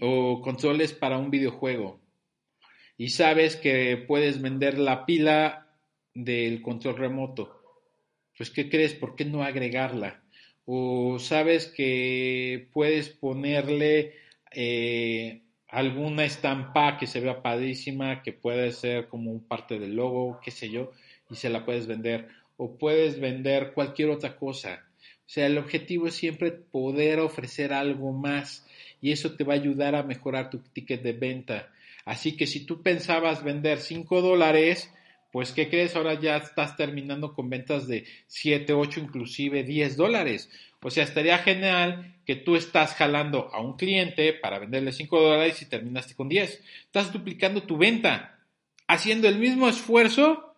o 0.00 0.40
controles 0.42 0.92
para 0.92 1.18
un 1.18 1.30
videojuego 1.30 2.00
y 2.98 3.10
sabes 3.10 3.56
que 3.56 3.96
puedes 3.96 4.42
vender 4.42 4.78
la 4.78 5.06
pila 5.06 5.68
del 6.14 6.60
control 6.62 6.96
remoto. 6.96 7.62
Pues, 8.36 8.50
¿qué 8.50 8.68
crees? 8.68 8.92
¿Por 8.92 9.14
qué 9.14 9.24
no 9.24 9.42
agregarla? 9.42 10.22
O 10.64 11.18
sabes 11.20 11.66
que 11.66 12.68
puedes 12.72 13.08
ponerle 13.08 14.14
eh, 14.52 15.42
alguna 15.68 16.24
estampa 16.24 16.96
que 16.98 17.06
se 17.06 17.20
vea 17.20 17.42
padrísima, 17.42 18.22
que 18.22 18.32
puede 18.32 18.72
ser 18.72 19.08
como 19.08 19.42
parte 19.42 19.78
del 19.78 19.96
logo, 19.96 20.40
qué 20.42 20.50
sé 20.50 20.70
yo, 20.70 20.92
y 21.30 21.36
se 21.36 21.50
la 21.50 21.64
puedes 21.64 21.86
vender. 21.86 22.28
O 22.56 22.76
puedes 22.76 23.20
vender 23.20 23.72
cualquier 23.72 24.10
otra 24.10 24.36
cosa. 24.36 24.84
O 25.00 25.30
sea, 25.30 25.46
el 25.46 25.58
objetivo 25.58 26.08
es 26.08 26.14
siempre 26.14 26.50
poder 26.52 27.20
ofrecer 27.20 27.72
algo 27.72 28.12
más 28.12 28.66
y 29.00 29.12
eso 29.12 29.36
te 29.36 29.44
va 29.44 29.52
a 29.52 29.56
ayudar 29.56 29.94
a 29.94 30.02
mejorar 30.02 30.50
tu 30.50 30.58
ticket 30.58 31.02
de 31.02 31.12
venta. 31.12 31.70
Así 32.04 32.36
que 32.36 32.46
si 32.46 32.64
tú 32.64 32.82
pensabas 32.82 33.44
vender 33.44 33.78
5 33.78 34.22
dólares, 34.22 34.90
pues 35.30 35.52
¿qué 35.52 35.68
crees? 35.68 35.94
Ahora 35.94 36.18
ya 36.18 36.38
estás 36.38 36.76
terminando 36.76 37.34
con 37.34 37.50
ventas 37.50 37.86
de 37.86 38.06
7, 38.26 38.72
8, 38.72 39.00
inclusive 39.00 39.62
10 39.62 39.96
dólares. 39.96 40.50
O 40.80 40.90
sea, 40.90 41.04
estaría 41.04 41.38
genial 41.38 42.14
que 42.24 42.36
tú 42.36 42.56
estás 42.56 42.94
jalando 42.94 43.50
a 43.52 43.60
un 43.60 43.76
cliente 43.76 44.32
para 44.32 44.58
venderle 44.58 44.92
5 44.92 45.20
dólares 45.20 45.60
y 45.62 45.66
terminaste 45.66 46.14
con 46.14 46.28
10. 46.28 46.62
Estás 46.82 47.12
duplicando 47.12 47.62
tu 47.62 47.76
venta, 47.78 48.38
haciendo 48.86 49.28
el 49.28 49.38
mismo 49.38 49.68
esfuerzo, 49.68 50.54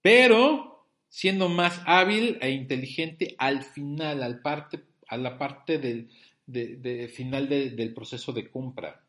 pero 0.00 0.86
siendo 1.08 1.48
más 1.48 1.80
hábil 1.86 2.38
e 2.40 2.50
inteligente 2.50 3.34
al 3.38 3.62
final, 3.62 4.22
al 4.22 4.40
parte, 4.40 4.80
a 5.08 5.16
la 5.16 5.38
parte 5.38 5.78
del 5.78 7.08
final 7.10 7.48
del 7.48 7.94
proceso 7.94 8.32
de 8.32 8.48
compra. 8.48 9.00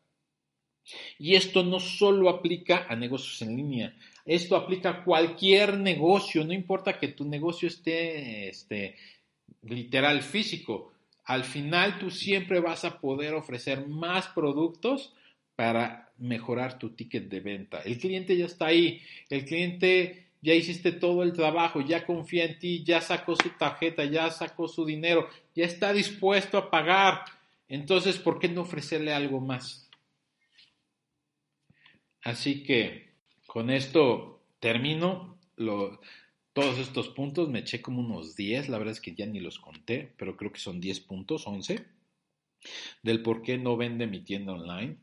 Y 1.18 1.34
esto 1.34 1.64
no 1.64 1.80
solo 1.80 2.28
aplica 2.28 2.86
a 2.88 2.94
negocios 2.94 3.42
en 3.42 3.56
línea, 3.56 3.96
esto 4.24 4.54
aplica 4.54 4.90
a 4.90 5.04
cualquier 5.04 5.78
negocio, 5.78 6.44
no 6.44 6.52
importa 6.52 6.98
que 6.98 7.08
tu 7.08 7.24
negocio 7.24 7.66
esté 7.66 8.48
este, 8.48 8.94
literal 9.62 10.22
físico. 10.22 10.92
Al 11.24 11.44
final 11.44 11.98
tú 11.98 12.10
siempre 12.10 12.60
vas 12.60 12.84
a 12.84 13.00
poder 13.00 13.34
ofrecer 13.34 13.86
más 13.86 14.28
productos 14.28 15.14
para 15.56 16.12
mejorar 16.18 16.78
tu 16.78 16.90
ticket 16.90 17.28
de 17.28 17.40
venta. 17.40 17.80
El 17.82 17.98
cliente 17.98 18.36
ya 18.36 18.46
está 18.46 18.66
ahí, 18.66 19.02
el 19.28 19.44
cliente 19.44 20.26
ya 20.42 20.54
hiciste 20.54 20.92
todo 20.92 21.22
el 21.22 21.32
trabajo, 21.32 21.80
ya 21.80 22.06
confía 22.06 22.44
en 22.44 22.58
ti, 22.58 22.84
ya 22.84 23.00
sacó 23.00 23.34
su 23.34 23.50
tarjeta, 23.58 24.04
ya 24.04 24.30
sacó 24.30 24.68
su 24.68 24.84
dinero, 24.84 25.28
ya 25.54 25.64
está 25.64 25.92
dispuesto 25.92 26.58
a 26.58 26.70
pagar. 26.70 27.24
Entonces, 27.68 28.18
¿por 28.18 28.38
qué 28.38 28.48
no 28.48 28.62
ofrecerle 28.62 29.12
algo 29.12 29.40
más? 29.40 29.90
Así 32.22 32.62
que 32.62 33.10
con 33.46 33.70
esto 33.70 34.40
termino 34.60 35.38
todos 36.56 36.78
estos 36.78 37.10
puntos. 37.10 37.50
Me 37.50 37.58
eché 37.58 37.82
como 37.82 38.00
unos 38.00 38.34
10, 38.34 38.70
la 38.70 38.78
verdad 38.78 38.92
es 38.92 39.02
que 39.02 39.14
ya 39.14 39.26
ni 39.26 39.40
los 39.40 39.58
conté, 39.58 40.14
pero 40.16 40.38
creo 40.38 40.50
que 40.50 40.58
son 40.58 40.80
10 40.80 41.00
puntos, 41.00 41.46
11, 41.46 41.84
del 43.02 43.20
por 43.20 43.42
qué 43.42 43.58
no 43.58 43.76
vende 43.76 44.06
mi 44.06 44.20
tienda 44.20 44.54
online. 44.54 44.96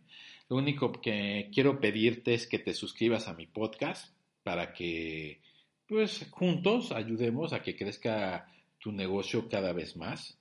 Lo 0.49 0.57
único 0.57 0.91
que 0.91 1.51
quiero 1.53 1.79
pedirte 1.79 2.33
es 2.33 2.47
que 2.47 2.57
te 2.57 2.73
suscribas 2.73 3.27
a 3.27 3.35
mi 3.35 3.45
podcast 3.45 4.15
para 4.41 4.73
que, 4.73 5.41
pues, 5.87 6.25
juntos 6.31 6.91
ayudemos 6.91 7.53
a 7.53 7.61
que 7.61 7.75
crezca 7.75 8.51
tu 8.79 8.91
negocio 8.91 9.47
cada 9.47 9.73
vez 9.73 9.95
más. 9.95 10.39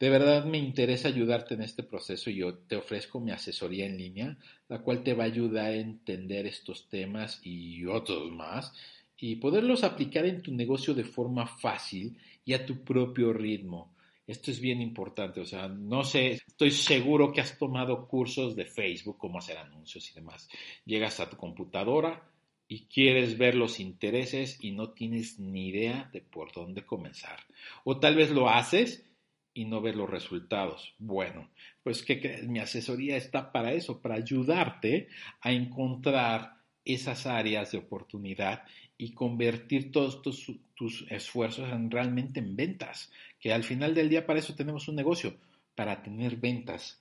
De 0.00 0.10
verdad 0.10 0.44
me 0.44 0.58
interesa 0.58 1.06
ayudarte 1.06 1.54
en 1.54 1.62
este 1.62 1.84
proceso 1.84 2.28
y 2.30 2.36
yo 2.36 2.58
te 2.58 2.74
ofrezco 2.74 3.20
mi 3.20 3.30
asesoría 3.30 3.86
en 3.86 3.96
línea, 3.96 4.36
la 4.68 4.80
cual 4.80 5.04
te 5.04 5.14
va 5.14 5.24
a 5.24 5.26
ayudar 5.28 5.66
a 5.66 5.74
entender 5.74 6.46
estos 6.46 6.88
temas 6.88 7.40
y 7.44 7.84
otros 7.86 8.32
más 8.32 8.72
y 9.20 9.36
poderlos 9.36 9.84
aplicar 9.84 10.26
en 10.26 10.42
tu 10.42 10.52
negocio 10.52 10.94
de 10.94 11.04
forma 11.04 11.46
fácil 11.46 12.16
y 12.44 12.54
a 12.54 12.64
tu 12.64 12.84
propio 12.84 13.32
ritmo. 13.32 13.94
Esto 14.26 14.50
es 14.50 14.60
bien 14.60 14.82
importante, 14.82 15.40
o 15.40 15.46
sea, 15.46 15.68
no 15.68 16.04
sé, 16.04 16.32
estoy 16.46 16.70
seguro 16.70 17.32
que 17.32 17.40
has 17.40 17.58
tomado 17.58 18.06
cursos 18.06 18.54
de 18.54 18.66
Facebook, 18.66 19.16
cómo 19.16 19.38
hacer 19.38 19.56
anuncios 19.56 20.10
y 20.10 20.14
demás. 20.14 20.48
Llegas 20.84 21.18
a 21.18 21.30
tu 21.30 21.36
computadora 21.38 22.30
y 22.68 22.84
quieres 22.84 23.38
ver 23.38 23.54
los 23.54 23.80
intereses 23.80 24.58
y 24.60 24.72
no 24.72 24.90
tienes 24.90 25.38
ni 25.38 25.68
idea 25.68 26.10
de 26.12 26.20
por 26.20 26.52
dónde 26.52 26.84
comenzar. 26.84 27.40
O 27.84 27.98
tal 27.98 28.16
vez 28.16 28.30
lo 28.30 28.50
haces 28.50 29.08
y 29.54 29.64
no 29.64 29.80
ver 29.80 29.96
los 29.96 30.10
resultados. 30.10 30.94
Bueno, 30.98 31.48
pues 31.82 32.02
que 32.02 32.42
mi 32.46 32.58
asesoría 32.58 33.16
está 33.16 33.50
para 33.50 33.72
eso, 33.72 34.02
para 34.02 34.16
ayudarte 34.16 35.08
a 35.40 35.52
encontrar 35.52 36.58
esas 36.84 37.26
áreas 37.26 37.72
de 37.72 37.78
oportunidad 37.78 38.62
y 38.98 39.12
convertir 39.12 39.92
todos 39.92 40.20
tus, 40.20 40.52
tus, 40.74 41.06
esfuerzos 41.08 41.72
en 41.72 41.90
realmente 41.90 42.40
en 42.40 42.56
ventas, 42.56 43.10
que 43.40 43.52
al 43.52 43.64
final 43.64 43.94
del 43.94 44.10
día 44.10 44.26
para 44.26 44.40
eso 44.40 44.54
tenemos 44.54 44.88
un 44.88 44.96
negocio, 44.96 45.36
para 45.74 46.02
tener 46.02 46.36
ventas. 46.36 47.00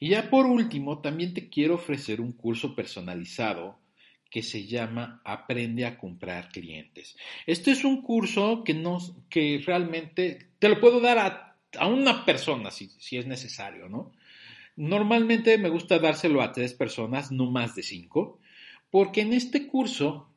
Y 0.00 0.10
ya 0.10 0.30
por 0.30 0.46
último, 0.46 1.00
también 1.00 1.34
te 1.34 1.48
quiero 1.48 1.74
ofrecer 1.74 2.20
un 2.20 2.32
curso 2.32 2.74
personalizado 2.74 3.78
que 4.30 4.42
se 4.42 4.66
llama 4.66 5.20
Aprende 5.24 5.84
a 5.84 5.98
comprar 5.98 6.48
clientes. 6.48 7.16
Este 7.46 7.72
es 7.72 7.84
un 7.84 8.02
curso 8.02 8.64
que, 8.64 8.74
nos, 8.74 9.14
que 9.28 9.62
realmente 9.64 10.48
te 10.58 10.68
lo 10.68 10.80
puedo 10.80 11.00
dar 11.00 11.18
a 11.18 11.54
a 11.78 11.86
una 11.86 12.24
persona 12.24 12.70
si, 12.70 12.90
si 12.98 13.16
es 13.16 13.26
necesario, 13.26 13.88
¿no? 13.88 14.12
Normalmente 14.76 15.56
me 15.58 15.68
gusta 15.68 15.98
dárselo 15.98 16.42
a 16.42 16.52
tres 16.52 16.74
personas, 16.74 17.30
no 17.30 17.50
más 17.50 17.74
de 17.74 17.82
cinco, 17.82 18.38
porque 18.90 19.20
en 19.20 19.32
este 19.32 19.66
curso 19.68 20.28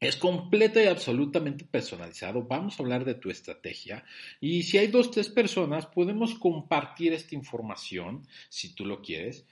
es 0.00 0.16
completo 0.16 0.80
y 0.80 0.86
absolutamente 0.86 1.64
personalizado. 1.64 2.42
Vamos 2.44 2.78
a 2.78 2.82
hablar 2.82 3.04
de 3.04 3.14
tu 3.14 3.30
estrategia 3.30 4.04
y 4.40 4.62
si 4.62 4.78
hay 4.78 4.88
dos, 4.88 5.10
tres 5.10 5.28
personas, 5.28 5.86
podemos 5.86 6.34
compartir 6.34 7.12
esta 7.12 7.34
información, 7.34 8.26
si 8.48 8.74
tú 8.74 8.84
lo 8.84 9.02
quieres, 9.02 9.46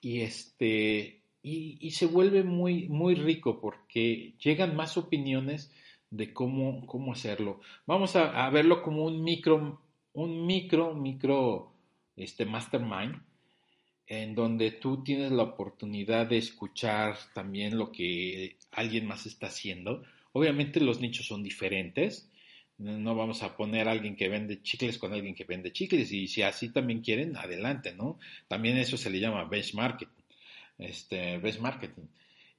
y 0.00 0.20
este 0.20 1.22
y, 1.42 1.90
se 1.92 2.06
vuelve 2.06 2.42
muy, 2.42 2.88
muy 2.88 3.14
rico 3.14 3.60
porque 3.60 4.34
llegan 4.42 4.74
más 4.74 4.96
opiniones 4.96 5.70
de 6.10 6.32
cómo, 6.32 6.84
cómo 6.86 7.12
hacerlo. 7.12 7.60
Vamos 7.86 8.16
a, 8.16 8.44
a 8.46 8.50
verlo 8.50 8.82
como 8.82 9.04
un 9.04 9.22
micro 9.22 9.80
un 10.16 10.46
micro, 10.46 10.94
micro 10.94 11.72
este 12.16 12.46
mastermind 12.46 13.20
en 14.06 14.34
donde 14.34 14.70
tú 14.70 15.02
tienes 15.02 15.32
la 15.32 15.42
oportunidad 15.42 16.26
de 16.26 16.38
escuchar 16.38 17.16
también 17.34 17.76
lo 17.76 17.90
que 17.90 18.56
alguien 18.70 19.06
más 19.06 19.26
está 19.26 19.48
haciendo. 19.48 20.04
Obviamente 20.32 20.80
los 20.80 21.00
nichos 21.00 21.26
son 21.26 21.42
diferentes. 21.42 22.30
No 22.78 23.14
vamos 23.14 23.42
a 23.42 23.56
poner 23.56 23.88
a 23.88 23.92
alguien 23.92 24.16
que 24.16 24.28
vende 24.28 24.62
chicles 24.62 24.98
con 24.98 25.12
alguien 25.12 25.34
que 25.34 25.44
vende 25.44 25.72
chicles 25.72 26.12
y 26.12 26.28
si 26.28 26.42
así 26.42 26.68
también 26.72 27.00
quieren, 27.00 27.36
adelante, 27.36 27.94
¿no? 27.94 28.18
También 28.48 28.76
eso 28.76 28.96
se 28.96 29.10
le 29.10 29.18
llama 29.18 29.44
benchmarking. 29.44 30.10
Este, 30.78 31.38
benchmarking. 31.38 32.08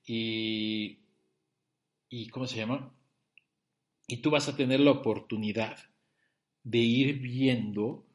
Y, 0.05 0.97
y 2.09 2.27
¿cómo 2.29 2.47
se 2.47 2.57
llama? 2.57 2.93
Y 4.07 4.17
tú 4.17 4.31
vas 4.31 4.49
a 4.49 4.55
tener 4.55 4.79
la 4.79 4.91
oportunidad 4.91 5.77
de 6.63 6.79
ir 6.79 7.19
viendo 7.19 8.05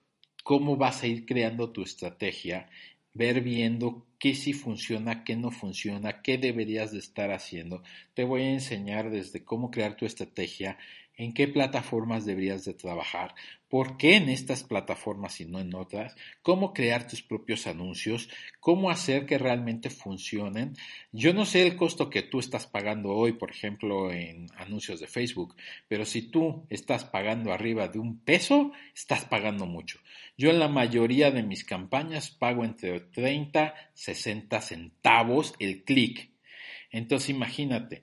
cómo 0.42 0.76
vas 0.76 1.02
a 1.02 1.06
ir 1.06 1.24
creando 1.24 1.70
tu 1.70 1.82
estrategia, 1.82 2.68
ver 3.14 3.40
viendo 3.40 4.06
qué 4.18 4.34
sí 4.34 4.52
funciona, 4.52 5.24
qué 5.24 5.36
no 5.36 5.50
funciona, 5.50 6.22
qué 6.22 6.38
deberías 6.38 6.92
de 6.92 6.98
estar 6.98 7.30
haciendo. 7.30 7.82
Te 8.14 8.24
voy 8.24 8.42
a 8.42 8.52
enseñar 8.52 9.10
desde 9.10 9.44
cómo 9.44 9.70
crear 9.70 9.96
tu 9.96 10.06
estrategia, 10.06 10.78
en 11.22 11.34
qué 11.34 11.46
plataformas 11.46 12.24
deberías 12.24 12.64
de 12.64 12.74
trabajar, 12.74 13.34
por 13.68 13.96
qué 13.96 14.16
en 14.16 14.28
estas 14.28 14.64
plataformas 14.64 15.40
y 15.40 15.44
no 15.44 15.60
en 15.60 15.72
otras, 15.74 16.16
cómo 16.42 16.72
crear 16.72 17.06
tus 17.06 17.22
propios 17.22 17.68
anuncios, 17.68 18.28
cómo 18.58 18.90
hacer 18.90 19.24
que 19.24 19.38
realmente 19.38 19.88
funcionen. 19.88 20.74
Yo 21.12 21.32
no 21.32 21.46
sé 21.46 21.64
el 21.64 21.76
costo 21.76 22.10
que 22.10 22.22
tú 22.22 22.40
estás 22.40 22.66
pagando 22.66 23.10
hoy, 23.10 23.34
por 23.34 23.52
ejemplo, 23.52 24.10
en 24.10 24.48
anuncios 24.56 24.98
de 24.98 25.06
Facebook, 25.06 25.54
pero 25.86 26.04
si 26.04 26.22
tú 26.22 26.66
estás 26.70 27.04
pagando 27.04 27.52
arriba 27.52 27.86
de 27.86 28.00
un 28.00 28.18
peso, 28.18 28.72
estás 28.92 29.24
pagando 29.24 29.64
mucho. 29.64 30.00
Yo 30.36 30.50
en 30.50 30.58
la 30.58 30.68
mayoría 30.68 31.30
de 31.30 31.44
mis 31.44 31.64
campañas 31.64 32.30
pago 32.30 32.64
entre 32.64 32.98
30, 32.98 33.74
60 33.94 34.60
centavos 34.60 35.54
el 35.60 35.84
clic. 35.84 36.30
Entonces 36.90 37.30
imagínate, 37.30 38.02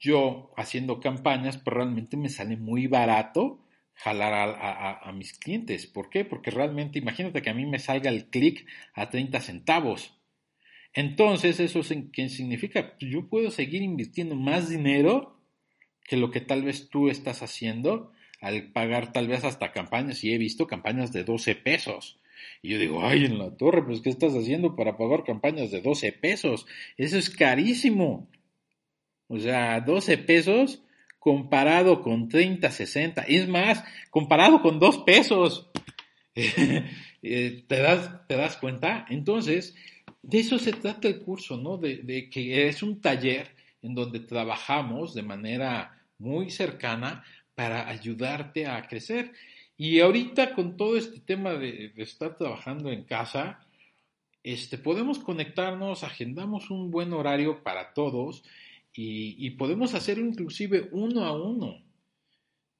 yo 0.00 0.52
haciendo 0.56 0.98
campañas, 0.98 1.58
pues 1.58 1.76
realmente 1.76 2.16
me 2.16 2.30
sale 2.30 2.56
muy 2.56 2.86
barato 2.86 3.60
jalar 3.94 4.32
a, 4.32 5.12
mis 5.12 5.34
clientes. 5.34 5.86
¿Por 5.86 6.08
qué? 6.08 6.24
Porque 6.24 6.50
realmente 6.50 6.98
imagínate 6.98 7.42
que 7.42 7.50
a 7.50 7.54
mí 7.54 7.66
me 7.66 7.78
salga 7.78 8.10
el 8.10 8.26
clic 8.30 8.66
a 8.94 9.10
30 9.10 9.40
centavos. 9.40 10.16
Entonces, 10.94 11.60
¿eso 11.60 11.82
qué 12.12 12.28
significa? 12.30 12.96
Yo 12.98 13.28
puedo 13.28 13.50
seguir 13.50 13.82
invirtiendo 13.82 14.36
más 14.36 14.70
dinero 14.70 15.38
que 16.02 16.16
lo 16.16 16.30
que 16.30 16.40
tal 16.40 16.62
vez 16.62 16.88
tú 16.88 17.10
estás 17.10 17.42
haciendo 17.42 18.12
al 18.40 18.72
pagar 18.72 19.12
tal 19.12 19.28
vez 19.28 19.44
hasta 19.44 19.70
campañas. 19.70 20.24
Y 20.24 20.32
he 20.32 20.38
visto 20.38 20.66
campañas 20.66 21.12
de 21.12 21.24
12 21.24 21.54
pesos. 21.56 22.18
Y 22.62 22.70
yo 22.70 22.78
digo, 22.78 23.04
ay, 23.04 23.26
en 23.26 23.38
la 23.38 23.54
torre, 23.54 23.84
pues, 23.84 24.00
¿qué 24.00 24.08
estás 24.08 24.32
haciendo 24.34 24.74
para 24.74 24.96
pagar 24.96 25.24
campañas 25.24 25.70
de 25.70 25.82
12 25.82 26.12
pesos? 26.12 26.66
Eso 26.96 27.18
es 27.18 27.28
carísimo. 27.28 28.30
O 29.30 29.38
sea, 29.38 29.80
12 29.80 30.18
pesos 30.18 30.82
comparado 31.20 32.02
con 32.02 32.28
30, 32.28 32.68
60, 32.68 33.22
es 33.22 33.46
más, 33.48 33.84
comparado 34.10 34.60
con 34.60 34.78
2 34.78 34.98
pesos. 34.98 35.70
Eh, 37.22 37.66
¿Te 37.68 37.80
das, 37.80 38.26
¿Te 38.28 38.34
das 38.34 38.56
cuenta? 38.56 39.04
Entonces, 39.10 39.76
de 40.22 40.38
eso 40.38 40.58
se 40.58 40.72
trata 40.72 41.06
el 41.06 41.18
curso, 41.18 41.58
¿no? 41.58 41.76
De, 41.76 41.98
de, 41.98 42.30
que 42.30 42.66
es 42.66 42.82
un 42.82 43.02
taller 43.02 43.54
en 43.82 43.94
donde 43.94 44.20
trabajamos 44.20 45.12
de 45.12 45.20
manera 45.20 46.00
muy 46.16 46.48
cercana 46.48 47.22
para 47.54 47.90
ayudarte 47.90 48.66
a 48.66 48.80
crecer. 48.88 49.34
Y 49.76 50.00
ahorita 50.00 50.54
con 50.54 50.78
todo 50.78 50.96
este 50.96 51.20
tema 51.20 51.52
de, 51.52 51.90
de 51.94 52.02
estar 52.02 52.38
trabajando 52.38 52.90
en 52.90 53.04
casa, 53.04 53.66
este, 54.42 54.78
podemos 54.78 55.18
conectarnos, 55.18 56.04
agendamos 56.04 56.70
un 56.70 56.90
buen 56.90 57.12
horario 57.12 57.62
para 57.62 57.92
todos 57.92 58.44
y, 58.92 59.50
podemos 59.50 59.94
hacerlo 59.94 60.26
inclusive 60.26 60.88
uno 60.92 61.24
a 61.24 61.32
uno. 61.32 61.82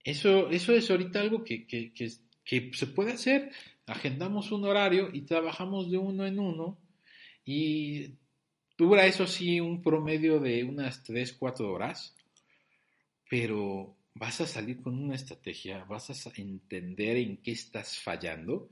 Eso, 0.03 0.51
eso 0.51 0.73
es 0.73 0.91
ahorita 0.91 1.21
algo 1.21 1.45
que, 1.45 1.67
que, 1.67 1.93
que, 1.93 2.71
se 2.73 2.87
puede 2.87 3.13
hacer. 3.13 3.53
Agendamos 3.87 4.53
un 4.53 4.65
horario 4.65 5.11
y 5.13 5.23
trabajamos 5.23 5.91
de 5.91 5.99
uno 5.99 6.27
en 6.27 6.39
uno 6.39 6.79
y 7.45 8.15
dura 8.77 9.07
eso 9.07 9.27
sí 9.27 9.61
un 9.61 9.83
promedio 9.83 10.41
de 10.41 10.65
unas 10.65 11.03
3, 11.03 11.33
4 11.35 11.73
horas, 11.73 12.17
pero 13.29 13.97
vas 14.15 14.41
a 14.41 14.47
salir 14.47 14.81
con 14.81 14.99
una 14.99 15.15
estrategia, 15.15 15.85
vas 15.85 16.11
a 16.11 16.33
entender 16.37 17.17
en 17.17 17.37
qué 17.39 17.53
estás 17.53 17.99
fallando 17.99 18.69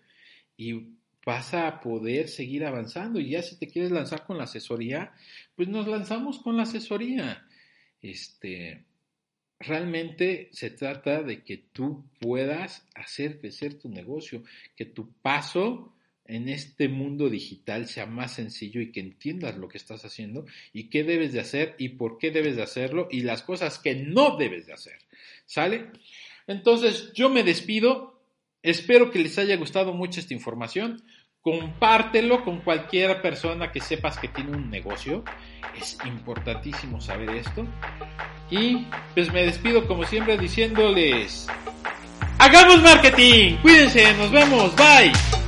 y 0.56 0.98
vas 1.28 1.52
a 1.52 1.78
poder 1.80 2.26
seguir 2.26 2.64
avanzando. 2.64 3.20
Y 3.20 3.28
ya 3.28 3.42
si 3.42 3.58
te 3.58 3.68
quieres 3.68 3.90
lanzar 3.90 4.24
con 4.24 4.38
la 4.38 4.44
asesoría, 4.44 5.12
pues 5.54 5.68
nos 5.68 5.86
lanzamos 5.86 6.38
con 6.38 6.56
la 6.56 6.62
asesoría. 6.62 7.46
Este, 8.00 8.86
realmente 9.58 10.48
se 10.52 10.70
trata 10.70 11.22
de 11.22 11.44
que 11.44 11.58
tú 11.58 12.06
puedas 12.18 12.88
hacer 12.94 13.40
crecer 13.40 13.78
tu 13.78 13.90
negocio, 13.90 14.42
que 14.74 14.86
tu 14.86 15.12
paso 15.20 15.92
en 16.24 16.48
este 16.48 16.88
mundo 16.88 17.28
digital 17.28 17.88
sea 17.88 18.06
más 18.06 18.32
sencillo 18.32 18.80
y 18.80 18.90
que 18.90 19.00
entiendas 19.00 19.58
lo 19.58 19.68
que 19.68 19.76
estás 19.76 20.06
haciendo 20.06 20.46
y 20.72 20.88
qué 20.88 21.04
debes 21.04 21.34
de 21.34 21.40
hacer 21.40 21.74
y 21.76 21.90
por 21.90 22.16
qué 22.16 22.30
debes 22.30 22.56
de 22.56 22.62
hacerlo 22.62 23.06
y 23.10 23.20
las 23.20 23.42
cosas 23.42 23.78
que 23.78 23.94
no 23.96 24.38
debes 24.38 24.66
de 24.66 24.72
hacer. 24.72 24.96
¿Sale? 25.44 25.90
Entonces 26.46 27.12
yo 27.12 27.28
me 27.28 27.42
despido. 27.42 28.14
Espero 28.62 29.10
que 29.10 29.18
les 29.18 29.38
haya 29.38 29.56
gustado 29.56 29.92
mucho 29.92 30.20
esta 30.20 30.34
información 30.34 31.02
compártelo 31.42 32.44
con 32.44 32.60
cualquier 32.60 33.22
persona 33.22 33.72
que 33.72 33.80
sepas 33.80 34.18
que 34.18 34.28
tiene 34.28 34.56
un 34.56 34.70
negocio. 34.70 35.24
Es 35.76 35.98
importantísimo 36.04 37.00
saber 37.00 37.30
esto. 37.30 37.66
Y 38.50 38.86
pues 39.14 39.32
me 39.32 39.44
despido 39.44 39.86
como 39.86 40.04
siempre 40.04 40.36
diciéndoles, 40.38 41.46
hagamos 42.38 42.82
marketing. 42.82 43.56
Cuídense, 43.62 44.12
nos 44.14 44.30
vemos, 44.30 44.74
bye. 44.76 45.47